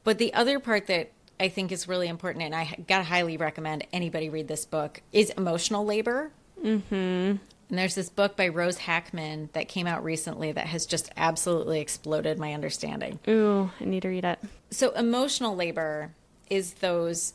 But 0.04 0.18
the 0.18 0.34
other 0.34 0.60
part 0.60 0.88
that 0.88 1.12
I 1.40 1.48
think 1.48 1.72
is 1.72 1.88
really 1.88 2.10
important, 2.10 2.44
and 2.44 2.54
I 2.56 2.84
gotta 2.86 3.06
highly 3.06 3.38
recommend 3.38 3.88
anybody 3.94 4.30
read 4.30 4.50
this 4.50 4.66
book, 4.66 5.02
is 5.14 5.30
emotional 5.30 5.86
labor. 5.86 6.32
Mm-hmm. 6.62 7.38
And 7.70 7.78
there's 7.78 7.96
this 7.96 8.10
book 8.10 8.38
by 8.38 8.48
Rose 8.48 8.78
Hackman 8.78 9.50
that 9.54 9.68
came 9.68 9.88
out 9.88 10.04
recently 10.04 10.52
that 10.54 10.68
has 10.68 10.86
just 10.86 11.12
absolutely 11.18 11.82
exploded 11.82 12.40
my 12.40 12.54
understanding. 12.54 13.20
Ooh, 13.28 13.70
I 13.80 13.86
need 13.86 14.04
to 14.04 14.10
read 14.10 14.24
it. 14.24 14.40
So 14.72 14.92
emotional 14.92 15.56
labor 15.56 16.14
is 16.50 16.76
those 16.76 17.34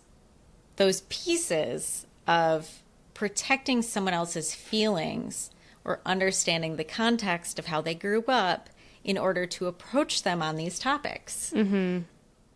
those 0.77 1.03
pieces 1.03 2.07
of 2.27 2.83
protecting 3.14 3.83
someone 3.83 4.14
else's 4.14 4.55
feelings 4.55 5.51
or 5.85 6.01
understanding 6.07 6.77
the 6.77 6.85
context 6.85 7.59
of 7.59 7.66
how 7.66 7.81
they 7.81 7.95
grew 7.95 8.25
up 8.27 8.71
in 9.05 9.18
order 9.18 9.47
to 9.47 9.66
approach 9.66 10.23
them 10.23 10.42
on 10.42 10.57
these 10.57 10.79
topics. 10.79 11.53
Mm-hmm. 11.55 12.01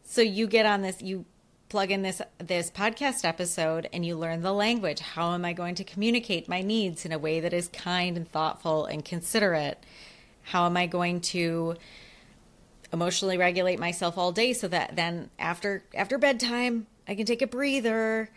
So 0.04 0.22
you 0.22 0.46
get 0.46 0.64
on 0.64 0.82
this, 0.82 1.02
you 1.02 1.24
plug 1.68 1.90
in 1.90 2.02
this 2.02 2.22
this 2.38 2.70
podcast 2.70 3.24
episode, 3.24 3.88
and 3.92 4.04
you 4.04 4.16
learn 4.16 4.42
the 4.42 4.52
language. 4.52 5.00
How 5.00 5.34
am 5.34 5.44
I 5.44 5.52
going 5.52 5.74
to 5.76 5.84
communicate 5.84 6.48
my 6.48 6.62
needs 6.62 7.04
in 7.04 7.12
a 7.12 7.18
way 7.18 7.40
that 7.40 7.52
is 7.52 7.68
kind 7.68 8.16
and 8.16 8.30
thoughtful 8.30 8.86
and 8.86 9.04
considerate? 9.04 9.82
How 10.42 10.66
am 10.66 10.76
I 10.76 10.86
going 10.86 11.20
to 11.22 11.76
emotionally 12.92 13.36
regulate 13.36 13.78
myself 13.78 14.16
all 14.16 14.32
day 14.32 14.52
so 14.52 14.68
that 14.68 14.96
then 14.96 15.30
after 15.38 15.82
after 15.94 16.18
bedtime 16.18 16.86
I 17.08 17.14
can 17.14 17.26
take 17.26 17.42
a 17.42 17.46
breather. 17.46 18.30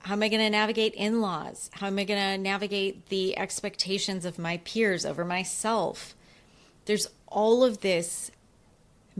How 0.00 0.14
am 0.14 0.22
I 0.22 0.28
going 0.28 0.40
to 0.40 0.50
navigate 0.50 0.94
in-laws? 0.94 1.70
How 1.74 1.86
am 1.86 1.98
I 1.98 2.04
going 2.04 2.20
to 2.20 2.38
navigate 2.38 3.08
the 3.10 3.36
expectations 3.38 4.24
of 4.24 4.38
my 4.38 4.58
peers 4.58 5.04
over 5.04 5.24
myself? 5.24 6.14
There's 6.86 7.08
all 7.26 7.62
of 7.64 7.80
this 7.80 8.30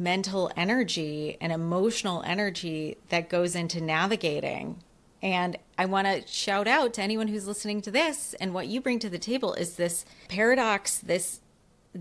mental 0.02 0.50
energy 0.56 1.36
and 1.40 1.52
emotional 1.52 2.22
energy 2.22 2.96
that 3.08 3.28
goes 3.28 3.54
into 3.54 3.80
navigating. 3.80 4.82
And 5.22 5.58
I 5.76 5.84
want 5.84 6.06
to 6.06 6.26
shout 6.26 6.66
out 6.66 6.94
to 6.94 7.02
anyone 7.02 7.28
who's 7.28 7.46
listening 7.46 7.82
to 7.82 7.90
this 7.90 8.34
and 8.40 8.54
what 8.54 8.68
you 8.68 8.80
bring 8.80 8.98
to 9.00 9.10
the 9.10 9.18
table 9.18 9.52
is 9.54 9.76
this 9.76 10.04
paradox, 10.28 10.98
this 10.98 11.40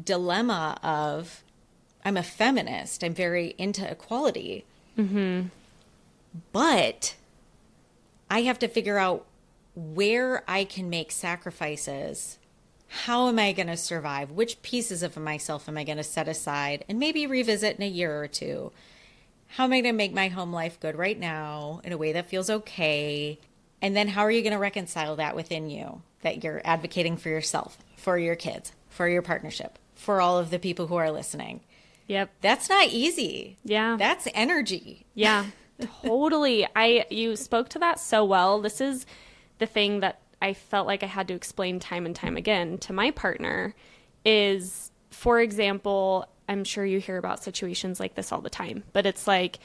dilemma 0.04 0.80
of 0.82 1.44
I'm 2.06 2.16
a 2.16 2.24
feminist. 2.24 3.04
I'm 3.04 3.14
very 3.14 3.56
into 3.58 3.90
equality. 3.90 4.66
Mm-hmm. 4.98 5.48
But 6.54 7.16
I 8.30 8.44
have 8.44 8.60
to 8.60 8.68
figure 8.68 8.98
out 8.98 9.26
where 9.76 10.44
I 10.48 10.64
can 10.64 10.90
make 10.90 11.12
sacrifices. 11.12 12.38
How 12.90 13.28
am 13.28 13.40
I 13.40 13.54
going 13.54 13.68
to 13.68 13.78
survive? 13.78 14.32
Which 14.32 14.62
pieces 14.62 15.04
of 15.04 15.16
myself 15.16 15.70
am 15.70 15.78
I 15.78 15.84
going 15.84 15.98
to 15.98 16.04
set 16.04 16.28
aside 16.28 16.84
and 16.90 17.00
maybe 17.00 17.28
revisit 17.28 17.78
in 17.78 17.84
a 17.84 17.88
year 17.88 18.22
or 18.22 18.28
two? 18.28 18.72
How 19.48 19.64
am 19.64 19.74
I 19.74 19.82
going 19.82 19.94
to 19.94 19.98
make 19.98 20.14
my 20.14 20.28
home 20.28 20.52
life 20.52 20.80
good 20.80 20.96
right 20.96 21.18
now 21.18 21.82
in 21.84 21.92
a 21.92 21.98
way 21.98 22.14
that 22.14 22.30
feels 22.30 22.50
okay? 22.50 23.40
And 23.82 23.96
then 23.96 24.10
how 24.10 24.22
are 24.22 24.32
you 24.32 24.42
going 24.42 24.54
to 24.54 24.60
reconcile 24.60 25.16
that 25.16 25.36
within 25.36 25.70
you 25.70 26.02
that 26.22 26.44
you're 26.44 26.62
advocating 26.66 27.16
for 27.16 27.30
yourself, 27.30 27.78
for 27.96 28.18
your 28.18 28.36
kids, 28.36 28.74
for 28.90 29.08
your 29.08 29.22
partnership, 29.22 29.80
for 29.96 30.20
all 30.20 30.38
of 30.38 30.50
the 30.50 30.60
people 30.60 30.88
who 30.88 30.96
are 30.96 31.12
listening? 31.12 31.62
Yep. 32.08 32.32
That's 32.42 32.70
not 32.70 32.88
easy. 32.88 33.58
Yeah. 33.64 33.96
That's 33.98 34.28
energy. 34.34 35.06
Yeah, 35.14 35.46
totally. 36.02 36.68
I 36.76 37.06
you 37.10 37.36
spoke 37.36 37.70
to 37.70 37.80
that 37.80 38.00
so 38.00 38.26
well. 38.26 38.60
This 38.60 38.82
is 38.82 39.06
the 39.60 39.68
thing 39.68 40.00
that 40.00 40.20
I 40.42 40.54
felt 40.54 40.88
like 40.88 41.04
I 41.04 41.08
had 41.08 41.28
to 41.30 41.34
explain 41.34 41.80
time 41.80 42.06
and 42.06 42.16
time 42.16 42.38
again 42.38 42.78
to 42.80 42.94
my 42.94 43.12
partner 43.12 43.76
is 44.26 44.92
for 45.12 45.40
example, 45.40 46.28
I'm 46.48 46.64
sure 46.64 46.86
you 46.86 47.00
hear 47.00 47.18
about 47.18 47.44
situations 47.44 48.00
like 48.00 48.16
this 48.16 48.32
all 48.32 48.42
the 48.42 48.50
time, 48.50 48.84
but 48.94 49.06
it's 49.06 49.28
like, 49.28 49.60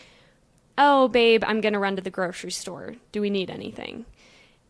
"Oh, 0.77 1.09
babe, 1.09 1.45
I'm 1.47 1.61
going 1.61 1.75
to 1.75 1.79
run 1.79 1.97
to 1.97 2.03
the 2.03 2.11
grocery 2.11 2.51
store. 2.51 2.95
Do 3.13 3.21
we 3.21 3.31
need 3.31 3.51
anything?" 3.51 4.05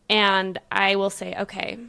And 0.09 0.59
I 0.71 0.95
will 0.95 1.09
say, 1.09 1.33
"Okay, 1.35 1.79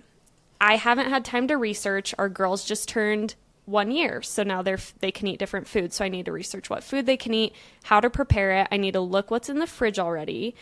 I 0.60 0.76
haven't 0.76 1.10
had 1.10 1.24
time 1.24 1.48
to 1.48 1.56
research. 1.56 2.14
Our 2.18 2.28
girls 2.28 2.64
just 2.64 2.88
turned 2.88 3.34
one 3.66 3.90
year, 3.90 4.22
so 4.22 4.42
now 4.42 4.62
they're 4.62 4.78
they 5.00 5.10
can 5.10 5.26
eat 5.26 5.38
different 5.38 5.68
foods. 5.68 5.96
So 5.96 6.04
I 6.04 6.08
need 6.08 6.26
to 6.26 6.32
research 6.32 6.70
what 6.70 6.84
food 6.84 7.06
they 7.06 7.16
can 7.16 7.34
eat, 7.34 7.52
how 7.84 8.00
to 8.00 8.08
prepare 8.08 8.52
it. 8.52 8.68
I 8.70 8.76
need 8.76 8.92
to 8.92 9.00
look 9.00 9.30
what's 9.30 9.48
in 9.48 9.58
the 9.58 9.66
fridge 9.66 9.98
already. 9.98 10.54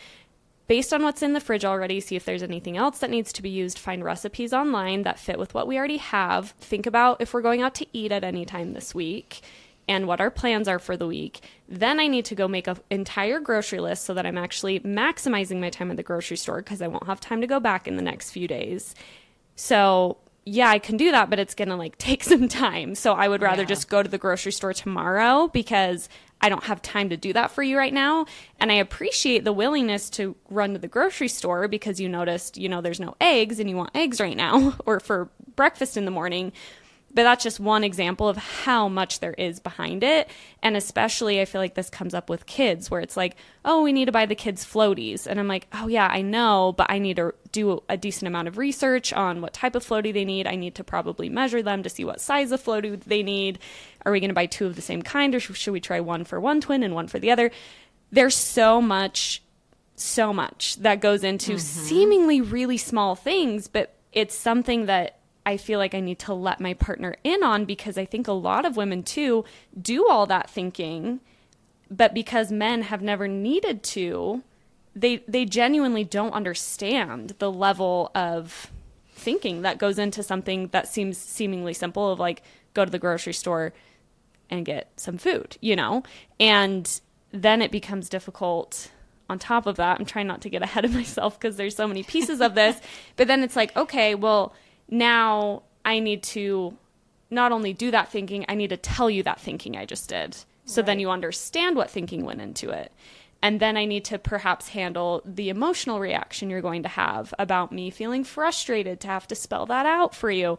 Based 0.67 0.93
on 0.93 1.03
what's 1.03 1.21
in 1.21 1.33
the 1.33 1.39
fridge 1.39 1.63
already, 1.63 1.99
see 1.99 2.15
if 2.15 2.25
there's 2.25 2.41
anything 2.41 2.75
else 2.75 2.97
that 2.99 3.11
needs 3.11 3.31
to 3.33 3.43
be 3.43 3.49
used. 3.49 3.77
Find 3.77 4.03
recipes 4.03 4.51
online 4.51 5.03
that 5.03 5.19
fit 5.19 5.37
with 5.37 5.53
what 5.53 5.67
we 5.67 5.77
already 5.77 5.97
have. 5.97 6.51
Think 6.59 6.87
about 6.87 7.21
if 7.21 7.33
we're 7.33 7.41
going 7.41 7.61
out 7.61 7.75
to 7.75 7.85
eat 7.93 8.11
at 8.11 8.23
any 8.23 8.45
time 8.45 8.73
this 8.73 8.95
week 8.95 9.41
and 9.87 10.07
what 10.07 10.19
our 10.19 10.31
plans 10.31 10.67
are 10.67 10.79
for 10.79 10.97
the 10.97 11.05
week. 11.05 11.41
Then 11.69 11.99
I 11.99 12.07
need 12.07 12.25
to 12.25 12.35
go 12.35 12.47
make 12.47 12.65
an 12.67 12.77
entire 12.89 13.39
grocery 13.39 13.79
list 13.79 14.05
so 14.05 14.15
that 14.15 14.25
I'm 14.25 14.39
actually 14.39 14.79
maximizing 14.79 15.59
my 15.59 15.69
time 15.69 15.91
at 15.91 15.97
the 15.97 16.03
grocery 16.03 16.37
store 16.37 16.57
because 16.63 16.81
I 16.81 16.87
won't 16.87 17.05
have 17.05 17.19
time 17.19 17.41
to 17.41 17.47
go 17.47 17.59
back 17.59 17.87
in 17.87 17.95
the 17.95 18.01
next 18.01 18.31
few 18.31 18.47
days. 18.47 18.95
So, 19.55 20.17
yeah, 20.45 20.69
I 20.69 20.79
can 20.79 20.97
do 20.97 21.11
that, 21.11 21.29
but 21.29 21.37
it's 21.37 21.53
going 21.53 21.69
to 21.69 21.75
like 21.75 21.97
take 21.99 22.23
some 22.23 22.47
time. 22.47 22.95
So, 22.95 23.13
I 23.13 23.27
would 23.27 23.43
rather 23.43 23.61
Yeah. 23.61 23.67
just 23.67 23.87
go 23.89 24.01
to 24.01 24.09
the 24.09 24.17
grocery 24.17 24.51
store 24.51 24.73
tomorrow 24.73 25.47
because 25.49 26.09
I 26.41 26.49
don't 26.49 26.65
have 26.65 26.81
time 26.81 27.09
to 27.09 27.17
do 27.17 27.33
that 27.33 27.51
for 27.51 27.63
you 27.63 27.77
right 27.77 27.93
now. 27.93 28.25
And 28.59 28.71
I 28.71 28.75
appreciate 28.75 29.43
the 29.43 29.53
willingness 29.53 30.09
to 30.11 30.35
run 30.49 30.73
to 30.73 30.79
the 30.79 30.87
grocery 30.87 31.27
store 31.27 31.67
because 31.67 31.99
you 31.99 32.07
noticed, 32.07 32.57
you 32.57 32.69
know, 32.69 32.81
there's 32.81 32.99
no 32.99 33.15
eggs 33.19 33.59
and 33.59 33.69
you 33.69 33.75
want 33.75 33.91
eggs 33.95 34.19
right 34.19 34.37
now 34.37 34.75
or 34.85 34.99
for 34.99 35.29
breakfast 35.55 35.97
in 35.97 36.05
the 36.05 36.11
morning. 36.11 36.51
But 37.15 37.23
that's 37.23 37.43
just 37.43 37.61
one 37.61 37.85
example 37.85 38.27
of 38.27 38.35
how 38.35 38.89
much 38.89 39.21
there 39.21 39.33
is 39.33 39.61
behind 39.61 40.03
it. 40.03 40.29
And 40.61 40.75
especially, 40.75 41.39
I 41.39 41.45
feel 41.45 41.61
like 41.61 41.73
this 41.73 41.89
comes 41.89 42.13
up 42.13 42.29
with 42.29 42.45
kids 42.45 42.91
where 42.91 42.99
it's 42.99 43.15
like, 43.15 43.37
oh, 43.63 43.81
we 43.81 43.93
need 43.93 44.05
to 44.05 44.11
buy 44.11 44.25
the 44.25 44.35
kids 44.35 44.65
floaties. 44.65 45.25
And 45.25 45.39
I'm 45.39 45.47
like, 45.47 45.67
oh, 45.73 45.87
yeah, 45.87 46.09
I 46.11 46.21
know, 46.21 46.73
but 46.77 46.91
I 46.91 46.99
need 46.99 47.15
to 47.15 47.33
do 47.53 47.81
a 47.87 47.95
decent 47.95 48.27
amount 48.27 48.49
of 48.49 48.57
research 48.57 49.13
on 49.13 49.41
what 49.41 49.53
type 49.53 49.75
of 49.75 49.85
floaty 49.85 50.13
they 50.13 50.25
need. 50.25 50.45
I 50.45 50.55
need 50.55 50.75
to 50.75 50.83
probably 50.83 51.29
measure 51.29 51.63
them 51.63 51.83
to 51.83 51.89
see 51.89 52.03
what 52.03 52.19
size 52.19 52.51
of 52.51 52.61
floaty 52.61 53.01
they 53.01 53.23
need. 53.23 53.59
Are 54.05 54.11
we 54.11 54.19
going 54.19 54.29
to 54.29 54.35
buy 54.35 54.45
two 54.45 54.65
of 54.65 54.75
the 54.75 54.81
same 54.81 55.01
kind 55.01 55.33
or 55.33 55.39
should 55.39 55.71
we 55.71 55.79
try 55.79 56.01
one 56.01 56.25
for 56.25 56.39
one 56.39 56.59
twin 56.59 56.83
and 56.83 56.93
one 56.93 57.07
for 57.07 57.17
the 57.17 57.31
other? 57.31 57.49
There's 58.11 58.35
so 58.35 58.81
much 58.81 59.41
so 59.97 60.33
much 60.33 60.75
that 60.77 60.99
goes 60.99 61.23
into 61.23 61.53
mm-hmm. 61.53 61.59
seemingly 61.59 62.41
really 62.41 62.77
small 62.77 63.15
things, 63.15 63.69
but 63.69 63.95
it's 64.11 64.35
something 64.35 64.87
that 64.87 65.14
I 65.45 65.57
feel 65.57 65.79
like 65.79 65.93
I 65.93 65.99
need 65.99 66.19
to 66.19 66.33
let 66.33 66.59
my 66.59 66.73
partner 66.73 67.15
in 67.23 67.43
on 67.43 67.65
because 67.65 67.97
I 67.97 68.05
think 68.05 68.27
a 68.27 68.33
lot 68.33 68.65
of 68.65 68.77
women 68.77 69.03
too 69.03 69.45
do 69.79 70.07
all 70.07 70.25
that 70.25 70.49
thinking, 70.49 71.19
but 71.91 72.13
because 72.13 72.51
men 72.51 72.83
have 72.83 73.01
never 73.01 73.27
needed 73.27 73.83
to, 73.83 74.43
they 74.95 75.17
they 75.27 75.45
genuinely 75.45 76.03
don't 76.03 76.33
understand 76.33 77.35
the 77.39 77.51
level 77.51 78.11
of 78.15 78.71
thinking 79.11 79.61
that 79.61 79.77
goes 79.77 79.97
into 79.99 80.23
something 80.23 80.67
that 80.69 80.87
seems 80.87 81.17
seemingly 81.17 81.73
simple 81.73 82.11
of 82.11 82.19
like 82.19 82.41
go 82.73 82.83
to 82.83 82.91
the 82.91 82.99
grocery 82.99 83.33
store 83.33 83.73
and 84.49 84.65
get 84.65 84.91
some 84.97 85.17
food, 85.17 85.57
you 85.61 85.75
know? 85.75 86.03
And 86.39 87.01
then 87.31 87.61
it 87.61 87.71
becomes 87.71 88.09
difficult 88.09 88.91
on 89.29 89.39
top 89.39 89.65
of 89.65 89.77
that. 89.77 89.99
I'm 89.99 90.05
trying 90.05 90.27
not 90.27 90.41
to 90.41 90.49
get 90.49 90.61
ahead 90.61 90.85
of 90.85 90.93
myself 91.01 91.39
because 91.39 91.57
there's 91.57 91.75
so 91.75 91.87
many 91.87 92.03
pieces 92.03 92.41
of 92.41 92.55
this. 92.55 92.79
But 93.15 93.27
then 93.27 93.43
it's 93.43 93.55
like, 93.55 93.75
okay, 93.75 94.15
well, 94.15 94.53
now 94.89 95.63
I 95.83 95.99
need 95.99 96.23
to 96.23 96.77
not 97.29 97.51
only 97.51 97.73
do 97.73 97.91
that 97.91 98.11
thinking, 98.11 98.45
I 98.47 98.55
need 98.55 98.69
to 98.69 98.77
tell 98.77 99.09
you 99.09 99.23
that 99.23 99.39
thinking 99.39 99.75
I 99.77 99.85
just 99.85 100.09
did. 100.09 100.37
So 100.65 100.81
then 100.81 100.99
you 100.99 101.11
understand 101.11 101.75
what 101.75 101.91
thinking 101.91 102.25
went 102.25 102.41
into 102.41 102.71
it. 102.71 102.91
And 103.41 103.59
then 103.59 103.77
I 103.77 103.85
need 103.85 104.05
to 104.05 104.17
perhaps 104.17 104.69
handle 104.69 105.21
the 105.23 105.49
emotional 105.49 105.99
reaction 105.99 106.49
you're 106.49 106.61
going 106.61 106.81
to 106.83 106.89
have 106.89 107.33
about 107.37 107.71
me 107.71 107.91
feeling 107.91 108.23
frustrated 108.23 108.99
to 109.01 109.07
have 109.07 109.27
to 109.27 109.35
spell 109.35 109.67
that 109.67 109.85
out 109.85 110.15
for 110.15 110.31
you. 110.31 110.57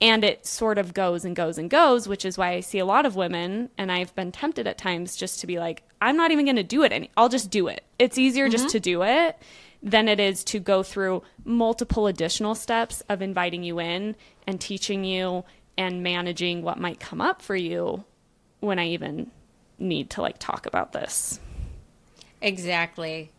And 0.00 0.24
it 0.24 0.46
sort 0.46 0.78
of 0.78 0.94
goes 0.94 1.26
and 1.26 1.36
goes 1.36 1.58
and 1.58 1.68
goes 1.68 2.06
which 2.06 2.26
is 2.26 2.36
why 2.36 2.52
i 2.52 2.60
see 2.60 2.78
a 2.78 2.84
lot 2.84 3.06
of 3.06 3.16
women 3.16 3.70
and 3.78 3.90
i've 3.90 4.14
been 4.14 4.30
tempted 4.30 4.66
at 4.66 4.76
times 4.76 5.16
just 5.16 5.40
to 5.40 5.46
be 5.46 5.58
like 5.58 5.84
i'm 6.02 6.18
not 6.18 6.30
even 6.30 6.44
going 6.44 6.56
to 6.56 6.62
do 6.62 6.82
it 6.82 6.92
any 6.92 7.10
i'll 7.16 7.30
just 7.30 7.50
do 7.50 7.66
it. 7.66 7.82
It's 7.98 8.18
easier 8.18 8.50
just 8.50 8.66
mm-hmm. 8.66 8.72
to 8.72 8.80
do 8.80 9.02
it 9.02 9.38
than 9.86 10.08
it 10.08 10.20
is 10.20 10.44
to 10.44 10.58
go 10.58 10.82
through 10.82 11.22
multiple 11.44 12.06
additional 12.06 12.54
steps 12.54 13.02
of 13.08 13.22
inviting 13.22 13.62
you 13.62 13.80
in 13.80 14.14
and 14.46 14.60
teaching 14.60 15.04
you 15.04 15.44
and 15.78 16.02
managing 16.02 16.60
what 16.62 16.78
might 16.78 17.00
come 17.00 17.22
up 17.22 17.40
for 17.40 17.56
you 17.56 18.04
when 18.60 18.78
i 18.78 18.86
even 18.86 19.30
need 19.78 20.10
to 20.10 20.20
like 20.20 20.36
talk 20.38 20.66
about 20.66 20.92
this 20.92 21.40
Exactly. 22.40 23.30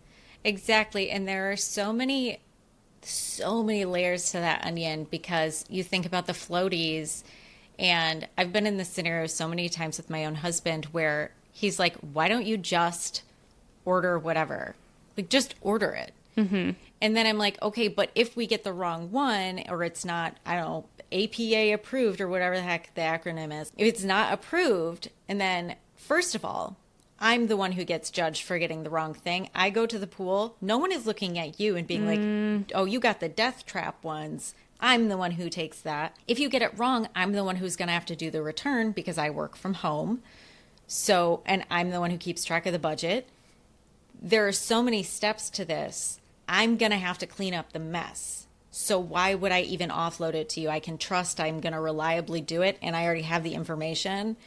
Exactly. 0.43 1.09
And 1.09 1.27
there 1.27 1.51
are 1.51 1.55
so 1.55 1.93
many 1.93 2.39
so 3.01 3.63
many 3.63 3.85
layers 3.85 4.31
to 4.31 4.37
that 4.37 4.65
onion 4.65 5.07
because 5.09 5.63
you 5.69 5.81
think 5.81 6.05
about 6.05 6.25
the 6.25 6.33
floaties 6.33 7.23
and 7.79 8.27
I've 8.37 8.51
been 8.51 8.65
in 8.65 8.77
this 8.77 8.89
scenario 8.89 9.27
so 9.27 9.47
many 9.47 9.69
times 9.69 9.97
with 9.97 10.09
my 10.09 10.25
own 10.25 10.35
husband 10.35 10.85
where 10.85 11.31
he's 11.53 11.77
like, 11.79 11.95
"Why 11.97 12.27
don't 12.27 12.45
you 12.45 12.57
just 12.57 13.21
order 13.85 14.17
whatever? 14.17 14.75
Like 15.15 15.29
just 15.29 15.55
order 15.61 15.91
it." 15.91 16.11
Mm-hmm. 16.37 16.71
And 17.01 17.15
then 17.15 17.25
I'm 17.25 17.37
like, 17.37 17.61
"Okay, 17.61 17.87
but 17.87 18.11
if 18.15 18.35
we 18.35 18.47
get 18.47 18.63
the 18.63 18.73
wrong 18.73 19.11
one 19.11 19.63
or 19.69 19.83
it's 19.83 20.05
not, 20.05 20.37
I 20.45 20.55
don't 20.55 20.65
know, 20.65 20.85
APA 21.11 21.73
approved 21.73 22.21
or 22.21 22.27
whatever 22.27 22.55
the 22.55 22.61
heck 22.61 22.93
the 22.95 23.01
acronym 23.01 23.61
is. 23.61 23.71
If 23.77 23.87
it's 23.87 24.03
not 24.03 24.33
approved, 24.33 25.09
and 25.27 25.39
then 25.39 25.75
first 25.95 26.35
of 26.35 26.43
all, 26.43 26.77
I'm 27.19 27.47
the 27.47 27.57
one 27.57 27.71
who 27.71 27.83
gets 27.83 28.11
judged 28.11 28.43
for 28.43 28.59
getting 28.59 28.83
the 28.83 28.89
wrong 28.89 29.13
thing. 29.13 29.49
I 29.55 29.69
go 29.69 29.85
to 29.85 29.97
the 29.97 30.07
pool. 30.07 30.55
No 30.61 30.77
one 30.77 30.91
is 30.91 31.07
looking 31.07 31.39
at 31.39 31.59
you 31.59 31.75
and 31.75 31.87
being 31.87 32.05
like, 32.05 32.71
oh, 32.75 32.85
you 32.85 32.99
got 32.99 33.19
the 33.19 33.29
death 33.29 33.65
trap 33.65 34.03
ones. 34.03 34.53
I'm 34.79 35.07
the 35.07 35.17
one 35.17 35.31
who 35.31 35.49
takes 35.49 35.81
that. 35.81 36.15
If 36.27 36.37
you 36.37 36.49
get 36.49 36.61
it 36.61 36.77
wrong, 36.77 37.07
I'm 37.15 37.31
the 37.31 37.43
one 37.43 37.55
who's 37.55 37.75
going 37.75 37.87
to 37.87 37.93
have 37.93 38.05
to 38.07 38.15
do 38.15 38.29
the 38.29 38.43
return 38.43 38.91
because 38.91 39.17
I 39.17 39.31
work 39.31 39.55
from 39.55 39.75
home. 39.75 40.21
So, 40.85 41.41
and 41.47 41.65
I'm 41.71 41.89
the 41.89 41.99
one 41.99 42.11
who 42.11 42.17
keeps 42.17 42.45
track 42.45 42.67
of 42.67 42.73
the 42.73 42.79
budget. 42.79 43.27
There 44.21 44.47
are 44.47 44.51
so 44.51 44.83
many 44.83 45.01
steps 45.01 45.49
to 45.51 45.65
this. 45.65 46.19
I'm 46.47 46.77
going 46.77 46.91
to 46.91 46.97
have 46.97 47.17
to 47.19 47.27
clean 47.27 47.53
up 47.53 47.73
the 47.73 47.79
mess. 47.79 48.47
So, 48.71 48.99
why 48.99 49.33
would 49.33 49.51
I 49.51 49.61
even 49.61 49.89
offload 49.89 50.33
it 50.33 50.49
to 50.49 50.61
you? 50.61 50.69
I 50.69 50.79
can 50.79 50.97
trust 50.97 51.39
I'm 51.39 51.59
going 51.59 51.73
to 51.73 51.79
reliably 51.79 52.41
do 52.41 52.61
it 52.61 52.77
and 52.81 52.95
I 52.95 53.05
already 53.05 53.23
have 53.23 53.43
the 53.43 53.53
information. 53.53 54.37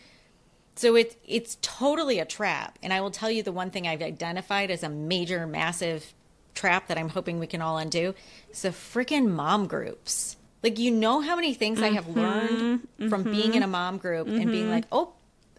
So 0.77 0.97
it's 0.97 1.15
it's 1.27 1.59
totally 1.61 2.21
a 2.21 2.25
trap. 2.25 2.79
And 2.83 2.93
I 2.93 3.01
will 3.01 3.11
tell 3.11 3.31
you 3.31 3.43
the 3.43 3.53
one 3.53 3.71
thing 3.71 3.87
I've 3.87 4.01
identified 4.01 4.71
as 4.71 4.83
a 4.83 4.89
major, 4.89 5.47
massive 5.47 6.15
trap 6.55 6.89
that 6.89 6.97
I'm 6.97 7.11
hoping 7.11 7.39
we 7.39 7.47
can 7.47 7.61
all 7.61 7.77
undo 7.77 8.15
is 8.51 8.63
the 8.63 8.71
freaking 8.71 9.29
mom 9.29 9.67
groups. 9.67 10.37
Like 10.63 10.79
you 10.79 10.91
know 10.91 11.21
how 11.21 11.37
many 11.37 11.55
things 11.55 11.83
I 11.83 11.89
have 11.89 12.07
mm-hmm. 12.07 12.21
learned 12.21 12.89
from 13.11 13.25
mm-hmm. 13.25 13.31
being 13.31 13.55
in 13.55 13.63
a 13.63 13.67
mom 13.67 13.99
group 13.99 14.27
and 14.27 14.51
being 14.51 14.65
mm-hmm. 14.65 14.73
like, 14.73 14.85
oh, 14.93 15.13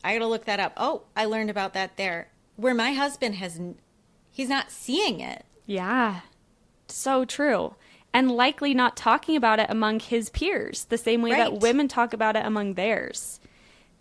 I 0.04 0.14
got 0.14 0.20
to 0.20 0.28
look 0.28 0.46
that 0.46 0.60
up. 0.60 0.74
Oh, 0.78 1.04
I 1.16 1.26
learned 1.26 1.50
about 1.50 1.74
that 1.74 1.98
there. 1.98 2.30
Where 2.56 2.74
my 2.74 2.94
husband 2.94 3.36
has, 3.36 3.60
he's 4.32 4.50
not 4.50 4.72
seeing 4.72 5.20
it. 5.20 5.46
Yeah, 5.66 6.22
so 6.92 7.26
true. 7.26 7.76
And 8.14 8.32
likely 8.32 8.74
not 8.74 8.98
talking 8.98 9.36
about 9.36 9.60
it 9.60 9.68
among 9.70 10.00
his 10.02 10.30
peers 10.30 10.86
the 10.86 10.98
same 10.98 11.22
way 11.22 11.32
that 11.32 11.60
women 11.62 11.88
talk 11.88 12.14
about 12.14 12.36
it 12.36 12.46
among 12.46 12.74
theirs. 12.74 13.40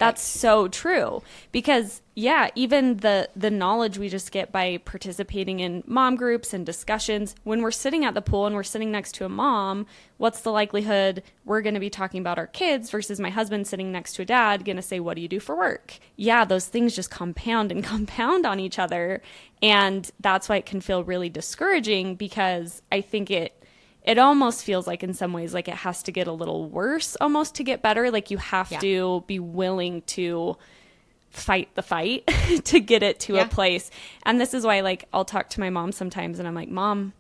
That's 0.01 0.23
so 0.23 0.67
true 0.67 1.23
because 1.53 2.01
yeah, 2.15 2.49
even 2.55 2.97
the 2.97 3.29
the 3.37 3.51
knowledge 3.51 3.99
we 3.99 4.09
just 4.09 4.33
get 4.33 4.51
by 4.51 4.79
participating 4.79 5.61
in 5.61 5.85
mom 5.87 6.17
groups 6.17 6.55
and 6.55 6.65
discussions 6.65 7.35
when 7.45 7.61
we're 7.61 7.71
sitting 7.71 8.07
at 8.07 8.15
the 8.15 8.23
pool 8.23 8.47
and 8.47 8.57
we're 8.57 8.63
sitting 8.63 8.91
next 8.91 9.13
to 9.17 9.27
a 9.27 9.29
mom, 9.29 9.87
what's 10.17 10.41
the 10.41 10.51
likelihood 10.53 11.23
we're 11.45 11.61
going 11.61 11.75
to 11.75 11.81
be 11.81 11.91
talking 11.91 12.21
about 12.21 12.39
our 12.39 12.47
kids 12.47 12.91
versus 12.91 13.21
my 13.21 13.29
husband 13.29 13.67
sitting 13.67 13.93
next 13.93 14.15
to 14.15 14.23
a 14.23 14.25
dad 14.25 14.65
going 14.65 14.77
to 14.77 14.83
say 14.83 15.01
what 15.01 15.17
do 15.17 15.21
you 15.21 15.29
do 15.29 15.39
for 15.39 15.55
work? 15.55 15.99
Yeah, 16.17 16.47
those 16.47 16.67
things 16.67 16.97
just 16.97 17.11
compound 17.11 17.71
and 17.71 17.85
compound 17.93 18.47
on 18.47 18.59
each 18.59 18.79
other 18.79 19.21
and 19.63 20.11
that's 20.19 20.49
why 20.49 20.57
it 20.57 20.65
can 20.65 20.81
feel 20.81 21.05
really 21.05 21.29
discouraging 21.29 22.15
because 22.15 22.81
I 22.91 23.03
think 23.03 23.31
it 23.31 23.60
it 24.11 24.19
almost 24.19 24.65
feels 24.65 24.87
like 24.87 25.03
in 25.03 25.15
some 25.15 25.33
ways 25.33 25.55
like 25.55 25.69
it 25.69 25.75
has 25.87 26.03
to 26.03 26.13
get 26.13 26.27
a 26.27 26.33
little 26.33 26.69
worse 26.69 27.17
almost 27.21 27.55
to 27.57 27.63
get 27.65 27.81
better 27.83 28.11
like 28.11 28.31
you 28.31 28.39
have 28.39 28.71
Yeah. 28.73 28.81
to 28.81 29.25
be 29.27 29.39
willing 29.39 30.03
to 30.17 30.57
fight 31.31 31.69
the 31.77 31.83
fight 31.83 32.27
to 32.65 32.81
get 32.81 33.03
it 33.03 33.21
to 33.21 33.35
Yeah. 33.35 33.43
a 33.43 33.49
place 33.49 33.91
and 34.25 34.41
this 34.41 34.53
is 34.53 34.65
why 34.65 34.81
like 34.81 35.05
i'll 35.13 35.25
talk 35.25 35.49
to 35.51 35.61
my 35.61 35.71
mom 35.71 35.93
sometimes 35.93 36.39
and 36.41 36.49
i'm 36.49 36.55
like 36.57 36.69
mom 36.69 37.13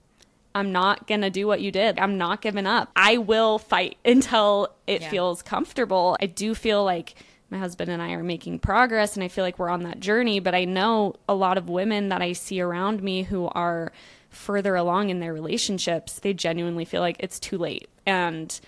i'm 0.54 0.72
not 0.72 1.06
gonna 1.06 1.30
do 1.30 1.46
what 1.46 1.60
you 1.60 1.70
did 1.70 1.98
i'm 2.00 2.18
not 2.18 2.40
giving 2.42 2.66
up 2.66 2.90
i 2.96 3.18
will 3.18 3.58
fight 3.58 3.96
until 4.04 4.68
it 4.88 5.02
Yeah. 5.02 5.10
feels 5.10 5.42
comfortable 5.42 6.16
i 6.20 6.26
do 6.26 6.54
feel 6.56 6.82
like 6.84 7.14
my 7.50 7.58
husband 7.58 7.88
and 7.90 8.02
i 8.02 8.10
are 8.12 8.24
making 8.24 8.58
progress 8.58 9.14
and 9.14 9.22
i 9.22 9.28
feel 9.28 9.44
like 9.44 9.58
we're 9.60 9.68
on 9.68 9.84
that 9.84 10.00
journey 10.00 10.40
but 10.40 10.54
i 10.56 10.64
know 10.64 11.14
a 11.28 11.34
lot 11.34 11.56
of 11.56 11.68
women 11.68 12.08
that 12.08 12.20
i 12.20 12.32
see 12.32 12.60
around 12.60 13.02
me 13.04 13.22
who 13.22 13.46
are 13.46 13.92
further 14.30 14.76
along 14.76 15.10
in 15.10 15.20
their 15.20 15.34
relationships 15.34 16.20
they 16.20 16.32
genuinely 16.32 16.84
feel 16.84 17.00
like 17.00 17.16
it's 17.18 17.40
too 17.40 17.58
late. 17.58 17.88
And 18.06 18.58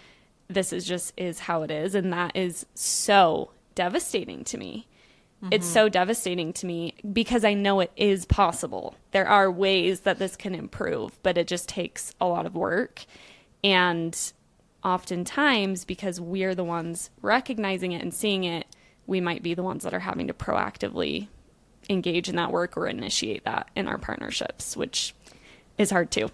this 0.49 0.73
is 0.73 0.85
just 0.85 1.15
is 1.17 1.41
how 1.41 1.63
it 1.63 1.71
is. 1.71 1.95
And 1.95 2.13
that 2.13 2.37
is 2.37 2.67
so 2.75 3.51
devastating 3.75 4.45
to 4.45 4.59
me. 4.59 4.87
It's 5.51 5.67
mm-hmm. 5.67 5.75
so 5.75 5.89
devastating 5.89 6.53
to 6.53 6.67
me 6.67 6.95
because 7.13 7.43
i 7.45 7.53
know 7.55 7.81
it 7.81 7.91
is 7.97 8.25
possible. 8.27 8.95
There 9.11 9.27
are 9.27 9.51
ways 9.51 10.01
that 10.01 10.19
this 10.19 10.37
can 10.37 10.55
improve 10.55 11.21
but 11.23 11.39
it 11.39 11.47
just 11.47 11.69
takes 11.69 12.15
a 12.21 12.27
lot 12.27 12.47
of 12.47 12.55
work. 12.55 13.05
And 13.65 14.17
oftentimes 14.85 15.85
because 15.85 16.21
we're 16.21 16.55
the 16.55 16.65
ones 16.65 17.11
recognizing 17.21 17.93
it 17.93 18.03
and 18.03 18.13
seeing 18.13 18.45
it 18.45 18.67
we 19.07 19.21
might 19.21 19.43
be 19.43 19.55
the 19.55 19.63
ones 19.63 19.85
that 19.85 19.95
are 19.95 20.01
having 20.01 20.27
to 20.27 20.35
proactively 20.35 21.29
engage 21.89 22.29
in 22.29 22.37
that 22.37 22.53
work 22.53 22.77
or 22.77 22.87
initiate 22.87 23.45
that 23.45 23.69
in 23.77 23.87
our 23.87 23.99
partnerships 23.99 24.77
which 24.77 25.15
is 25.83 25.91
hard 25.91 26.11
too 26.11 26.31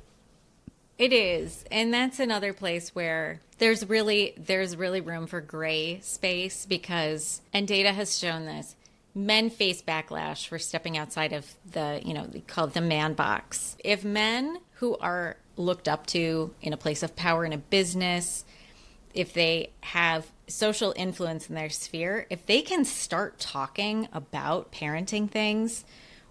It 0.99 1.13
is. 1.13 1.65
And 1.71 1.95
that's 1.95 2.19
another 2.21 2.53
place 2.53 2.95
where 2.95 3.41
there's 3.59 3.89
really 3.89 4.35
there's 4.37 4.77
really 4.77 5.01
room 5.01 5.27
for 5.27 5.41
gray 5.41 6.01
space 6.01 6.67
because 6.67 7.41
and 7.53 7.67
data 7.67 7.93
has 7.93 8.19
shown 8.19 8.47
this. 8.47 8.75
Men 9.15 9.51
face 9.51 9.83
backlash 9.83 10.47
for 10.47 10.59
stepping 10.59 10.97
outside 10.97 11.33
of 11.33 11.55
the, 11.73 12.01
you 12.05 12.15
know, 12.15 12.29
called 12.47 12.75
the 12.75 12.81
man 12.81 13.15
box. 13.15 13.77
If 13.83 14.05
men 14.05 14.59
who 14.75 14.97
are 14.99 15.37
looked 15.57 15.89
up 15.89 16.07
to 16.09 16.55
in 16.63 16.73
a 16.73 16.77
place 16.77 17.03
of 17.03 17.17
power 17.17 17.45
in 17.45 17.53
a 17.53 17.59
business, 17.59 18.45
if 19.15 19.33
they 19.33 19.71
have 19.81 20.31
social 20.47 20.93
influence 20.97 21.49
in 21.49 21.55
their 21.57 21.71
sphere, 21.71 22.27
if 22.31 22.47
they 22.47 22.63
can 22.63 22.85
start 22.85 23.39
talking 23.41 24.09
about 24.13 24.71
parenting 24.73 25.29
things 25.31 25.85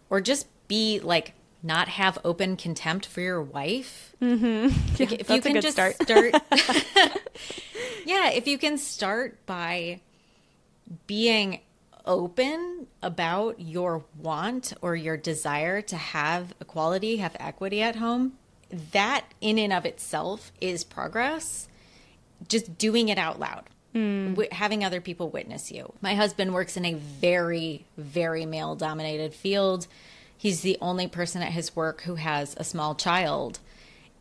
or 0.09 0.21
just 0.21 0.47
be 0.67 0.99
like 0.99 1.33
not 1.63 1.87
have 1.89 2.17
open 2.23 2.55
contempt 2.57 3.05
for 3.05 3.21
your 3.21 3.41
wife. 3.41 4.13
Mm-hmm. 4.21 5.01
if 5.01 5.11
you 5.11 5.17
that's 5.17 5.29
a 5.31 5.41
can 5.41 5.53
good 5.53 5.61
just 5.61 5.75
start. 5.75 5.95
start 6.01 6.33
Yeah, 8.05 8.29
if 8.31 8.47
you 8.47 8.57
can 8.57 8.77
start 8.77 9.45
by 9.45 9.99
being 11.07 11.59
open 12.05 12.87
about 13.03 13.59
your 13.59 14.05
want 14.17 14.73
or 14.81 14.95
your 14.95 15.17
desire 15.17 15.81
to 15.81 15.97
have 15.97 16.53
equality, 16.61 17.17
have 17.17 17.35
equity 17.39 17.81
at 17.81 17.97
home, 17.97 18.33
that 18.93 19.25
in 19.41 19.57
and 19.59 19.73
of 19.73 19.85
itself 19.85 20.51
is 20.61 20.83
progress. 20.85 21.67
Just 22.47 22.77
doing 22.77 23.09
it 23.09 23.17
out 23.17 23.39
loud, 23.39 23.63
wi- 23.93 24.47
having 24.53 24.85
other 24.85 25.01
people 25.01 25.29
witness 25.29 25.71
you. 25.71 25.91
My 26.01 26.13
husband 26.15 26.53
works 26.53 26.77
in 26.77 26.85
a 26.85 26.93
very, 26.93 27.85
very 27.97 28.45
male 28.45 28.75
dominated 28.75 29.33
field. 29.33 29.87
He's 30.37 30.61
the 30.61 30.77
only 30.81 31.07
person 31.07 31.41
at 31.41 31.51
his 31.51 31.75
work 31.75 32.01
who 32.01 32.15
has 32.15 32.55
a 32.57 32.63
small 32.63 32.95
child, 32.95 33.59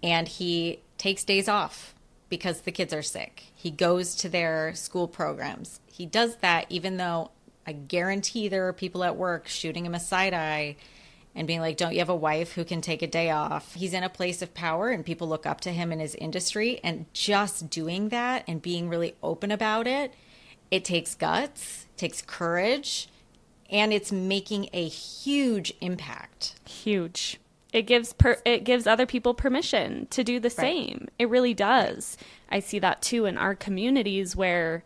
and 0.03 0.27
he 0.27 0.81
takes 0.99 1.25
days 1.25 1.49
off 1.49 1.95
because 2.29 2.63
the 2.63 2.73
kids 2.73 2.93
are 2.93 3.03
sick. 3.03 3.45
He 3.55 3.71
goes 3.71 4.15
to 4.17 4.29
their 4.29 4.75
school 4.75 5.09
programs. 5.09 5.81
He 5.93 6.07
does 6.07 6.37
that 6.37 6.67
even 6.69 6.97
though 6.97 7.31
I 7.67 7.73
guarantee 7.73 8.49
there 8.49 8.69
are 8.69 8.73
people 8.73 9.05
at 9.05 9.17
work 9.17 9.49
shooting 9.49 9.85
him 9.85 9.95
a 9.95 10.01
side 10.01 10.33
eye 10.33 10.77
and 11.35 11.47
being 11.47 11.61
like, 11.61 11.77
Don't 11.77 11.93
you 11.93 11.99
have 11.99 12.09
a 12.09 12.17
wife 12.17 12.53
who 12.53 12.65
can 12.65 12.81
take 12.81 13.03
a 13.03 13.07
day 13.07 13.31
off? 13.31 13.75
He's 13.75 13.93
in 13.93 14.03
a 14.03 14.09
place 14.09 14.41
of 14.41 14.55
power 14.55 14.89
and 14.91 15.05
people 15.05 15.29
look 15.29 15.47
up 15.47 15.61
to 15.63 15.73
him 15.73 15.93
in 15.93 16.01
his 16.01 16.15
industry. 16.15 16.81
And 16.83 17.07
just 17.13 17.69
doing 17.69 18.09
that 18.09 18.45
and 18.49 18.63
being 18.63 18.89
really 18.89 19.15
open 19.23 19.51
about 19.51 19.87
it, 19.87 20.15
it 20.71 20.85
takes 20.85 21.15
guts, 21.15 21.87
takes 21.97 22.23
courage, 22.23 23.09
and 23.71 23.93
it's 23.93 24.13
making 24.13 24.69
a 24.73 24.89
huge 24.89 25.73
impact. 25.81 26.55
huge. 26.69 27.39
It 27.73 27.83
gives 27.83 28.13
per- 28.15 28.41
it 28.45 28.65
gives 28.65 28.87
other 28.87 29.07
people 29.07 29.35
permission 29.35 30.07
to 30.11 30.25
do 30.25 30.41
the 30.41 30.49
same. 30.49 31.09
It 31.19 31.29
really 31.29 31.53
does. 31.53 32.17
I 32.49 32.61
see 32.61 32.79
that 32.79 33.03
too 33.03 33.27
in 33.27 33.37
our 33.37 33.55
communities 33.55 34.35
where 34.35 34.83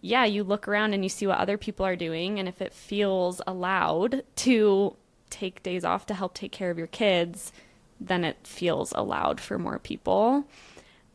yeah 0.00 0.24
you 0.24 0.44
look 0.44 0.68
around 0.68 0.94
and 0.94 1.02
you 1.02 1.08
see 1.08 1.26
what 1.26 1.38
other 1.38 1.56
people 1.56 1.86
are 1.86 1.96
doing 1.96 2.38
and 2.38 2.48
if 2.48 2.60
it 2.60 2.72
feels 2.72 3.40
allowed 3.46 4.22
to 4.36 4.94
take 5.30 5.62
days 5.62 5.84
off 5.84 6.06
to 6.06 6.14
help 6.14 6.34
take 6.34 6.52
care 6.52 6.70
of 6.70 6.78
your 6.78 6.86
kids 6.86 7.52
then 8.00 8.24
it 8.24 8.36
feels 8.44 8.92
allowed 8.92 9.40
for 9.40 9.58
more 9.58 9.78
people 9.78 10.44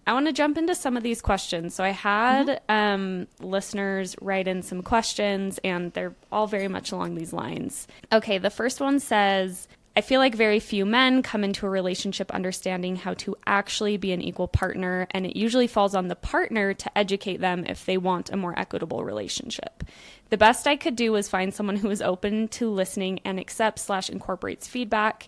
I 0.05 0.13
want 0.13 0.25
to 0.27 0.33
jump 0.33 0.57
into 0.57 0.75
some 0.75 0.97
of 0.97 1.03
these 1.03 1.21
questions. 1.21 1.75
So 1.75 1.83
I 1.83 1.89
had 1.89 2.61
um, 2.67 3.27
listeners 3.39 4.15
write 4.21 4.47
in 4.47 4.61
some 4.61 4.81
questions, 4.81 5.59
and 5.63 5.93
they're 5.93 6.15
all 6.31 6.47
very 6.47 6.67
much 6.67 6.91
along 6.91 7.15
these 7.15 7.33
lines. 7.33 7.87
Okay, 8.11 8.37
the 8.37 8.49
first 8.49 8.81
one 8.81 8.99
says, 8.99 9.67
I 9.95 10.01
feel 10.01 10.19
like 10.19 10.33
very 10.33 10.59
few 10.59 10.85
men 10.85 11.21
come 11.21 11.43
into 11.43 11.67
a 11.67 11.69
relationship 11.69 12.31
understanding 12.31 12.95
how 12.95 13.13
to 13.15 13.35
actually 13.45 13.97
be 13.97 14.11
an 14.11 14.21
equal 14.21 14.47
partner, 14.47 15.07
and 15.11 15.25
it 15.25 15.35
usually 15.35 15.67
falls 15.67 15.93
on 15.93 16.07
the 16.07 16.15
partner 16.15 16.73
to 16.73 16.97
educate 16.97 17.37
them 17.37 17.63
if 17.65 17.85
they 17.85 17.97
want 17.97 18.31
a 18.31 18.37
more 18.37 18.57
equitable 18.57 19.03
relationship. 19.03 19.83
The 20.31 20.37
best 20.37 20.65
I 20.65 20.77
could 20.77 20.95
do 20.95 21.11
was 21.11 21.29
find 21.29 21.53
someone 21.53 21.75
who 21.75 21.91
is 21.91 22.01
open 22.01 22.47
to 22.49 22.71
listening 22.71 23.19
and 23.23 23.39
accepts 23.39 23.83
slash 23.83 24.09
incorporates 24.09 24.67
feedback 24.67 25.27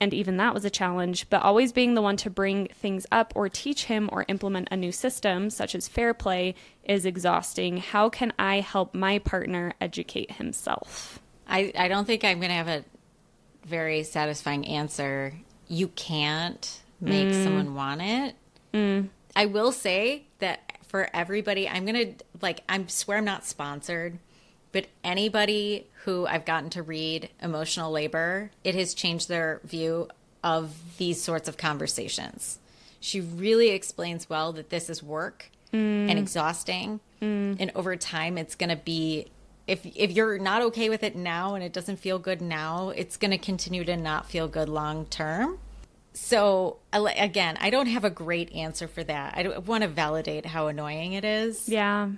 and 0.00 0.14
even 0.14 0.36
that 0.36 0.54
was 0.54 0.64
a 0.64 0.70
challenge, 0.70 1.28
but 1.30 1.42
always 1.42 1.72
being 1.72 1.94
the 1.94 2.02
one 2.02 2.16
to 2.18 2.30
bring 2.30 2.68
things 2.68 3.06
up 3.10 3.32
or 3.34 3.48
teach 3.48 3.84
him 3.84 4.08
or 4.12 4.24
implement 4.28 4.68
a 4.70 4.76
new 4.76 4.92
system, 4.92 5.50
such 5.50 5.74
as 5.74 5.88
fair 5.88 6.14
play, 6.14 6.54
is 6.84 7.04
exhausting. 7.04 7.78
How 7.78 8.08
can 8.08 8.32
I 8.38 8.60
help 8.60 8.94
my 8.94 9.18
partner 9.18 9.74
educate 9.80 10.32
himself? 10.32 11.20
I, 11.48 11.72
I 11.76 11.88
don't 11.88 12.04
think 12.04 12.24
I'm 12.24 12.38
going 12.38 12.50
to 12.50 12.54
have 12.54 12.68
a 12.68 12.84
very 13.66 14.02
satisfying 14.02 14.66
answer. 14.66 15.34
You 15.66 15.88
can't 15.88 16.80
make 17.00 17.28
mm. 17.28 17.44
someone 17.44 17.74
want 17.74 18.02
it. 18.02 18.34
Mm. 18.74 19.08
I 19.34 19.46
will 19.46 19.72
say 19.72 20.24
that 20.38 20.60
for 20.88 21.08
everybody, 21.12 21.68
I'm 21.68 21.84
going 21.84 22.14
to, 22.14 22.24
like, 22.40 22.62
I 22.68 22.84
swear 22.86 23.18
I'm 23.18 23.24
not 23.24 23.44
sponsored, 23.44 24.18
but 24.78 24.86
anybody 25.02 25.88
who 26.04 26.24
I've 26.24 26.44
gotten 26.44 26.70
to 26.70 26.84
read 26.84 27.30
Emotional 27.42 27.90
Labor, 27.90 28.52
it 28.62 28.76
has 28.76 28.94
changed 28.94 29.28
their 29.28 29.60
view 29.64 30.06
of 30.44 30.72
these 30.98 31.20
sorts 31.20 31.48
of 31.48 31.56
conversations. 31.56 32.60
She 33.00 33.20
really 33.20 33.70
explains 33.70 34.30
well 34.30 34.52
that 34.52 34.70
this 34.70 34.88
is 34.88 35.02
work 35.02 35.50
and 35.72 36.08
mm. 36.08 36.16
exhausting. 36.16 37.00
Mm. 37.20 37.56
And 37.58 37.72
over 37.74 37.96
time, 37.96 38.38
it's 38.38 38.54
going 38.54 38.70
to 38.70 38.76
be 38.76 39.26
if 39.66 39.84
if 39.84 40.12
you're 40.12 40.38
not 40.38 40.62
okay 40.62 40.88
with 40.88 41.02
it 41.02 41.16
now 41.16 41.56
and 41.56 41.64
it 41.64 41.72
doesn't 41.72 41.96
feel 41.96 42.20
good 42.20 42.40
now, 42.40 42.90
it's 42.90 43.16
going 43.16 43.32
to 43.32 43.38
continue 43.38 43.82
to 43.82 43.96
not 43.96 44.30
feel 44.30 44.46
good 44.46 44.68
long 44.68 45.06
term. 45.06 45.58
So 46.12 46.76
again, 46.92 47.58
I 47.60 47.70
don't 47.70 47.86
have 47.86 48.04
a 48.04 48.10
great 48.10 48.52
answer 48.52 48.86
for 48.86 49.02
that. 49.02 49.34
I 49.36 49.58
want 49.58 49.82
to 49.82 49.88
validate 49.88 50.46
how 50.46 50.68
annoying 50.68 51.14
it 51.14 51.24
is. 51.24 51.68
Yeah. 51.68 52.10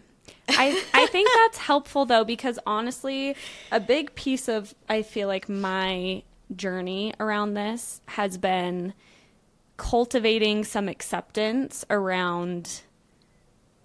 I 0.48 0.82
I 0.94 1.06
think 1.06 1.28
that's 1.36 1.58
helpful 1.58 2.06
though 2.06 2.24
because 2.24 2.58
honestly, 2.66 3.36
a 3.70 3.80
big 3.80 4.14
piece 4.14 4.48
of 4.48 4.74
I 4.88 5.02
feel 5.02 5.28
like 5.28 5.48
my 5.48 6.22
journey 6.54 7.14
around 7.20 7.54
this 7.54 8.00
has 8.06 8.36
been 8.38 8.92
cultivating 9.76 10.64
some 10.64 10.88
acceptance 10.88 11.84
around 11.88 12.82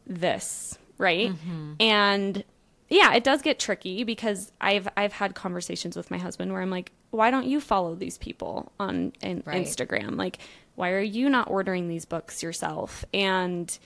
this, 0.06 0.78
right? 0.98 1.30
Mm-hmm. 1.30 1.74
And 1.80 2.44
yeah, 2.90 3.14
it 3.14 3.24
does 3.24 3.42
get 3.42 3.60
tricky 3.60 4.04
because 4.04 4.52
I've 4.62 4.88
I've 4.96 5.14
had 5.14 5.36
conversations 5.36 5.96
with 5.96 6.12
my 6.12 6.18
husband 6.18 6.52
where 6.52 6.62
I'm 6.62 6.70
like, 6.70 6.92
why 7.12 7.32
don't 7.32 7.46
you 7.48 7.60
follow 7.62 7.96
these 7.96 8.18
people 8.18 8.72
on 8.80 9.14
in, 9.22 9.42
Right. 9.46 9.66
Instagram? 9.66 10.18
Like, 10.18 10.40
why 10.76 10.92
are 10.92 11.02
you 11.02 11.30
not 11.30 11.50
ordering 11.50 11.88
these 11.88 12.06
books 12.06 12.44
yourself? 12.44 13.06
And 13.14 13.78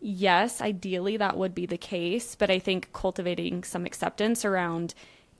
yes, 0.00 0.60
ideally 0.60 1.16
that 1.16 1.36
would 1.36 1.54
be 1.54 1.66
the 1.66 1.78
case, 1.78 2.34
but 2.34 2.50
I 2.50 2.58
think 2.58 2.92
cultivating 2.92 3.64
some 3.64 3.86
acceptance 3.86 4.44
around 4.44 4.94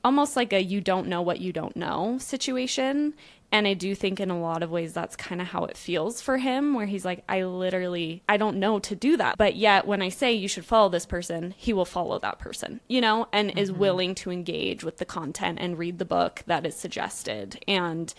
almost 0.05 0.37
like 0.37 0.53
a 0.53 0.63
you 0.63 0.81
don't 0.81 1.09
know 1.09 1.23
what 1.23 1.41
you 1.41 1.53
don't 1.53 1.77
know 1.77 2.19
situation. 2.19 3.15
And 3.51 3.67
I 3.67 3.73
do 3.73 3.95
think 3.95 4.21
in 4.21 4.31
a 4.31 4.39
lot 4.39 4.63
of 4.63 4.71
ways 4.71 4.93
that's 4.93 5.17
kind 5.17 5.41
of 5.41 5.49
how 5.49 5.65
it 5.65 5.77
feels 5.77 6.21
for 6.21 6.37
him, 6.37 6.75
where 6.75 6.85
he's 6.85 7.05
like, 7.05 7.25
I 7.29 7.45
literally, 7.45 8.23
I 8.29 8.37
don't 8.37 8.59
know 8.59 8.79
to 8.81 8.95
do 8.95 9.17
that. 9.17 9.39
But 9.39 9.57
yet 9.57 9.87
when 9.87 10.03
I 10.03 10.11
say 10.11 10.35
you 10.35 10.49
should 10.49 10.67
follow 10.67 10.91
this 10.91 11.07
person, 11.07 11.55
he 11.57 11.73
will 11.73 11.87
follow 11.87 12.19
that 12.19 12.39
person, 12.39 12.81
you 12.89 13.01
know, 13.01 13.27
and 13.33 13.59
is 13.59 13.71
mm-hmm. 13.71 13.81
willing 13.81 14.15
to 14.17 14.31
engage 14.31 14.85
with 14.85 14.99
the 14.99 15.07
content 15.07 15.59
and 15.61 15.79
read 15.79 15.99
the 15.99 16.05
book 16.05 16.43
that 16.47 16.67
is 16.67 16.77
suggested. 16.77 17.63
And 17.67 18.13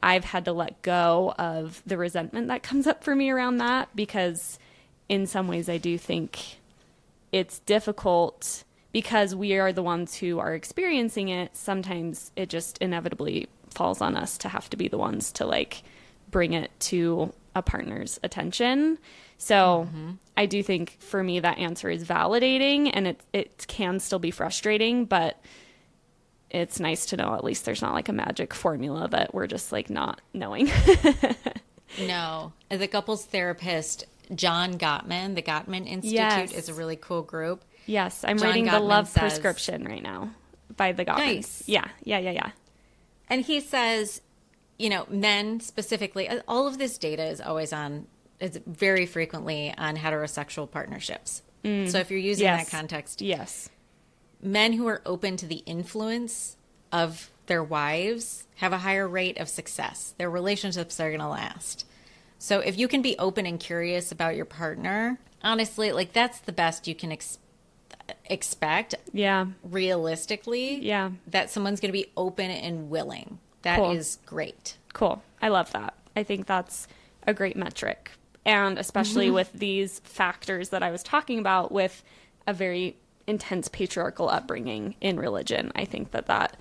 I've 0.00 0.26
had 0.26 0.44
to 0.44 0.52
let 0.52 0.80
go 0.82 1.34
of 1.38 1.82
the 1.84 1.98
resentment 1.98 2.46
that 2.46 2.62
comes 2.62 2.86
up 2.86 3.02
for 3.02 3.16
me 3.16 3.30
around 3.30 3.58
that 3.58 3.88
because 3.96 4.60
in 5.08 5.26
some 5.26 5.48
ways 5.48 5.68
I 5.68 5.78
do 5.78 5.98
think 5.98 6.58
it's 7.32 7.58
difficult 7.60 8.64
because 8.92 9.34
we 9.34 9.54
are 9.54 9.72
the 9.72 9.82
ones 9.82 10.16
who 10.16 10.38
are 10.38 10.54
experiencing 10.54 11.28
it. 11.28 11.56
Sometimes 11.56 12.30
it 12.36 12.48
just 12.48 12.78
inevitably 12.78 13.48
falls 13.70 14.00
on 14.00 14.16
us 14.16 14.38
to 14.38 14.48
have 14.48 14.68
to 14.70 14.76
be 14.76 14.88
the 14.88 14.98
ones 14.98 15.30
to 15.32 15.46
like 15.46 15.82
bring 16.30 16.52
it 16.52 16.70
to 16.80 17.32
a 17.54 17.62
partner's 17.62 18.18
attention. 18.22 18.98
So 19.36 19.88
mm-hmm. 19.88 20.12
I 20.36 20.46
do 20.46 20.62
think 20.62 20.96
for 21.00 21.22
me 21.22 21.40
that 21.40 21.58
answer 21.58 21.88
is 21.90 22.04
validating 22.04 22.90
and 22.92 23.06
it 23.06 23.20
it 23.32 23.66
can 23.68 24.00
still 24.00 24.18
be 24.18 24.30
frustrating, 24.30 25.04
but 25.04 25.38
it's 26.50 26.80
nice 26.80 27.06
to 27.06 27.16
know 27.16 27.34
at 27.34 27.44
least 27.44 27.66
there's 27.66 27.82
not 27.82 27.92
like 27.92 28.08
a 28.08 28.12
magic 28.12 28.54
formula 28.54 29.06
that 29.08 29.34
we're 29.34 29.46
just 29.46 29.70
like 29.70 29.90
not 29.90 30.20
knowing. 30.32 30.70
No. 31.98 32.52
As 32.70 32.80
a 32.80 32.88
couples 32.88 33.24
therapist, 33.24 34.04
John 34.34 34.78
Gottman, 34.78 35.34
the 35.34 35.42
Gottman 35.42 35.86
Institute 35.86 36.14
Yes. 36.14 36.52
is 36.52 36.68
a 36.68 36.74
really 36.74 36.96
cool 36.96 37.22
group. 37.22 37.64
yes, 37.86 38.24
I'm 38.24 38.38
John 38.38 38.48
reading 38.48 38.66
the 38.66 38.80
Love 38.80 39.08
says- 39.08 39.20
Prescription 39.20 39.84
right 39.84 40.02
now 40.02 40.30
by 40.76 40.92
the 40.92 41.04
Gottmans. 41.04 41.16
Nice. 41.18 41.62
Yeah, 41.66 41.86
yeah, 42.04 42.18
yeah, 42.18 42.30
yeah. 42.32 42.50
And 43.30 43.42
he 43.44 43.60
says, 43.60 44.20
you 44.78 44.90
know, 44.90 45.06
men 45.10 45.60
specifically, 45.60 46.28
uh, 46.28 46.40
all 46.46 46.66
of 46.66 46.78
this 46.78 46.98
data 46.98 47.24
is 47.24 47.40
always 47.40 47.72
on, 47.72 48.06
is 48.40 48.60
very 48.66 49.06
frequently 49.06 49.74
on 49.76 49.96
heterosexual 49.96 50.70
partnerships. 50.70 51.42
So 51.64 51.98
if 51.98 52.10
you're 52.10 52.20
using 52.20 52.44
Mm. 52.46 52.56
Yes. 52.58 52.64
that 52.70 52.76
context, 52.76 53.20
Yes. 53.20 53.68
men 54.40 54.72
who 54.74 54.86
are 54.86 55.02
open 55.04 55.36
to 55.38 55.46
the 55.46 55.62
influence 55.66 56.56
of 56.92 57.30
their 57.46 57.62
wives 57.64 58.44
have 58.56 58.72
a 58.72 58.78
higher 58.78 59.06
rate 59.08 59.36
of 59.38 59.48
success. 59.48 60.14
Their 60.18 60.30
relationships 60.30 60.98
are 61.00 61.08
going 61.10 61.20
to 61.20 61.28
last. 61.28 61.84
So 62.38 62.60
if 62.60 62.78
you 62.78 62.88
can 62.88 63.02
be 63.02 63.16
open 63.18 63.46
and 63.46 63.58
curious 63.58 64.12
about 64.12 64.36
your 64.36 64.44
partner, 64.44 65.18
honestly, 65.42 65.92
like 65.92 66.12
that's 66.12 66.38
the 66.40 66.52
best 66.52 66.86
you 66.86 66.94
can 66.94 67.10
ex- 67.12 67.38
expect 68.26 68.94
Yeah. 69.12 69.46
realistically. 69.62 70.76
Yeah. 70.80 71.10
That 71.26 71.50
someone's 71.50 71.80
going 71.80 71.88
to 71.90 71.98
be 71.98 72.06
open 72.16 72.50
and 72.50 72.90
willing. 72.90 73.38
That 73.62 73.80
is 73.92 74.18
Cool. 74.24 74.36
great. 74.36 74.76
Cool. 74.92 75.22
I 75.42 75.48
love 75.48 75.72
that. 75.72 75.94
I 76.16 76.22
think 76.22 76.46
that's 76.46 76.86
a 77.26 77.34
great 77.34 77.56
metric. 77.56 78.12
And 78.44 78.78
especially 78.78 79.26
Mm-hmm. 79.26 79.34
with 79.34 79.52
these 79.52 79.98
factors 80.00 80.70
that 80.70 80.82
I 80.82 80.90
was 80.90 81.02
talking 81.02 81.38
about 81.38 81.72
with 81.72 82.02
a 82.46 82.52
very 82.54 82.96
intense 83.26 83.68
patriarchal 83.68 84.28
upbringing 84.30 84.94
in 85.00 85.18
religion, 85.18 85.70
I 85.74 85.84
think 85.84 86.12
that 86.12 86.26
that, 86.26 86.56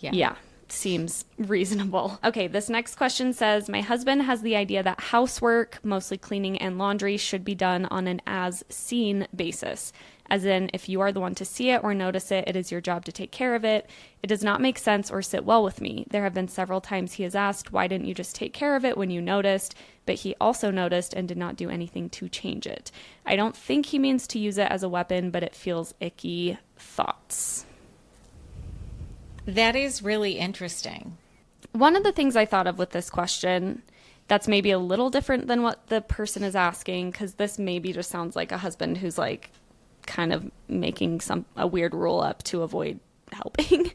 Yeah. 0.00 0.10
yeah, 0.12 0.34
seems 0.72 1.24
reasonable. 1.36 2.18
Okay, 2.28 2.46
this 2.46 2.68
next 2.68 2.96
question 2.96 3.32
says 3.32 3.68
My 3.68 3.80
husband 3.80 4.22
has 4.22 4.42
the 4.42 4.56
idea 4.56 4.82
that 4.82 5.00
housework, 5.00 5.78
mostly 5.82 6.18
cleaning 6.18 6.58
and 6.58 6.76
laundry, 6.76 7.16
should 7.16 7.44
be 7.44 7.54
done 7.54 7.86
on 7.86 8.06
an 8.06 8.20
as 8.26 8.64
seen 8.68 9.26
basis. 9.34 9.92
As 10.30 10.44
in, 10.44 10.68
if 10.74 10.88
you 10.88 11.00
are 11.00 11.10
the 11.10 11.20
one 11.20 11.34
to 11.36 11.44
see 11.44 11.70
it 11.70 11.82
or 11.82 11.94
notice 11.94 12.30
it, 12.30 12.44
it 12.46 12.54
is 12.54 12.70
your 12.70 12.82
job 12.82 13.04
to 13.06 13.12
take 13.12 13.30
care 13.30 13.54
of 13.54 13.64
it. 13.64 13.88
It 14.22 14.26
does 14.26 14.44
not 14.44 14.60
make 14.60 14.78
sense 14.78 15.10
or 15.10 15.22
sit 15.22 15.44
well 15.44 15.64
with 15.64 15.80
me. 15.80 16.06
There 16.10 16.24
have 16.24 16.34
been 16.34 16.48
several 16.48 16.80
times 16.80 17.14
he 17.14 17.22
has 17.22 17.34
asked, 17.34 17.72
Why 17.72 17.86
didn't 17.86 18.06
you 18.06 18.14
just 18.14 18.34
take 18.34 18.52
care 18.52 18.76
of 18.76 18.84
it 18.84 18.98
when 18.98 19.10
you 19.10 19.22
noticed? 19.22 19.74
But 20.04 20.16
he 20.16 20.34
also 20.40 20.70
noticed 20.70 21.14
and 21.14 21.26
did 21.26 21.38
not 21.38 21.56
do 21.56 21.70
anything 21.70 22.10
to 22.10 22.28
change 22.28 22.66
it. 22.66 22.90
I 23.24 23.36
don't 23.36 23.56
think 23.56 23.86
he 23.86 23.98
means 23.98 24.26
to 24.28 24.38
use 24.38 24.58
it 24.58 24.70
as 24.70 24.82
a 24.82 24.88
weapon, 24.88 25.30
but 25.30 25.42
it 25.42 25.54
feels 25.54 25.94
icky. 26.00 26.58
Thoughts? 26.76 27.64
That 29.48 29.76
is 29.76 30.02
really 30.02 30.32
interesting. 30.32 31.16
One 31.72 31.96
of 31.96 32.02
the 32.02 32.12
things 32.12 32.36
I 32.36 32.44
thought 32.44 32.66
of 32.66 32.76
with 32.76 32.90
this 32.90 33.08
question 33.08 33.82
that's 34.28 34.46
maybe 34.46 34.70
a 34.70 34.78
little 34.78 35.08
different 35.08 35.46
than 35.46 35.62
what 35.62 35.86
the 35.86 36.02
person 36.02 36.42
is 36.42 36.54
asking, 36.54 37.12
because 37.12 37.34
this 37.34 37.58
maybe 37.58 37.94
just 37.94 38.10
sounds 38.10 38.36
like 38.36 38.52
a 38.52 38.58
husband 38.58 38.98
who's 38.98 39.16
like 39.16 39.50
kind 40.06 40.34
of 40.34 40.50
making 40.68 41.22
some 41.22 41.46
a 41.56 41.66
weird 41.66 41.94
rule 41.94 42.20
up 42.20 42.42
to 42.42 42.60
avoid 42.60 43.00
helping. 43.32 43.90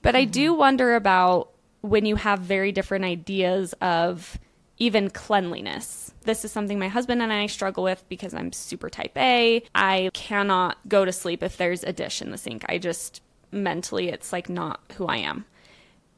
but 0.00 0.14
I 0.14 0.24
do 0.24 0.52
mm-hmm. 0.52 0.60
wonder 0.60 0.94
about 0.94 1.50
when 1.80 2.06
you 2.06 2.14
have 2.14 2.38
very 2.38 2.70
different 2.70 3.04
ideas 3.04 3.72
of 3.80 4.38
even 4.78 5.10
cleanliness. 5.10 6.14
This 6.22 6.44
is 6.44 6.52
something 6.52 6.78
my 6.78 6.88
husband 6.88 7.20
and 7.20 7.32
I 7.32 7.46
struggle 7.46 7.82
with 7.82 8.04
because 8.08 8.32
I'm 8.32 8.52
super 8.52 8.88
type 8.88 9.18
A. 9.18 9.64
I 9.74 10.10
cannot 10.14 10.78
go 10.88 11.04
to 11.04 11.12
sleep 11.12 11.42
if 11.42 11.56
there's 11.56 11.82
a 11.82 11.92
dish 11.92 12.22
in 12.22 12.30
the 12.30 12.38
sink. 12.38 12.64
I 12.68 12.78
just 12.78 13.22
mentally, 13.54 14.08
it's 14.08 14.32
like 14.32 14.48
not 14.48 14.80
who 14.96 15.06
I 15.06 15.18
am. 15.18 15.44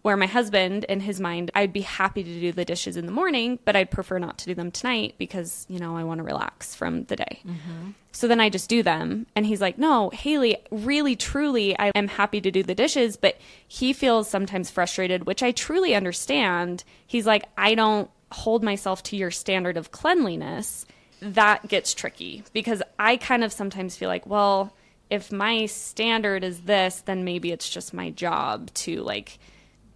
Where 0.02 0.16
my 0.16 0.26
husband, 0.26 0.84
in 0.84 1.00
his 1.00 1.18
mind, 1.18 1.50
I'd 1.52 1.72
be 1.72 1.80
happy 1.80 2.22
to 2.22 2.40
do 2.40 2.52
the 2.52 2.64
dishes 2.64 2.96
in 2.96 3.06
the 3.06 3.12
morning, 3.12 3.58
but 3.64 3.74
I'd 3.74 3.90
prefer 3.90 4.20
not 4.20 4.38
to 4.38 4.46
do 4.46 4.54
them 4.54 4.70
tonight 4.70 5.16
because, 5.18 5.66
you 5.68 5.80
know, 5.80 5.96
I 5.96 6.04
want 6.04 6.18
to 6.18 6.24
relax 6.24 6.76
from 6.76 7.04
the 7.06 7.16
day. 7.16 7.40
Mm-hmm. 7.44 7.90
So 8.12 8.28
then 8.28 8.40
I 8.40 8.48
just 8.48 8.70
do 8.70 8.84
them. 8.84 9.26
And 9.34 9.44
he's 9.44 9.60
like, 9.60 9.78
no, 9.78 10.10
Hayley, 10.10 10.58
really, 10.70 11.16
truly, 11.16 11.76
I 11.76 11.90
am 11.96 12.06
happy 12.06 12.40
to 12.40 12.52
do 12.52 12.62
the 12.62 12.74
dishes. 12.74 13.16
But 13.16 13.36
he 13.66 13.92
feels 13.92 14.30
sometimes 14.30 14.70
frustrated, 14.70 15.26
which 15.26 15.42
I 15.42 15.50
truly 15.50 15.96
understand. 15.96 16.84
He's 17.04 17.26
like, 17.26 17.46
I 17.58 17.74
don't 17.74 18.08
hold 18.30 18.62
myself 18.62 19.02
to 19.04 19.16
your 19.16 19.32
standard 19.32 19.76
of 19.76 19.90
cleanliness. 19.90 20.86
That 21.20 21.66
gets 21.66 21.94
tricky 21.94 22.44
because 22.52 22.80
I 22.96 23.16
kind 23.16 23.42
of 23.42 23.52
sometimes 23.52 23.96
feel 23.96 24.08
like, 24.08 24.24
well, 24.24 24.72
if 25.10 25.30
my 25.30 25.66
standard 25.66 26.44
is 26.44 26.62
this, 26.62 27.02
then 27.02 27.24
maybe 27.24 27.52
it's 27.52 27.68
just 27.68 27.94
my 27.94 28.10
job 28.10 28.72
to 28.74 29.02
like 29.02 29.38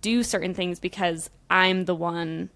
do 0.01 0.23
certain 0.23 0.55
things 0.55 0.81
because 0.81 1.31
I'm 1.49 1.85
the 1.85 1.95
one 1.95 2.51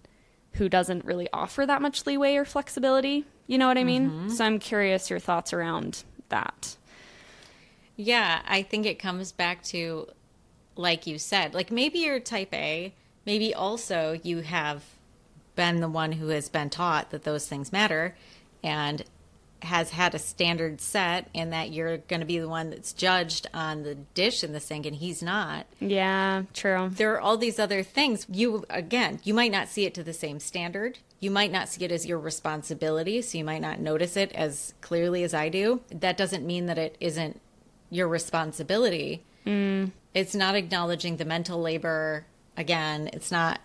who 0.53 0.69
doesn't 0.69 1.05
really 1.05 1.27
offer 1.33 1.65
that 1.65 1.81
much 1.81 2.05
leeway 2.05 2.35
or 2.35 2.45
flexibility. 2.45 3.25
You 3.47 3.57
know 3.57 3.67
what 3.67 3.77
I 3.77 3.83
mean? 3.83 4.09
Mm-hmm. 4.09 4.29
So 4.29 4.45
I'm 4.45 4.59
curious 4.59 5.09
your 5.09 5.19
thoughts 5.19 5.53
around 5.53 6.03
that. 6.29 6.77
Yeah, 7.97 8.41
I 8.47 8.61
think 8.61 8.85
it 8.85 8.99
comes 8.99 9.31
back 9.31 9.63
to, 9.65 10.07
like 10.75 11.07
you 11.07 11.19
said, 11.19 11.53
like 11.53 11.71
maybe 11.71 11.99
you're 11.99 12.19
type 12.19 12.53
A, 12.53 12.93
maybe 13.25 13.53
also 13.53 14.19
you 14.23 14.39
have 14.39 14.83
been 15.55 15.81
the 15.81 15.89
one 15.89 16.13
who 16.13 16.29
has 16.29 16.49
been 16.49 16.69
taught 16.69 17.11
that 17.11 17.23
those 17.23 17.47
things 17.47 17.71
matter 17.71 18.15
and 18.63 19.03
has 19.61 19.91
had 19.91 20.13
a 20.13 20.19
standard 20.19 20.79
set 20.79 21.29
and 21.33 21.51
that 21.51 21.71
you're 21.71 21.97
going 21.97 22.19
to 22.19 22.25
be 22.25 22.39
the 22.39 22.49
one 22.49 22.69
that's 22.69 22.93
judged 22.93 23.47
on 23.53 23.83
the 23.83 23.95
dish 23.95 24.43
in 24.43 24.53
the 24.53 24.59
sink 24.59 24.85
and 24.85 24.95
he's 24.97 25.23
not. 25.23 25.65
Yeah, 25.79 26.43
true. 26.53 26.89
There 26.91 27.13
are 27.13 27.19
all 27.19 27.37
these 27.37 27.59
other 27.59 27.83
things. 27.83 28.25
You, 28.29 28.65
again, 28.69 29.19
you 29.23 29.33
might 29.33 29.51
not 29.51 29.67
see 29.67 29.85
it 29.85 29.93
to 29.95 30.03
the 30.03 30.13
same 30.13 30.39
standard. 30.39 30.99
You 31.19 31.31
might 31.31 31.51
not 31.51 31.69
see 31.69 31.83
it 31.85 31.91
as 31.91 32.05
your 32.05 32.19
responsibility, 32.19 33.21
so 33.21 33.37
you 33.37 33.43
might 33.43 33.61
not 33.61 33.79
notice 33.79 34.15
it 34.15 34.31
as 34.33 34.73
clearly 34.81 35.23
as 35.23 35.33
I 35.33 35.49
do. 35.49 35.81
That 35.89 36.17
doesn't 36.17 36.45
mean 36.45 36.67
that 36.67 36.77
it 36.77 36.97
isn't 36.99 37.41
your 37.89 38.07
responsibility. 38.07 39.23
Mm. 39.45 39.91
It's 40.13 40.35
not 40.35 40.55
acknowledging 40.55 41.17
the 41.17 41.25
mental 41.25 41.61
labor. 41.61 42.25
Again, 42.57 43.09
it's 43.13 43.31
not. 43.31 43.59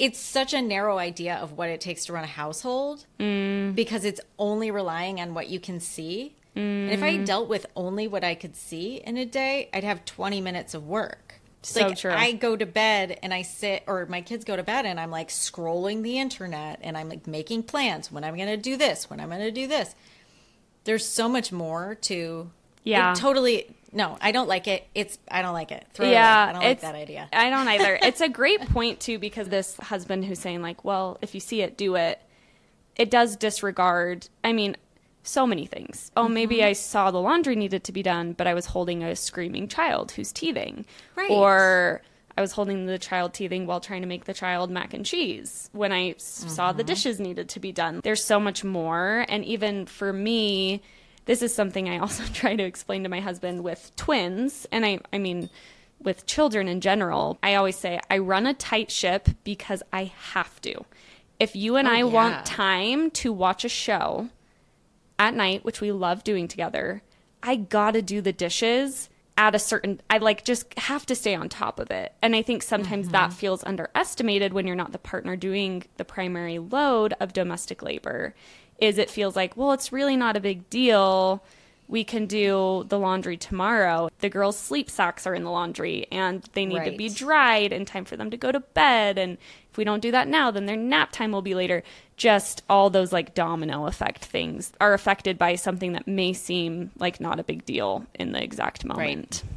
It's 0.00 0.18
such 0.18 0.54
a 0.54 0.62
narrow 0.62 0.96
idea 0.98 1.36
of 1.36 1.58
what 1.58 1.68
it 1.68 1.80
takes 1.80 2.06
to 2.06 2.14
run 2.14 2.24
a 2.24 2.26
household 2.26 3.04
mm. 3.18 3.74
because 3.74 4.06
it's 4.06 4.20
only 4.38 4.70
relying 4.70 5.20
on 5.20 5.34
what 5.34 5.48
you 5.48 5.60
can 5.60 5.78
see. 5.78 6.34
And 6.56 6.90
if 6.90 7.02
I 7.02 7.16
mm. 7.16 7.26
dealt 7.26 7.48
with 7.48 7.66
only 7.76 8.08
what 8.08 8.24
I 8.24 8.34
could 8.34 8.56
see 8.56 8.96
in 8.96 9.16
a 9.18 9.26
day, 9.26 9.68
I'd 9.72 9.84
have 9.84 10.04
20 10.06 10.40
minutes 10.40 10.74
of 10.74 10.86
work. 10.86 11.40
So 11.62 11.88
like 11.88 11.98
true. 11.98 12.12
I 12.12 12.32
go 12.32 12.56
to 12.56 12.64
bed 12.64 13.18
and 13.22 13.34
I 13.34 13.42
sit, 13.42 13.84
or 13.86 14.06
my 14.06 14.22
kids 14.22 14.44
go 14.44 14.56
to 14.56 14.62
bed 14.62 14.86
and 14.86 14.98
I'm 14.98 15.10
like 15.10 15.28
scrolling 15.28 16.02
the 16.02 16.18
internet 16.18 16.80
and 16.82 16.96
I'm 16.96 17.08
like 17.08 17.26
making 17.26 17.64
plans 17.64 18.10
when 18.10 18.24
I'm 18.24 18.36
going 18.36 18.48
to 18.48 18.56
do 18.56 18.76
this, 18.76 19.10
when 19.10 19.20
I'm 19.20 19.28
going 19.28 19.40
to 19.40 19.50
do 19.50 19.66
this. 19.66 19.94
There's 20.84 21.04
so 21.04 21.28
much 21.28 21.52
more 21.52 21.96
to. 22.02 22.50
Yeah. 22.84 23.12
It 23.12 23.16
totally. 23.16 23.76
No, 23.92 24.16
I 24.20 24.30
don't 24.32 24.48
like 24.48 24.68
it. 24.68 24.86
It's. 24.94 25.18
I 25.30 25.42
don't 25.42 25.52
like 25.52 25.72
it. 25.72 25.84
Throw 25.94 26.06
it 26.06 26.12
yeah, 26.12 26.44
away. 26.44 26.48
I 26.50 26.52
don't 26.52 26.62
like 26.62 26.80
that 26.82 26.94
idea. 26.94 27.28
I 27.32 27.50
don't 27.50 27.66
either. 27.74 27.98
it's 28.02 28.20
a 28.20 28.28
great 28.28 28.60
point 28.68 29.00
too 29.00 29.18
because 29.18 29.48
this 29.48 29.76
husband 29.78 30.24
who's 30.24 30.38
saying 30.38 30.62
like, 30.62 30.84
well, 30.84 31.18
if 31.22 31.34
you 31.34 31.40
see 31.40 31.62
it, 31.62 31.76
do 31.76 31.96
it. 31.96 32.20
It 32.96 33.10
does 33.10 33.36
disregard. 33.36 34.28
I 34.44 34.52
mean, 34.52 34.76
so 35.22 35.46
many 35.46 35.66
things. 35.66 36.10
Oh, 36.16 36.24
Mm-hmm. 36.24 36.34
maybe 36.34 36.64
I 36.64 36.72
saw 36.74 37.10
the 37.10 37.20
laundry 37.20 37.56
needed 37.56 37.84
to 37.84 37.92
be 37.92 38.02
done, 38.02 38.32
but 38.32 38.46
I 38.46 38.54
was 38.54 38.66
holding 38.66 39.02
a 39.02 39.16
screaming 39.16 39.68
child 39.68 40.12
who's 40.12 40.32
teething, 40.32 40.84
Right. 41.16 41.30
or 41.30 42.02
I 42.38 42.40
was 42.40 42.52
holding 42.52 42.86
the 42.86 42.98
child 42.98 43.34
teething 43.34 43.66
while 43.66 43.80
trying 43.80 44.02
to 44.02 44.08
make 44.08 44.24
the 44.24 44.32
child 44.34 44.70
mac 44.70 44.94
and 44.94 45.04
cheese 45.04 45.68
when 45.72 45.92
I 45.92 46.10
s- 46.10 46.44
saw 46.48 46.68
Mm-hmm. 46.68 46.78
the 46.78 46.84
dishes 46.84 47.20
needed 47.20 47.48
to 47.50 47.60
be 47.60 47.72
done. 47.72 48.00
There's 48.04 48.22
so 48.24 48.38
much 48.40 48.64
more, 48.64 49.24
and 49.28 49.44
even 49.44 49.86
for 49.86 50.12
me 50.12 50.82
this 51.26 51.42
is 51.42 51.54
something 51.54 51.88
I 51.88 51.98
also 51.98 52.24
try 52.32 52.56
to 52.56 52.62
explain 52.62 53.02
to 53.02 53.08
my 53.08 53.20
husband 53.20 53.62
with 53.64 53.92
twins. 53.96 54.66
And 54.72 54.84
I, 54.86 55.00
I 55.12 55.18
mean, 55.18 55.50
with 56.02 56.26
children 56.26 56.66
in 56.68 56.80
general, 56.80 57.38
I 57.42 57.54
always 57.54 57.76
say 57.76 58.00
I 58.10 58.18
run 58.18 58.46
a 58.46 58.54
tight 58.54 58.90
ship 58.90 59.28
because 59.44 59.82
I 59.92 60.12
have 60.32 60.60
to. 60.62 60.84
If 61.38 61.54
you 61.56 61.76
and 61.76 61.86
Oh, 61.88 61.90
I 61.92 61.98
yeah. 61.98 62.04
want 62.04 62.46
time 62.46 63.10
to 63.12 63.32
watch 63.32 63.64
a 63.64 63.68
show 63.68 64.28
at 65.18 65.34
night, 65.34 65.64
which 65.64 65.80
we 65.80 65.92
love 65.92 66.24
doing 66.24 66.48
together, 66.48 67.02
I 67.42 67.56
gotta 67.56 68.02
do 68.02 68.20
the 68.20 68.32
dishes 68.32 69.08
at 69.38 69.54
a 69.54 69.58
certain 69.58 70.00
I 70.10 70.18
like 70.18 70.44
just 70.44 70.78
have 70.78 71.06
to 71.06 71.14
stay 71.14 71.34
on 71.34 71.48
top 71.48 71.78
of 71.80 71.90
it. 71.90 72.12
And 72.20 72.36
I 72.36 72.42
think 72.42 72.62
sometimes 72.62 73.06
Mm-hmm. 73.06 73.12
that 73.12 73.32
feels 73.32 73.64
underestimated 73.64 74.52
when 74.52 74.66
you're 74.66 74.76
not 74.76 74.92
the 74.92 74.98
partner 74.98 75.36
doing 75.36 75.84
the 75.96 76.04
primary 76.04 76.58
load 76.58 77.14
of 77.20 77.32
domestic 77.32 77.82
labor. 77.82 78.34
Is 78.80 78.98
it 78.98 79.10
feels 79.10 79.36
like, 79.36 79.56
well, 79.56 79.72
it's 79.72 79.92
really 79.92 80.16
not 80.16 80.36
a 80.36 80.40
big 80.40 80.68
deal. 80.70 81.42
We 81.86 82.04
can 82.04 82.26
do 82.26 82.86
the 82.88 82.98
laundry 82.98 83.36
tomorrow. 83.36 84.10
The 84.20 84.28
girls' 84.28 84.56
sleep 84.56 84.88
socks 84.88 85.26
are 85.26 85.34
in 85.34 85.42
the 85.42 85.50
laundry 85.50 86.06
and 86.12 86.48
they 86.52 86.64
need 86.64 86.84
to 86.84 86.96
be 86.96 87.08
dried 87.08 87.72
in 87.72 87.84
time 87.84 88.04
for 88.04 88.16
them 88.16 88.30
to 88.30 88.36
go 88.36 88.52
to 88.52 88.60
bed. 88.60 89.18
And 89.18 89.38
if 89.70 89.76
we 89.76 89.82
don't 89.82 90.00
do 90.00 90.12
that 90.12 90.28
now, 90.28 90.52
then 90.52 90.66
their 90.66 90.76
nap 90.76 91.10
time 91.10 91.32
will 91.32 91.42
be 91.42 91.54
later. 91.54 91.82
Just 92.16 92.62
all 92.70 92.90
those 92.90 93.12
like 93.12 93.34
domino 93.34 93.86
effect 93.86 94.24
things 94.24 94.72
are 94.80 94.94
affected 94.94 95.36
by 95.36 95.56
something 95.56 95.92
that 95.92 96.06
may 96.06 96.32
seem 96.32 96.92
like 96.98 97.20
not 97.20 97.40
a 97.40 97.44
big 97.44 97.64
deal 97.64 98.06
in 98.14 98.32
the 98.32 98.42
exact 98.42 98.84
moment. 98.84 99.42
Right. 99.44 99.52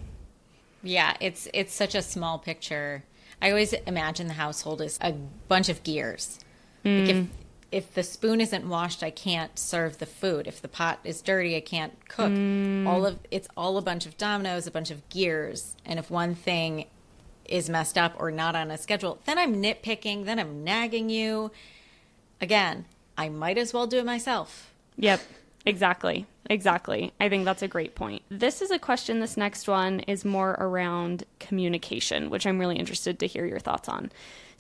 Yeah, 0.83 1.15
it's 1.19 1.47
it's 1.53 1.73
such 1.73 1.95
a 1.95 2.01
small 2.01 2.39
picture. 2.39 3.03
I 3.41 3.49
always 3.49 3.73
imagine 3.73 4.27
the 4.27 4.33
household 4.33 4.81
as 4.81 4.97
a 5.01 5.13
bunch 5.47 5.69
of 5.69 5.83
gears. 5.83 6.39
Like 6.83 7.09
if 7.09 7.15
mm. 7.15 7.27
If 7.73 7.93
the 7.93 8.03
spoon 8.03 8.39
isn't 8.39 8.69
washed, 8.69 9.01
I 9.03 9.09
can't 9.09 9.57
serve 9.57 9.97
the 9.97 10.05
food. 10.05 10.45
If 10.45 10.61
the 10.61 10.67
pot 10.67 10.99
is 11.03 11.21
dirty, 11.21 11.55
I 11.55 11.61
can't 11.61 11.93
cook. 12.07 12.31
Mm. 12.31 12.87
All 12.87 13.05
of 13.05 13.19
it's 13.31 13.47
all 13.57 13.77
a 13.77 13.81
bunch 13.81 14.05
of 14.05 14.15
dominoes, 14.17 14.67
a 14.67 14.71
bunch 14.71 14.91
of 14.91 15.07
gears. 15.09 15.75
And 15.83 15.97
if 15.97 16.11
one 16.11 16.35
thing 16.35 16.85
is 17.45 17.69
messed 17.69 17.97
up 17.97 18.13
or 18.19 18.29
not 18.29 18.55
on 18.55 18.69
a 18.69 18.77
schedule, 18.77 19.19
then 19.25 19.39
I'm 19.39 19.61
nitpicking, 19.61 20.25
then 20.25 20.39
I'm 20.39 20.63
nagging 20.63 21.09
you. 21.09 21.51
Again, 22.39 22.85
I 23.17 23.29
might 23.29 23.57
as 23.57 23.73
well 23.73 23.87
do 23.87 23.97
it 23.97 24.05
myself. 24.05 24.71
Yep, 24.97 25.21
exactly. 25.65 26.27
Exactly. 26.49 27.13
I 27.19 27.29
think 27.29 27.45
that's 27.45 27.61
a 27.61 27.67
great 27.67 27.95
point. 27.95 28.21
This 28.29 28.61
is 28.61 28.69
a 28.69 28.77
question, 28.77 29.19
this 29.19 29.37
next 29.37 29.67
one 29.67 30.01
is 30.01 30.25
more 30.25 30.51
around 30.59 31.23
communication, 31.39 32.29
which 32.29 32.45
I'm 32.45 32.59
really 32.59 32.75
interested 32.75 33.17
to 33.19 33.27
hear 33.27 33.45
your 33.45 33.59
thoughts 33.59 33.87
on. 33.89 34.11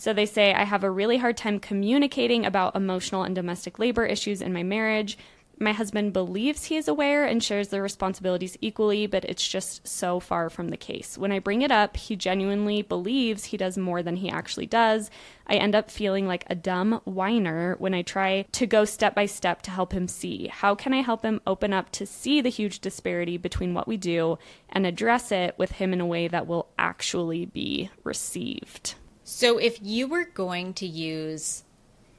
So 0.03 0.11
they 0.11 0.25
say, 0.25 0.53
I 0.53 0.65
have 0.65 0.83
a 0.83 0.91
really 0.91 1.15
hard 1.15 1.37
time 1.37 1.61
communicating 1.61 2.45
about 2.45 2.75
emotional 2.75 3.23
and 3.23 3.33
domestic 3.33 3.79
labor 3.79 4.05
issues 4.05 4.41
in 4.41 4.51
my 4.51 4.61
marriage. 4.61 5.17
My 5.59 5.71
husband 5.71 6.11
believes 6.11 6.65
he 6.65 6.75
is 6.75 6.89
aware 6.89 7.23
and 7.23 7.41
shares 7.41 7.69
the 7.69 7.81
responsibilities 7.81 8.57
equally, 8.59 9.07
but 9.07 9.23
it's 9.23 9.47
just 9.47 9.87
so 9.87 10.19
far 10.19 10.49
from 10.49 10.71
the 10.71 10.75
case. 10.75 11.17
When 11.17 11.31
I 11.31 11.39
bring 11.39 11.61
it 11.61 11.71
up, 11.71 11.95
he 11.95 12.17
genuinely 12.17 12.81
believes 12.81 13.45
he 13.45 13.55
does 13.55 13.77
more 13.77 14.03
than 14.03 14.17
he 14.17 14.29
actually 14.29 14.65
does. 14.65 15.09
I 15.47 15.55
end 15.55 15.73
up 15.73 15.89
feeling 15.89 16.27
like 16.27 16.43
a 16.47 16.55
dumb 16.55 16.99
whiner 17.05 17.77
when 17.79 17.93
I 17.93 18.01
try 18.01 18.45
to 18.51 18.67
go 18.67 18.83
step 18.83 19.15
by 19.15 19.25
step 19.25 19.61
to 19.61 19.71
help 19.71 19.93
him 19.93 20.09
see. 20.09 20.47
How 20.47 20.75
can 20.75 20.91
I 20.91 21.01
help 21.01 21.23
him 21.23 21.39
open 21.47 21.71
up 21.71 21.91
to 21.93 22.05
see 22.05 22.41
the 22.41 22.49
huge 22.49 22.79
disparity 22.79 23.37
between 23.37 23.73
what 23.73 23.87
we 23.87 23.95
do 23.95 24.37
and 24.69 24.85
address 24.85 25.31
it 25.31 25.57
with 25.57 25.71
him 25.71 25.93
in 25.93 26.01
a 26.01 26.05
way 26.05 26.27
that 26.27 26.45
will 26.45 26.67
actually 26.77 27.45
be 27.45 27.89
received? 28.03 28.95
So 29.23 29.57
if 29.57 29.79
you 29.81 30.07
were 30.07 30.25
going 30.25 30.73
to 30.75 30.87
use 30.87 31.63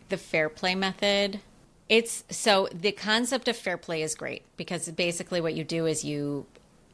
the 0.09 0.17
fair 0.17 0.49
play 0.49 0.75
method, 0.75 1.41
it's 1.89 2.25
so 2.31 2.69
the 2.73 2.93
concept 2.93 3.49
of 3.49 3.57
fair 3.57 3.77
play 3.77 4.03
is 4.03 4.15
great 4.15 4.43
because 4.57 4.89
basically 4.91 5.41
what 5.41 5.55
you 5.55 5.65
do 5.65 5.87
is 5.87 6.05
you 6.05 6.47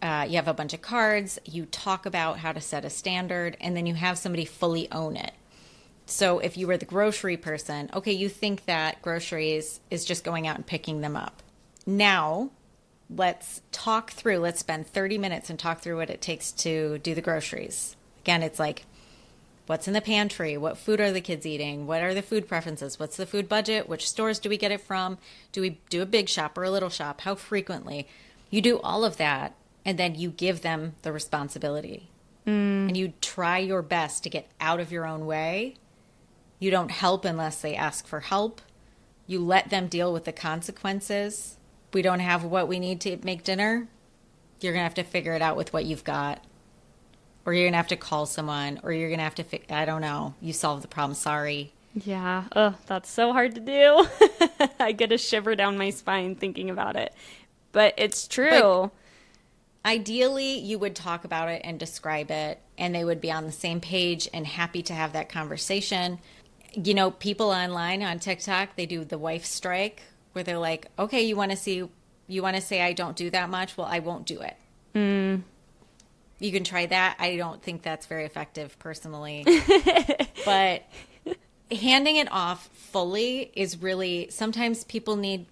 uh, 0.02 0.26
you 0.28 0.36
have 0.36 0.48
a 0.48 0.54
bunch 0.54 0.72
of 0.72 0.80
cards, 0.80 1.38
you 1.44 1.66
talk 1.66 2.06
about 2.06 2.38
how 2.38 2.52
to 2.52 2.60
set 2.60 2.84
a 2.84 2.90
standard, 2.90 3.56
and 3.60 3.76
then 3.76 3.84
you 3.86 3.94
have 3.94 4.16
somebody 4.16 4.46
fully 4.46 4.90
own 4.90 5.14
it. 5.14 5.32
So 6.06 6.38
if 6.38 6.56
you 6.56 6.66
were 6.66 6.78
the 6.78 6.86
grocery 6.86 7.36
person, 7.36 7.90
okay, 7.92 8.12
you 8.12 8.28
think 8.28 8.64
that 8.64 9.02
groceries 9.02 9.80
is 9.90 10.06
just 10.06 10.24
going 10.24 10.46
out 10.46 10.56
and 10.56 10.66
picking 10.66 11.02
them 11.02 11.16
up. 11.16 11.42
Now, 11.86 12.50
let's 13.14 13.60
talk 13.72 14.10
through, 14.10 14.38
let's 14.38 14.60
spend 14.60 14.86
30 14.86 15.18
minutes 15.18 15.50
and 15.50 15.58
talk 15.58 15.80
through 15.80 15.98
what 15.98 16.10
it 16.10 16.22
takes 16.22 16.50
to 16.52 16.98
do 16.98 17.14
the 17.14 17.20
groceries. 17.20 17.94
Again, 18.22 18.42
it's 18.42 18.58
like 18.58 18.84
what's 19.70 19.86
in 19.86 19.94
the 19.94 20.00
pantry, 20.00 20.56
what 20.56 20.76
food 20.76 21.00
are 21.00 21.12
the 21.12 21.20
kids 21.20 21.46
eating, 21.46 21.86
what 21.86 22.02
are 22.02 22.12
the 22.12 22.22
food 22.22 22.48
preferences, 22.48 22.98
what's 22.98 23.16
the 23.16 23.24
food 23.24 23.48
budget, 23.48 23.88
which 23.88 24.08
stores 24.08 24.40
do 24.40 24.48
we 24.48 24.56
get 24.56 24.72
it 24.72 24.80
from, 24.80 25.16
do 25.52 25.60
we 25.60 25.78
do 25.88 26.02
a 26.02 26.06
big 26.06 26.28
shop 26.28 26.58
or 26.58 26.64
a 26.64 26.70
little 26.72 26.88
shop, 26.88 27.20
how 27.20 27.36
frequently. 27.36 28.08
You 28.50 28.62
do 28.62 28.80
all 28.80 29.04
of 29.04 29.16
that 29.18 29.54
and 29.84 29.96
then 29.96 30.16
you 30.16 30.30
give 30.30 30.62
them 30.62 30.96
the 31.02 31.12
responsibility. 31.12 32.10
Mm. 32.48 32.88
And 32.88 32.96
you 32.96 33.12
try 33.20 33.58
your 33.58 33.80
best 33.80 34.24
to 34.24 34.28
get 34.28 34.48
out 34.60 34.80
of 34.80 34.90
your 34.90 35.06
own 35.06 35.24
way. 35.24 35.76
You 36.58 36.72
don't 36.72 36.90
help 36.90 37.24
unless 37.24 37.60
they 37.60 37.76
ask 37.76 38.08
for 38.08 38.18
help. 38.18 38.60
You 39.28 39.38
let 39.38 39.70
them 39.70 39.86
deal 39.86 40.12
with 40.12 40.24
the 40.24 40.32
consequences. 40.32 41.58
We 41.94 42.02
don't 42.02 42.18
have 42.18 42.42
what 42.42 42.66
we 42.66 42.80
need 42.80 43.00
to 43.02 43.18
make 43.22 43.44
dinner. 43.44 43.86
You're 44.60 44.72
going 44.72 44.80
to 44.80 44.88
have 44.88 44.94
to 44.94 45.04
figure 45.04 45.34
it 45.34 45.42
out 45.42 45.56
with 45.56 45.72
what 45.72 45.84
you've 45.84 46.02
got 46.02 46.44
or 47.44 47.54
you're 47.54 47.66
gonna 47.66 47.76
have 47.76 47.88
to 47.88 47.96
call 47.96 48.26
someone, 48.26 48.80
or 48.82 48.92
you're 48.92 49.10
gonna 49.10 49.22
have 49.22 49.34
to. 49.36 49.44
Fi- 49.44 49.62
I 49.70 49.84
don't 49.84 50.00
know. 50.00 50.34
You 50.40 50.52
solve 50.52 50.82
the 50.82 50.88
problem. 50.88 51.14
Sorry. 51.14 51.72
Yeah, 51.94 52.44
ugh, 52.52 52.76
that's 52.86 53.10
so 53.10 53.32
hard 53.32 53.56
to 53.56 53.60
do. 53.60 54.06
I 54.80 54.92
get 54.92 55.10
a 55.10 55.18
shiver 55.18 55.56
down 55.56 55.76
my 55.76 55.90
spine 55.90 56.36
thinking 56.36 56.70
about 56.70 56.96
it. 56.96 57.12
But 57.72 57.94
it's 57.96 58.28
true. 58.28 58.90
Ideally, 59.84 60.58
you 60.58 60.78
would 60.78 60.94
talk 60.94 61.24
about 61.24 61.48
it 61.48 61.62
and 61.64 61.80
describe 61.80 62.30
it, 62.30 62.60
and 62.76 62.94
they 62.94 63.04
would 63.04 63.20
be 63.20 63.32
on 63.32 63.44
the 63.44 63.52
same 63.52 63.80
page 63.80 64.28
and 64.32 64.46
happy 64.46 64.82
to 64.82 64.92
have 64.92 65.14
that 65.14 65.28
conversation. 65.28 66.18
You 66.74 66.94
know, 66.94 67.10
people 67.10 67.50
online 67.50 68.02
on 68.02 68.18
TikTok, 68.18 68.76
they 68.76 68.86
do 68.86 69.04
the 69.04 69.18
wife 69.18 69.44
strike, 69.44 70.02
where 70.32 70.44
they're 70.44 70.58
like, 70.58 70.88
"Okay, 70.98 71.22
you 71.22 71.34
want 71.34 71.50
to 71.50 71.56
see, 71.56 71.88
you 72.28 72.42
want 72.42 72.56
to 72.56 72.62
say 72.62 72.82
I 72.82 72.92
don't 72.92 73.16
do 73.16 73.30
that 73.30 73.48
much? 73.48 73.76
Well, 73.76 73.88
I 73.90 73.98
won't 74.00 74.26
do 74.26 74.40
it." 74.42 74.56
Mm. 74.94 75.42
You 76.40 76.50
can 76.50 76.64
try 76.64 76.86
that. 76.86 77.16
I 77.20 77.36
don't 77.36 77.62
think 77.62 77.82
that's 77.82 78.06
very 78.06 78.24
effective 78.24 78.78
personally. 78.78 79.44
but 80.44 80.82
handing 81.70 82.16
it 82.16 82.30
off 82.32 82.66
fully 82.68 83.52
is 83.54 83.80
really 83.80 84.28
sometimes 84.30 84.82
people 84.84 85.16
need 85.16 85.46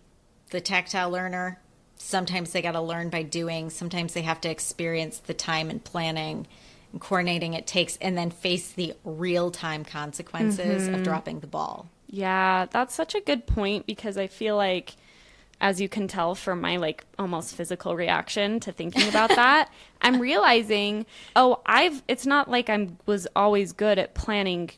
the 0.50 0.60
tactile 0.60 1.10
learner. 1.10 1.60
Sometimes 1.98 2.52
they 2.52 2.62
got 2.62 2.72
to 2.72 2.80
learn 2.80 3.10
by 3.10 3.22
doing. 3.22 3.70
Sometimes 3.70 4.14
they 4.14 4.22
have 4.22 4.40
to 4.40 4.50
experience 4.50 5.18
the 5.18 5.34
time 5.34 5.68
and 5.68 5.84
planning 5.84 6.46
and 6.92 7.00
coordinating 7.00 7.54
it 7.54 7.66
takes 7.66 7.96
and 7.98 8.16
then 8.16 8.30
face 8.30 8.72
the 8.72 8.94
real 9.04 9.50
time 9.50 9.84
consequences 9.84 10.88
of 10.88 10.94
mm-hmm. 10.94 11.02
dropping 11.02 11.40
the 11.40 11.46
ball. 11.46 11.88
Yeah, 12.06 12.66
that's 12.70 12.94
such 12.94 13.14
a 13.14 13.20
good 13.20 13.46
point 13.46 13.84
because 13.84 14.16
I 14.16 14.26
feel 14.26 14.56
like 14.56 14.96
as 15.60 15.80
you 15.80 15.88
can 15.88 16.06
tell 16.06 16.34
from 16.34 16.60
my 16.60 16.76
like 16.76 17.04
almost 17.18 17.54
physical 17.54 17.96
reaction 17.96 18.60
to 18.60 18.72
thinking 18.72 19.08
about 19.08 19.30
that, 19.30 19.70
I'm 20.02 20.20
realizing, 20.20 21.06
oh, 21.34 21.60
I've 21.66 22.02
it's 22.08 22.26
not 22.26 22.50
like 22.50 22.70
I 22.70 22.88
was 23.06 23.26
always 23.34 23.72
good 23.72 23.98
at 23.98 24.14
planning 24.14 24.70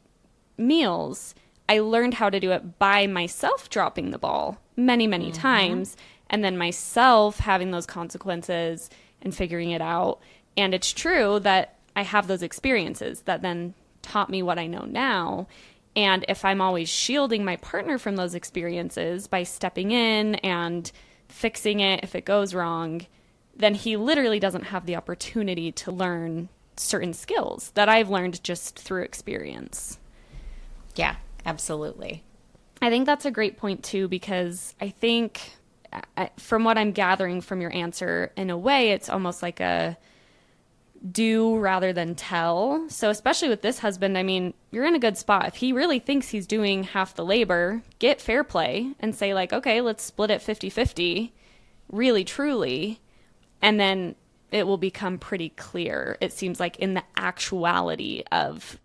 meals. 0.56 1.34
I 1.68 1.80
learned 1.80 2.14
how 2.14 2.30
to 2.30 2.40
do 2.40 2.50
it 2.52 2.78
by 2.78 3.06
myself 3.06 3.70
dropping 3.70 4.10
the 4.10 4.18
ball 4.18 4.58
many, 4.76 5.06
many 5.06 5.30
mm-hmm. 5.30 5.40
times 5.40 5.96
and 6.30 6.44
then 6.44 6.56
myself 6.56 7.40
having 7.40 7.70
those 7.70 7.86
consequences 7.86 8.88
and 9.20 9.34
figuring 9.34 9.70
it 9.70 9.82
out. 9.82 10.20
And 10.56 10.74
it's 10.74 10.92
true 10.92 11.40
that 11.40 11.76
I 11.94 12.02
have 12.02 12.26
those 12.26 12.42
experiences 12.42 13.22
that 13.22 13.42
then 13.42 13.74
taught 14.02 14.30
me 14.30 14.42
what 14.42 14.58
I 14.58 14.66
know 14.66 14.84
now. 14.84 15.46
And 15.96 16.24
if 16.28 16.44
I'm 16.44 16.60
always 16.60 16.88
shielding 16.88 17.44
my 17.44 17.56
partner 17.56 17.98
from 17.98 18.16
those 18.16 18.34
experiences 18.34 19.26
by 19.26 19.42
stepping 19.42 19.90
in 19.90 20.36
and 20.36 20.90
fixing 21.28 21.80
it 21.80 22.00
if 22.02 22.14
it 22.14 22.24
goes 22.24 22.54
wrong, 22.54 23.06
then 23.56 23.74
he 23.74 23.96
literally 23.96 24.40
doesn't 24.40 24.64
have 24.64 24.86
the 24.86 24.96
opportunity 24.96 25.72
to 25.72 25.90
learn 25.90 26.48
certain 26.76 27.12
skills 27.12 27.72
that 27.74 27.88
I've 27.88 28.08
learned 28.08 28.42
just 28.42 28.78
through 28.78 29.02
experience. 29.02 29.98
Yeah, 30.96 31.16
absolutely. 31.44 32.22
I 32.80 32.88
think 32.88 33.06
that's 33.06 33.26
a 33.26 33.30
great 33.30 33.58
point 33.58 33.84
too 33.84 34.08
because 34.08 34.74
I 34.80 34.88
think 34.88 35.52
uh, 35.92 36.28
from 36.38 36.64
what 36.64 36.78
I'm 36.78 36.92
gathering 36.92 37.40
from 37.40 37.60
your 37.60 37.72
answer 37.72 38.32
in 38.36 38.48
a 38.48 38.56
way 38.56 38.90
it's 38.90 39.10
almost 39.10 39.42
like 39.42 39.60
a 39.60 39.98
do 41.10 41.56
rather 41.56 41.92
than 41.92 42.14
tell. 42.14 42.88
So 42.90 43.10
especially 43.10 43.48
with 43.48 43.62
this 43.62 43.78
husband, 43.78 44.18
I 44.18 44.22
mean, 44.22 44.54
you're 44.70 44.84
in 44.84 44.94
a 44.94 45.00
good 45.00 45.16
spot. 45.16 45.46
If 45.46 45.56
he 45.56 45.72
really 45.72 45.98
thinks 45.98 46.28
he's 46.28 46.46
doing 46.46 46.84
half 46.84 47.14
the 47.14 47.24
labor, 47.24 47.82
get 47.98 48.20
fair 48.20 48.44
play 48.44 48.92
and 49.00 49.14
say 49.14 49.32
like, 49.32 49.52
"Okay, 49.52 49.80
let's 49.80 50.02
split 50.04 50.30
it 50.30 50.42
50-50." 50.42 51.32
Really 51.90 52.24
truly, 52.24 53.00
and 53.60 53.80
then 53.80 54.14
it 54.52 54.66
will 54.66 54.78
become 54.78 55.18
pretty 55.18 55.50
clear. 55.50 56.16
It 56.20 56.32
seems 56.32 56.60
like 56.60 56.78
in 56.78 56.94
the 56.94 57.02
actuality 57.16 58.22
of 58.30 58.78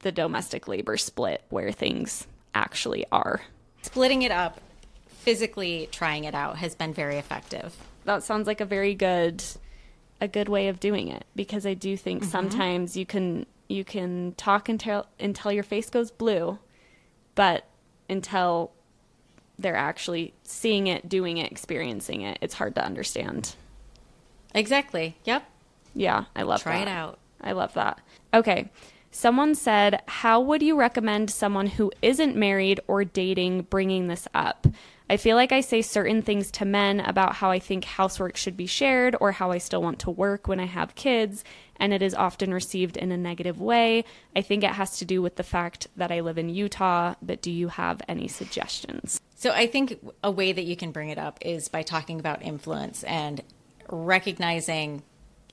the 0.00 0.12
domestic 0.12 0.66
labor 0.68 0.96
split 0.96 1.44
where 1.50 1.70
things 1.70 2.26
actually 2.54 3.04
are. 3.12 3.42
Splitting 3.82 4.22
it 4.22 4.32
up, 4.32 4.60
physically 5.08 5.88
trying 5.92 6.24
it 6.24 6.34
out 6.34 6.56
has 6.56 6.74
been 6.74 6.92
very 6.92 7.16
effective. 7.16 7.76
that 8.04 8.24
sounds 8.24 8.48
like 8.48 8.60
a 8.60 8.64
very 8.64 8.94
good 8.94 9.42
a 10.22 10.28
good 10.28 10.48
way 10.48 10.68
of 10.68 10.78
doing 10.80 11.08
it 11.08 11.24
because 11.36 11.66
I 11.66 11.74
do 11.74 11.94
Mm-hmm. 11.94 12.02
think 12.04 12.24
sometimes 12.24 12.96
you 12.96 13.04
can 13.04 13.44
you 13.68 13.84
can 13.84 14.32
talk 14.36 14.68
until 14.68 15.06
until 15.18 15.50
your 15.52 15.64
face 15.64 15.90
goes 15.90 16.10
blue, 16.10 16.58
but 17.34 17.66
until 18.08 18.70
they're 19.58 19.76
actually 19.76 20.32
seeing 20.44 20.86
it, 20.86 21.08
doing 21.08 21.38
it, 21.38 21.50
experiencing 21.52 22.22
it, 22.22 22.38
it's 22.40 22.54
hard 22.54 22.74
to 22.76 22.84
understand. 22.84 23.54
Exactly. 24.54 25.16
Yep. 25.24 25.48
Yeah, 25.94 26.24
I 26.36 26.42
love 26.42 26.62
Try 26.62 26.76
that. 26.78 26.88
it 26.88 26.90
out. 26.90 27.18
I 27.40 27.52
love 27.52 27.74
that. 27.74 28.00
Okay. 28.32 28.70
Someone 29.10 29.54
said, 29.54 30.02
How 30.06 30.40
would 30.40 30.62
you 30.62 30.76
recommend 30.78 31.30
someone 31.30 31.66
who 31.66 31.92
isn't 32.00 32.36
married 32.36 32.80
or 32.86 33.04
dating 33.04 33.62
bringing 33.62 34.08
this 34.08 34.26
up? 34.34 34.66
I 35.12 35.18
feel 35.18 35.36
like 35.36 35.52
I 35.52 35.60
say 35.60 35.82
certain 35.82 36.22
things 36.22 36.50
to 36.52 36.64
men 36.64 36.98
about 36.98 37.34
how 37.34 37.50
I 37.50 37.58
think 37.58 37.84
housework 37.84 38.34
should 38.34 38.56
be 38.56 38.64
shared 38.64 39.14
or 39.20 39.30
how 39.30 39.50
I 39.50 39.58
still 39.58 39.82
want 39.82 39.98
to 39.98 40.10
work 40.10 40.48
when 40.48 40.58
I 40.58 40.64
have 40.64 40.94
kids, 40.94 41.44
and 41.76 41.92
it 41.92 42.00
is 42.00 42.14
often 42.14 42.54
received 42.54 42.96
in 42.96 43.12
a 43.12 43.18
negative 43.18 43.60
way. 43.60 44.06
I 44.34 44.40
think 44.40 44.64
it 44.64 44.70
has 44.70 44.96
to 45.00 45.04
do 45.04 45.20
with 45.20 45.36
the 45.36 45.42
fact 45.42 45.88
that 45.98 46.10
I 46.10 46.20
live 46.20 46.38
in 46.38 46.48
Utah, 46.48 47.14
but 47.20 47.42
do 47.42 47.50
you 47.50 47.68
have 47.68 48.00
any 48.08 48.26
suggestions? 48.26 49.20
So 49.34 49.50
I 49.50 49.66
think 49.66 49.98
a 50.24 50.30
way 50.30 50.50
that 50.50 50.64
you 50.64 50.76
can 50.76 50.92
bring 50.92 51.10
it 51.10 51.18
up 51.18 51.36
is 51.42 51.68
by 51.68 51.82
talking 51.82 52.18
about 52.18 52.40
influence 52.40 53.04
and 53.04 53.42
recognizing 53.90 55.02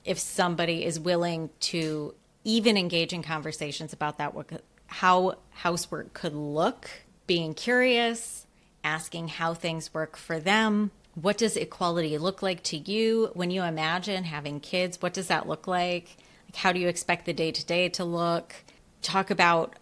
if 0.06 0.18
somebody 0.18 0.86
is 0.86 0.98
willing 0.98 1.50
to 1.60 2.14
even 2.44 2.78
engage 2.78 3.12
in 3.12 3.22
conversations 3.22 3.92
about 3.92 4.16
that 4.16 4.34
what 4.34 4.62
how 4.86 5.34
housework 5.50 6.14
could 6.14 6.34
look, 6.34 6.88
being 7.26 7.52
curious, 7.52 8.46
asking 8.84 9.28
how 9.28 9.54
things 9.54 9.92
work 9.92 10.16
for 10.16 10.38
them. 10.38 10.90
What 11.14 11.38
does 11.38 11.56
equality 11.56 12.16
look 12.18 12.42
like 12.42 12.62
to 12.64 12.76
you 12.76 13.30
when 13.34 13.50
you 13.50 13.62
imagine 13.62 14.24
having 14.24 14.60
kids? 14.60 15.02
What 15.02 15.12
does 15.12 15.28
that 15.28 15.48
look 15.48 15.66
like? 15.66 16.16
Like 16.46 16.56
how 16.56 16.72
do 16.72 16.80
you 16.80 16.88
expect 16.88 17.26
the 17.26 17.32
day 17.32 17.52
to 17.52 17.64
day 17.64 17.88
to 17.90 18.04
look? 18.04 18.54
Talk 19.02 19.30
about 19.30 19.76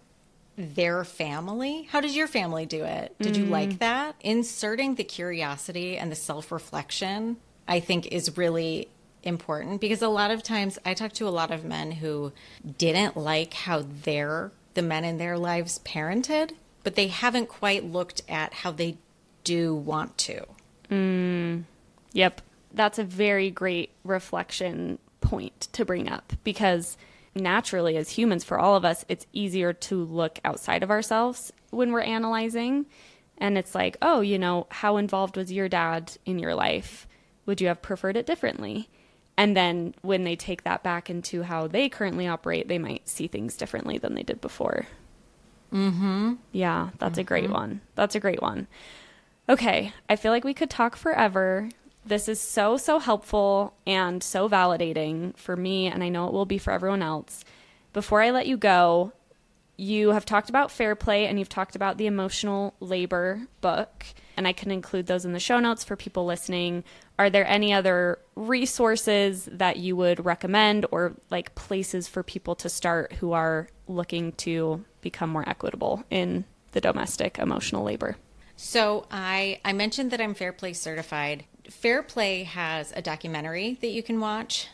their 0.57 1.05
family. 1.05 1.85
How 1.85 2.01
does 2.01 2.17
your 2.17 2.27
family 2.27 2.67
do 2.67 2.85
it? 2.85 3.15
Did 3.21 3.37
you 3.37 3.47
like 3.47 3.71
mm. 3.71 3.79
that? 3.79 4.17
Inserting 4.21 4.97
the 4.97 5.05
curiosity 5.05 5.97
and 5.97 6.11
the 6.11 6.17
self 6.17 6.51
reflection, 6.51 7.37
I 7.67 7.81
think, 7.81 8.07
is 8.09 8.37
really 8.37 8.89
important 9.23 9.81
because 9.81 10.03
a 10.03 10.09
lot 10.09 10.31
of 10.31 10.43
times 10.43 10.79
I 10.85 10.95
talk 10.95 11.13
to 11.15 11.29
a 11.29 11.31
lot 11.31 11.51
of 11.51 11.65
men 11.65 11.93
who 11.93 12.33
didn't 12.77 13.17
like 13.17 13.55
how 13.55 13.85
their 14.05 14.53
the 14.75 14.83
men 14.83 15.05
in 15.05 15.19
their 15.19 15.39
lives 15.39 15.81
parented, 15.85 16.53
but 16.85 16.95
they 16.95 17.09
haven't 17.09 17.49
quite 17.49 17.85
looked 17.85 18.23
at 18.29 18.53
how 18.53 18.71
they 18.71 18.99
do 19.45 19.75
want 19.75 20.17
to. 20.19 20.45
Mm. 20.91 21.65
Yep. 22.13 22.41
That's 22.73 22.99
a 22.99 23.05
very 23.05 23.51
great 23.51 23.91
reflection 24.05 24.99
point 25.21 25.69
to 25.73 25.85
bring 25.85 26.09
up 26.09 26.33
because 26.45 26.97
naturally, 27.35 27.97
as 27.97 28.11
humans, 28.11 28.45
for 28.45 28.59
all 28.59 28.77
of 28.77 28.85
us, 28.85 29.05
it's 29.09 29.27
easier 29.33 29.73
to 29.73 30.05
look 30.05 30.39
outside 30.45 30.83
of 30.83 30.91
ourselves 30.91 31.53
when 31.71 31.93
we're 31.93 32.01
analyzing. 32.01 32.87
And 33.39 33.57
it's 33.57 33.75
like, 33.75 33.97
oh, 34.03 34.21
you 34.21 34.39
know, 34.39 34.67
how 34.71 34.97
involved 34.97 35.37
was 35.37 35.53
your 35.53 35.69
dad 35.69 36.13
in 36.27 36.39
your 36.39 36.55
life? 36.55 37.07
Would 37.47 37.61
you 37.61 37.69
have 37.69 37.83
preferred 37.83 38.17
it 38.17 38.27
differently? 38.27 38.89
And 39.37 39.57
then 39.57 39.95
when 40.03 40.25
they 40.25 40.35
take 40.35 40.65
that 40.65 40.83
back 40.83 41.09
into 41.09 41.45
how 41.45 41.69
they 41.69 41.89
currently 41.89 42.27
operate, 42.27 42.67
they 42.67 42.79
might 42.79 43.09
see 43.09 43.29
things 43.29 43.57
differently 43.57 43.97
than 43.97 44.15
they 44.15 44.25
did 44.25 44.41
before. 44.41 44.89
Mm-hmm. 45.73 46.35
Yeah, 46.53 46.91
that's 46.99 47.19
a 47.19 47.25
great 47.25 47.51
one. 47.51 47.81
That's 47.95 48.15
a 48.15 48.21
great 48.21 48.41
one. 48.43 48.67
Okay, 49.49 49.93
I 50.09 50.17
feel 50.17 50.33
like 50.33 50.45
we 50.45 50.55
could 50.55 50.71
talk 50.71 50.97
forever. 50.97 51.69
This 52.05 52.29
is 52.29 52.41
so, 52.41 52.77
so 52.77 52.99
helpful 52.99 53.75
and 53.87 54.23
so 54.23 54.49
validating 54.49 55.37
for 55.37 55.57
me, 55.57 55.87
and 55.87 56.03
I 56.03 56.09
know 56.09 56.27
it 56.27 56.33
will 56.33 56.47
be 56.47 56.59
for 56.59 56.73
everyone 56.73 57.03
else. 57.03 57.45
Before 57.93 58.23
I 58.23 58.31
let 58.31 58.47
you 58.47 58.57
go, 58.57 59.13
you 59.79 60.11
have 60.11 60.25
talked 60.25 60.51
about 60.51 60.73
fair 60.73 60.97
play 60.97 61.27
and 61.27 61.39
you've 61.39 61.49
talked 61.49 61.77
about 61.77 61.97
the 61.97 62.07
emotional 62.07 62.75
labor 62.81 63.47
book, 63.61 64.05
and 64.37 64.47
I 64.47 64.53
can 64.53 64.73
include 64.73 65.07
those 65.07 65.25
in 65.25 65.33
the 65.33 65.41
show 65.41 65.61
notes 65.61 65.85
for 65.85 65.95
people 65.95 66.27
listening. 66.27 66.83
Are 67.19 67.31
there 67.31 67.47
any 67.47 67.73
other 67.73 68.19
resources 68.35 69.49
that 69.51 69.77
you 69.77 69.95
would 69.97 70.25
recommend 70.25 70.85
or 70.91 71.15
like 71.31 71.55
places 71.55 72.09
for 72.09 72.25
people 72.25 72.57
to 72.57 72.69
start 72.69 73.15
who 73.15 73.33
are 73.33 73.69
looking 73.87 74.33
to 74.33 74.85
become 75.01 75.31
more 75.31 75.49
equitable 75.49 76.05
in 76.11 76.45
the 76.73 76.81
domestic 76.81 77.39
emotional 77.39 77.85
labor? 77.85 78.17
So 78.57 79.07
I 79.13 79.61
I 79.65 79.73
mentioned 79.73 80.11
that 80.11 80.21
I'm 80.21 80.35
Fair 80.35 80.53
Play 80.53 80.73
certified. 80.73 81.45
Fair 81.71 82.03
Play 82.03 82.43
has 82.43 82.93
a 82.97 83.03
documentary 83.03 83.79
that 83.81 83.91
you 83.91 84.03
can 84.03 84.19
watch. 84.19 84.67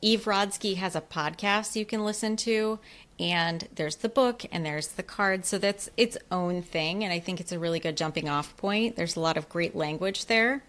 Eve 0.00 0.24
Rodsky 0.26 0.76
has 0.76 0.94
a 0.94 1.00
podcast 1.00 1.74
you 1.74 1.84
can 1.84 2.04
listen 2.04 2.36
to, 2.36 2.78
and 3.18 3.68
there's 3.74 3.96
the 3.96 4.08
book 4.08 4.44
and 4.52 4.64
there's 4.64 4.88
the 4.88 5.02
card. 5.02 5.44
So 5.44 5.58
that's 5.58 5.90
its 5.96 6.16
own 6.30 6.62
thing, 6.62 7.04
and 7.04 7.12
I 7.12 7.18
think 7.18 7.40
it's 7.40 7.52
a 7.52 7.58
really 7.58 7.80
good 7.80 7.96
jumping 7.96 8.28
off 8.28 8.56
point. 8.56 8.96
There's 8.96 9.16
a 9.16 9.20
lot 9.20 9.36
of 9.36 9.48
great 9.48 9.74
language 9.74 10.26
there. 10.26 10.62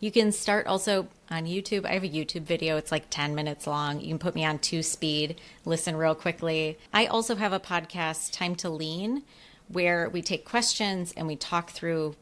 You 0.00 0.10
can 0.12 0.32
start 0.32 0.66
also 0.66 1.08
on 1.30 1.46
YouTube. 1.46 1.86
I 1.86 1.92
have 1.92 2.04
a 2.04 2.08
YouTube 2.08 2.42
video. 2.42 2.76
It's 2.76 2.92
like 2.92 3.08
10 3.08 3.34
minutes 3.34 3.66
long. 3.66 4.00
You 4.00 4.08
can 4.08 4.18
put 4.18 4.34
me 4.34 4.44
on 4.44 4.58
two 4.58 4.82
speed, 4.82 5.40
listen 5.64 5.96
real 5.96 6.14
quickly. 6.14 6.78
I 6.92 7.06
also 7.06 7.36
have 7.36 7.54
a 7.54 7.60
podcast, 7.60 8.32
Time 8.32 8.54
to 8.56 8.68
Lean, 8.68 9.22
where 9.68 10.10
we 10.10 10.20
take 10.20 10.44
questions 10.44 11.14
and 11.16 11.26
we 11.26 11.36
talk 11.36 11.70
through 11.70 12.16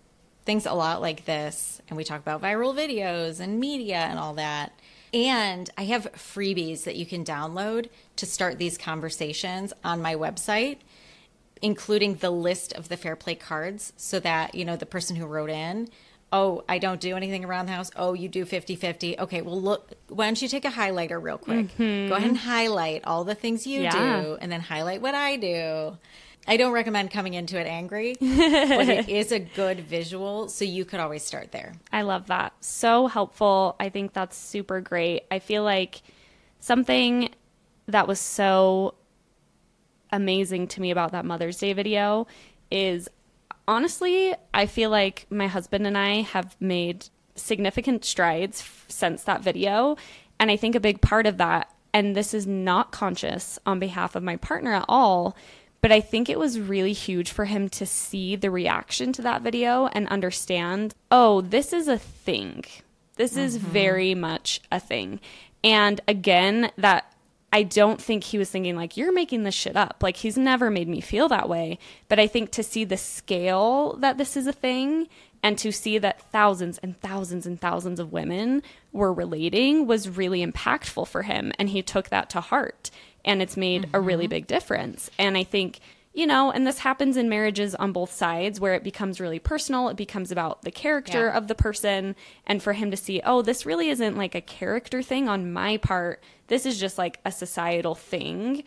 things 0.45 0.65
a 0.65 0.75
lot 0.75 1.01
like 1.01 1.25
this. 1.25 1.83
And 1.89 1.97
we 1.97 2.05
talk 2.05 2.21
about 2.21 2.41
viral 2.41 2.75
videos 2.75 3.41
and 3.41 3.59
media 3.59 3.97
and 3.97 4.19
all 4.19 4.35
that. 4.35 4.73
And 5.15 5.69
I 5.77 5.85
have 5.85 6.11
freebies 6.13 6.85
that 6.85 6.97
you 6.97 7.05
can 7.05 7.25
download 7.25 7.89
to 8.17 8.27
start 8.27 8.59
these 8.59 8.79
conversations 8.79 9.73
on 9.85 10.01
my 10.01 10.15
website 10.15 10.79
including 11.63 12.17
the 12.17 12.31
list 12.31 12.73
of 12.73 12.89
the 12.89 12.97
fair 12.97 13.17
play 13.17 13.37
cards 13.37 13.93
so 13.97 14.19
that 14.21 14.55
you 14.55 14.65
know 14.65 14.77
the 14.77 14.85
person 14.85 15.15
who 15.17 15.25
wrote 15.25 15.49
in 15.49 15.89
oh 16.33 16.65
i 16.69 16.77
don't 16.77 17.01
do 17.01 17.17
anything 17.17 17.45
around 17.45 17.67
the 17.67 17.73
house. 17.73 17.91
Oh 17.95 18.15
you 18.15 18.29
do 18.29 18.45
50-50 18.45 19.19
okay 19.21 19.43
well 19.43 19.61
look 19.61 19.93
why 20.09 20.27
don't 20.27 20.43
you 20.43 20.49
take 20.49 20.65
a 20.65 20.71
highlighter 20.71 21.23
real 21.23 21.39
quick? 21.39 21.69
Go 21.79 21.85
ahead 21.85 22.11
mm-hmm. 22.11 22.25
and 22.25 22.39
highlight 22.39 23.05
all 23.05 23.25
the 23.25 23.35
things 23.37 23.67
you 23.67 23.83
Yeah. 23.83 24.23
do 24.23 24.39
and 24.41 24.51
then 24.51 24.61
highlight 24.61 25.01
what 25.01 25.15
i 25.15 25.37
do 25.37 25.97
i 26.47 26.57
don't 26.57 26.73
recommend 26.73 27.11
coming 27.11 27.35
into 27.35 27.59
it 27.59 27.67
angry 27.67 28.17
but 28.21 28.89
it 28.89 29.09
is 29.09 29.33
a 29.33 29.39
good 29.39 29.81
visual 29.81 30.49
so 30.49 30.65
you 30.65 30.85
could 30.85 31.01
always 31.01 31.23
start 31.23 31.53
there 31.53 31.73
I 31.93 32.03
love 32.03 32.27
that. 32.29 32.53
So 32.61 33.07
helpful. 33.07 33.77
I 33.79 33.89
think 33.91 34.13
that's 34.13 34.37
super 34.37 34.81
great. 34.81 35.25
I 35.31 35.39
feel 35.39 35.63
like 35.63 36.03
something 36.61 37.31
that 37.87 38.09
was 38.09 38.19
so 38.19 38.95
amazing 40.11 40.69
to 40.69 40.81
me 40.81 40.91
about 40.91 41.13
that 41.13 41.25
Mother's 41.25 41.59
Day 41.59 41.73
video 41.73 42.27
is 42.71 43.09
honestly, 43.69 44.35
I 44.55 44.67
feel 44.67 44.91
like 44.91 45.27
my 45.31 45.47
husband 45.47 45.87
and 45.87 45.97
I 45.97 46.23
have 46.23 46.57
made 46.61 47.07
significant 47.35 48.05
strides 48.05 48.61
f- 48.61 48.85
since 48.89 49.25
that 49.25 49.43
video. 49.43 49.97
And 50.39 50.51
I 50.51 50.57
think 50.57 50.75
a 50.75 50.81
big 50.81 51.01
part 51.01 51.27
of 51.27 51.39
that, 51.39 51.71
and 51.95 52.17
this 52.17 52.35
is 52.35 52.47
not 52.47 52.91
conscious 52.91 53.59
on 53.67 53.79
behalf 53.79 54.17
of 54.17 54.23
my 54.23 54.37
partner 54.37 54.73
at 54.73 54.85
all, 54.89 55.37
but 55.83 55.93
I 55.93 56.01
think 56.01 56.31
it 56.31 56.39
was 56.39 56.61
really 56.61 56.93
huge 56.95 57.31
for 57.33 57.45
him 57.45 57.69
to 57.71 57.85
see 57.85 58.37
the 58.37 58.51
reaction 58.51 59.13
to 59.15 59.23
that 59.23 59.43
video 59.43 59.89
and 59.89 60.09
understand, 60.09 60.95
oh, 61.11 61.41
this 61.43 61.73
is 61.73 61.89
a 61.89 61.99
thing. 61.99 62.65
This 63.17 63.37
is 63.37 63.59
mm-hmm. 63.59 63.67
very 63.67 64.15
much 64.15 64.61
a 64.71 64.81
thing. 64.81 65.21
And 65.63 66.01
again, 66.09 66.71
that 66.79 67.13
I 67.53 67.65
don't 67.65 68.01
think 68.01 68.25
he 68.25 68.39
was 68.39 68.49
thinking 68.49 68.77
like 68.77 68.97
you're 68.97 69.13
making 69.13 69.43
this 69.43 69.55
shit 69.55 69.77
up. 69.77 69.99
Like 70.01 70.17
he's 70.17 70.39
never 70.39 70.71
made 70.71 70.89
me 70.89 71.01
feel 71.01 71.29
that 71.29 71.49
way, 71.49 71.79
but 72.09 72.19
I 72.19 72.27
think 72.27 72.51
to 72.53 72.63
see 72.63 72.85
the 72.85 72.97
scale 72.97 73.97
that 73.99 74.17
this 74.17 74.37
is 74.37 74.47
a 74.47 74.53
thing 74.53 75.09
and 75.43 75.59
to 75.59 75.73
see 75.73 75.99
that 75.99 76.23
thousands 76.31 76.79
and 76.79 76.99
thousands 77.01 77.45
and 77.45 77.61
thousands 77.61 77.99
of 78.01 78.13
women 78.13 78.63
were 78.93 79.13
relating 79.13 79.87
was 79.87 80.09
really 80.09 80.45
impactful 80.45 81.09
for 81.09 81.23
him 81.23 81.53
and 81.59 81.69
he 81.71 81.83
took 81.83 82.09
that 82.09 82.31
to 82.31 82.41
heart 82.41 82.91
and 83.25 83.43
it's 83.43 83.57
made 83.57 83.89
a 83.93 84.01
really 84.01 84.25
mm-hmm. 84.25 84.31
big 84.31 84.47
difference. 84.47 85.11
And 85.19 85.37
I 85.37 85.45
think 85.45 85.81
you 86.15 86.27
know, 86.27 86.51
and 86.51 86.67
this 86.67 86.79
happens 86.79 87.17
in 87.17 87.29
marriages 87.29 87.75
on 87.75 87.93
both 87.93 88.13
sides 88.13 88.61
where 88.61 88.75
it 88.75 88.85
becomes 88.85 89.19
really 89.19 89.39
personal. 89.39 89.89
It 89.89 89.97
becomes 89.97 90.31
about 90.31 90.63
the 90.63 90.71
character 90.71 91.27
Yeah. 91.27 91.37
of 91.37 91.49
the 91.49 91.55
person. 91.55 92.15
And 92.47 92.63
for 92.63 92.75
him 92.75 92.91
to 92.91 92.97
see, 92.97 93.23
oh, 93.25 93.41
this 93.41 93.65
really 93.65 93.89
isn't 93.89 94.17
like 94.17 94.35
a 94.35 94.43
character 94.43 95.03
thing 95.03 95.29
on 95.29 95.53
my 95.53 95.79
part. 95.79 96.23
This 96.49 96.67
is 96.67 96.79
just 96.79 96.99
like 96.99 97.19
a 97.25 97.33
societal 97.33 97.95
thing 97.95 98.65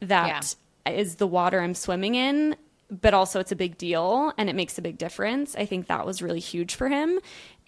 that 0.00 0.54
is 0.86 1.16
the 1.16 1.26
water 1.26 1.60
I'm 1.60 1.74
swimming 1.74 2.16
in. 2.16 2.54
But 2.90 3.14
also, 3.14 3.40
it's 3.40 3.50
a 3.52 3.56
big 3.56 3.78
deal 3.78 4.34
and 4.36 4.50
it 4.50 4.54
makes 4.54 4.76
a 4.76 4.82
big 4.82 4.98
difference. 4.98 5.56
I 5.56 5.64
think 5.64 5.86
that 5.86 6.04
was 6.04 6.20
really 6.20 6.38
huge 6.38 6.74
for 6.74 6.90
him. 6.90 7.18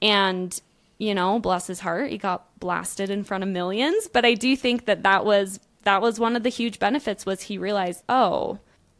And, 0.03 0.61
you 0.99 1.15
know, 1.15 1.39
bless 1.39 1.67
his 1.67 1.81
heart, 1.81 2.11
he 2.11 2.19
got 2.19 2.61
blasted 2.61 3.09
in 3.09 3.25
front 3.25 3.43
of 3.45 3.49
millions. 3.49 4.09
But 4.13 4.27
I 4.27 4.35
do 4.35 4.55
think 4.57 4.85
that 4.85 5.05
that 5.05 5.25
was. 5.25 5.59
That 5.87 6.03
was 6.03 6.19
one 6.19 6.35
of 6.35 6.43
the 6.43 6.49
huge 6.49 6.81
benefits 6.81 7.25
was 7.25 7.43
he 7.43 7.59
realized, 7.59 8.03
oh, 8.09 8.59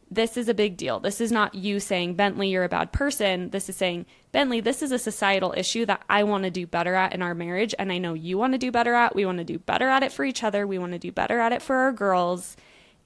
this 0.09 0.37
is 0.37 0.47
a 0.47 0.53
big 0.53 0.77
deal. 0.77 1.01
This 1.01 1.19
is 1.19 1.33
not 1.33 1.53
you 1.53 1.81
saying, 1.81 2.13
Bentley, 2.13 2.47
you're 2.47 2.63
a 2.63 2.69
bad 2.69 2.93
person. 2.93 3.49
This 3.49 3.67
is 3.67 3.75
saying, 3.75 4.05
Bentley, 4.31 4.61
this 4.61 4.81
is 4.81 4.93
a 4.93 4.97
societal 4.97 5.53
issue 5.57 5.85
that 5.85 6.01
I 6.09 6.23
want 6.23 6.45
to 6.45 6.49
do 6.49 6.65
better 6.65 6.95
at 6.95 7.13
in 7.13 7.21
our 7.21 7.35
marriage. 7.35 7.75
And 7.77 7.91
I 7.91 7.97
know 7.97 8.13
you 8.13 8.37
want 8.37 8.53
to 8.53 8.57
do 8.57 8.71
better 8.71 8.93
at. 8.93 9.17
We 9.17 9.25
want 9.25 9.39
to 9.39 9.43
do 9.43 9.59
better 9.59 9.89
at 9.89 10.01
it 10.01 10.13
for 10.13 10.23
each 10.23 10.45
other. 10.45 10.65
We 10.65 10.77
want 10.77 10.93
to 10.93 10.97
do 10.97 11.11
better 11.11 11.41
at 11.41 11.51
it 11.51 11.61
for 11.61 11.75
our 11.75 11.91
girls. 11.91 12.55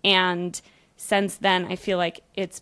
And 0.03 0.61
since 0.95 1.37
then, 1.37 1.65
I 1.65 1.75
feel 1.75 1.97
like 1.97 2.21
it's 2.35 2.61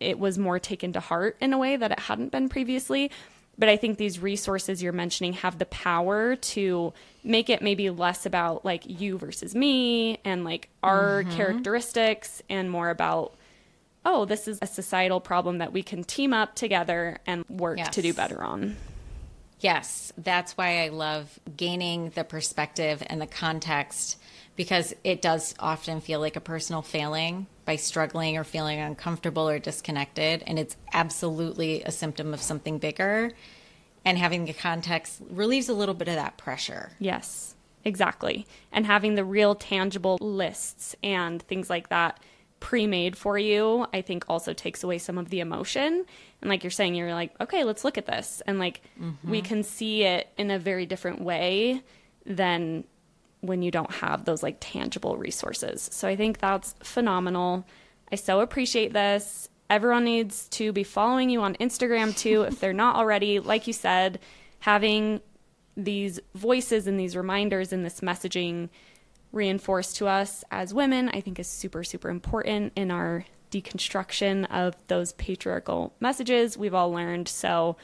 it 0.00 0.18
was 0.18 0.38
more 0.38 0.58
taken 0.58 0.94
to 0.94 1.00
heart 1.00 1.36
in 1.42 1.52
a 1.52 1.58
way 1.58 1.76
that 1.76 1.92
it 1.92 2.00
hadn't 2.00 2.32
been 2.32 2.48
previously. 2.48 3.10
But 3.58 3.68
I 3.68 3.76
think 3.76 3.98
these 3.98 4.20
resources 4.20 4.82
you're 4.82 4.92
mentioning 4.92 5.32
have 5.34 5.58
the 5.58 5.66
power 5.66 6.36
to 6.36 6.92
make 7.24 7.50
it 7.50 7.60
maybe 7.60 7.90
less 7.90 8.24
about 8.24 8.64
like 8.64 8.84
you 8.86 9.18
versus 9.18 9.54
me 9.54 10.18
and 10.24 10.44
like 10.44 10.68
our 10.82 11.24
Mm-hmm. 11.24 11.36
characteristics 11.36 12.42
and 12.48 12.70
more 12.70 12.90
about 12.90 13.34
oh, 14.04 14.24
this 14.24 14.48
is 14.48 14.58
a 14.62 14.66
societal 14.66 15.20
problem 15.20 15.58
that 15.58 15.72
we 15.72 15.82
can 15.82 16.02
team 16.04 16.32
up 16.32 16.54
together 16.54 17.18
and 17.26 17.44
work 17.50 17.78
to 17.90 18.00
do 18.00 18.14
better 18.14 18.42
on. 18.42 18.76
Yes, 19.60 20.12
that's 20.16 20.56
why 20.56 20.84
I 20.84 20.88
love 20.88 21.38
gaining 21.56 22.10
the 22.10 22.24
perspective 22.24 23.02
and 23.06 23.20
the 23.20 23.26
context 23.26 24.16
because 24.56 24.94
it 25.04 25.20
does 25.20 25.54
often 25.58 26.00
feel 26.00 26.20
like 26.20 26.36
a 26.36 26.40
personal 26.40 26.80
failing 26.80 27.46
by 27.68 27.76
struggling 27.76 28.38
or 28.38 28.44
feeling 28.44 28.80
uncomfortable 28.80 29.46
or 29.46 29.58
disconnected. 29.58 30.42
And 30.46 30.58
it's 30.58 30.74
absolutely 30.94 31.82
a 31.82 31.92
symptom 31.92 32.32
of 32.32 32.40
something 32.40 32.78
bigger. 32.78 33.30
And 34.06 34.16
having 34.16 34.46
the 34.46 34.54
context 34.54 35.20
relieves 35.28 35.68
a 35.68 35.74
little 35.74 35.94
bit 35.94 36.08
of 36.08 36.14
that 36.14 36.38
pressure. 36.38 36.92
Yes, 36.98 37.54
exactly. 37.84 38.46
And 38.72 38.86
having 38.86 39.16
the 39.16 39.24
real 39.24 39.54
tangible 39.54 40.16
lists 40.18 40.96
and 41.02 41.42
things 41.42 41.68
like 41.68 41.90
that 41.90 42.20
pre 42.58 42.86
made 42.86 43.18
for 43.18 43.36
you, 43.36 43.86
I 43.92 44.00
think 44.00 44.24
also 44.30 44.54
takes 44.54 44.82
away 44.82 44.96
some 44.96 45.18
of 45.18 45.28
the 45.28 45.40
emotion. 45.40 46.06
And 46.40 46.48
like 46.48 46.64
you're 46.64 46.70
saying, 46.70 46.94
you're 46.94 47.12
like, 47.12 47.38
okay, 47.38 47.64
let's 47.64 47.84
look 47.84 47.98
at 47.98 48.06
this. 48.06 48.40
And 48.46 48.58
like 48.58 48.80
we 48.98 49.06
mm-hmm. 49.40 49.46
can 49.46 49.62
see 49.62 50.04
it 50.04 50.28
in 50.38 50.50
a 50.50 50.58
very 50.58 50.86
different 50.86 51.20
way 51.20 51.82
than 52.24 52.84
when 53.40 53.62
you 53.62 53.70
don't 53.70 53.90
have 53.90 54.24
those 54.24 54.42
like 54.42 54.56
tangible 54.60 55.16
resources. 55.16 55.88
So 55.92 56.08
I 56.08 56.16
think 56.16 56.38
that's 56.38 56.74
phenomenal. 56.82 57.66
I 58.10 58.16
so 58.16 58.40
appreciate 58.40 58.92
this. 58.92 59.48
Everyone 59.70 60.04
needs 60.04 60.48
to 60.50 60.72
be 60.72 60.82
following 60.82 61.30
you 61.30 61.42
on 61.42 61.54
Instagram 61.56 62.16
too 62.16 62.42
if 62.42 62.58
they're 62.58 62.72
not 62.72 62.96
already. 62.96 63.38
Like 63.38 63.66
you 63.66 63.72
said, 63.72 64.18
having 64.60 65.20
these 65.76 66.18
voices 66.34 66.86
and 66.86 66.98
these 66.98 67.16
reminders 67.16 67.72
and 67.72 67.84
this 67.84 68.00
messaging 68.00 68.68
reinforced 69.30 69.96
to 69.96 70.08
us 70.08 70.42
as 70.50 70.74
women, 70.74 71.08
I 71.10 71.20
think 71.20 71.38
is 71.38 71.46
super, 71.46 71.84
super 71.84 72.08
important 72.08 72.72
in 72.76 72.90
our 72.90 73.26
deconstruction 73.50 74.50
of 74.50 74.74
those 74.88 75.12
patriarchal 75.12 75.94
messages 76.00 76.58
we've 76.58 76.74
all 76.74 76.90
learned. 76.90 77.28
So 77.28 77.76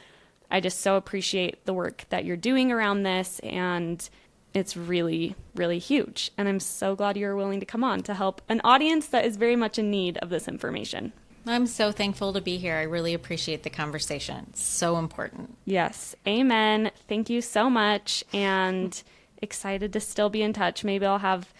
I 0.49 0.59
just 0.59 0.81
so 0.81 0.95
appreciate 0.95 1.65
the 1.65 1.73
work 1.73 2.05
that 2.09 2.25
you're 2.25 2.37
doing 2.37 2.71
around 2.71 3.03
this 3.03 3.39
and 3.39 4.07
it's 4.55 4.77
really, 4.77 5.35
really 5.53 5.79
huge. 5.79 6.31
And 6.37 6.47
I'm 6.47 6.59
so 6.59 6.95
glad 6.95 7.17
you're 7.17 7.35
willing 7.35 7.59
to 7.59 7.65
come 7.65 7.83
on 7.83 8.01
to 8.03 8.13
help 8.13 8.41
an 8.47 8.61
audience 8.63 9.07
that 9.07 9.25
is 9.25 9.35
very 9.35 9.55
much 9.55 9.77
in 9.77 9.91
need 9.91 10.17
of 10.17 10.29
this 10.29 10.47
information. 10.47 11.11
I'm 11.45 11.67
so 11.67 11.91
thankful 11.91 12.33
to 12.33 12.41
be 12.41 12.57
here. 12.57 12.75
I 12.75 12.83
really 12.83 13.13
appreciate 13.13 13.63
the 13.63 13.69
conversation. 13.69 14.47
It's 14.49 14.63
so 14.63 14.97
important. 14.97 15.55
Yes. 15.65 16.15
Amen. 16.25 16.89
Thank 17.07 17.29
you 17.29 17.41
so 17.41 17.69
much. 17.69 18.23
And 18.33 19.01
excited 19.41 19.93
to 19.93 19.99
still 19.99 20.29
be 20.29 20.41
in 20.41 20.53
touch. 20.53 20.83
Maybe 20.83 21.05
I'll 21.05 21.19
have 21.19 21.53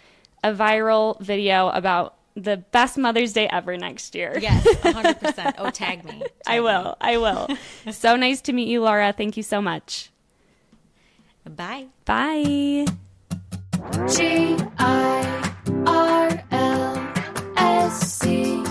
a 0.44 0.54
viral 0.54 1.20
video 1.20 1.70
about 1.70 2.16
the 2.36 2.58
best 2.58 2.98
Mother's 2.98 3.34
Day 3.34 3.48
ever 3.48 3.78
next 3.78 4.16
year. 4.16 4.38
Yes, 4.40 4.66
100%. 4.66 5.56
Oh, 5.58 5.70
tag 5.70 6.04
me. 6.04 6.24
I 6.48 6.62
will. 6.62 6.98
I 7.00 7.18
will. 7.26 7.48
so 7.92 8.16
nice 8.16 8.42
to 8.42 8.54
meet 8.54 8.68
you, 8.68 8.82
Laura. 8.82 9.14
Thank 9.14 9.38
you 9.38 9.44
so 9.44 9.62
much. 9.62 10.12
Bye. 11.50 11.88
Bye. 12.06 12.86
G 14.08 14.58
I 14.78 15.54
R 15.86 16.44
L 16.52 17.14
S 17.56 18.20
C 18.20 18.65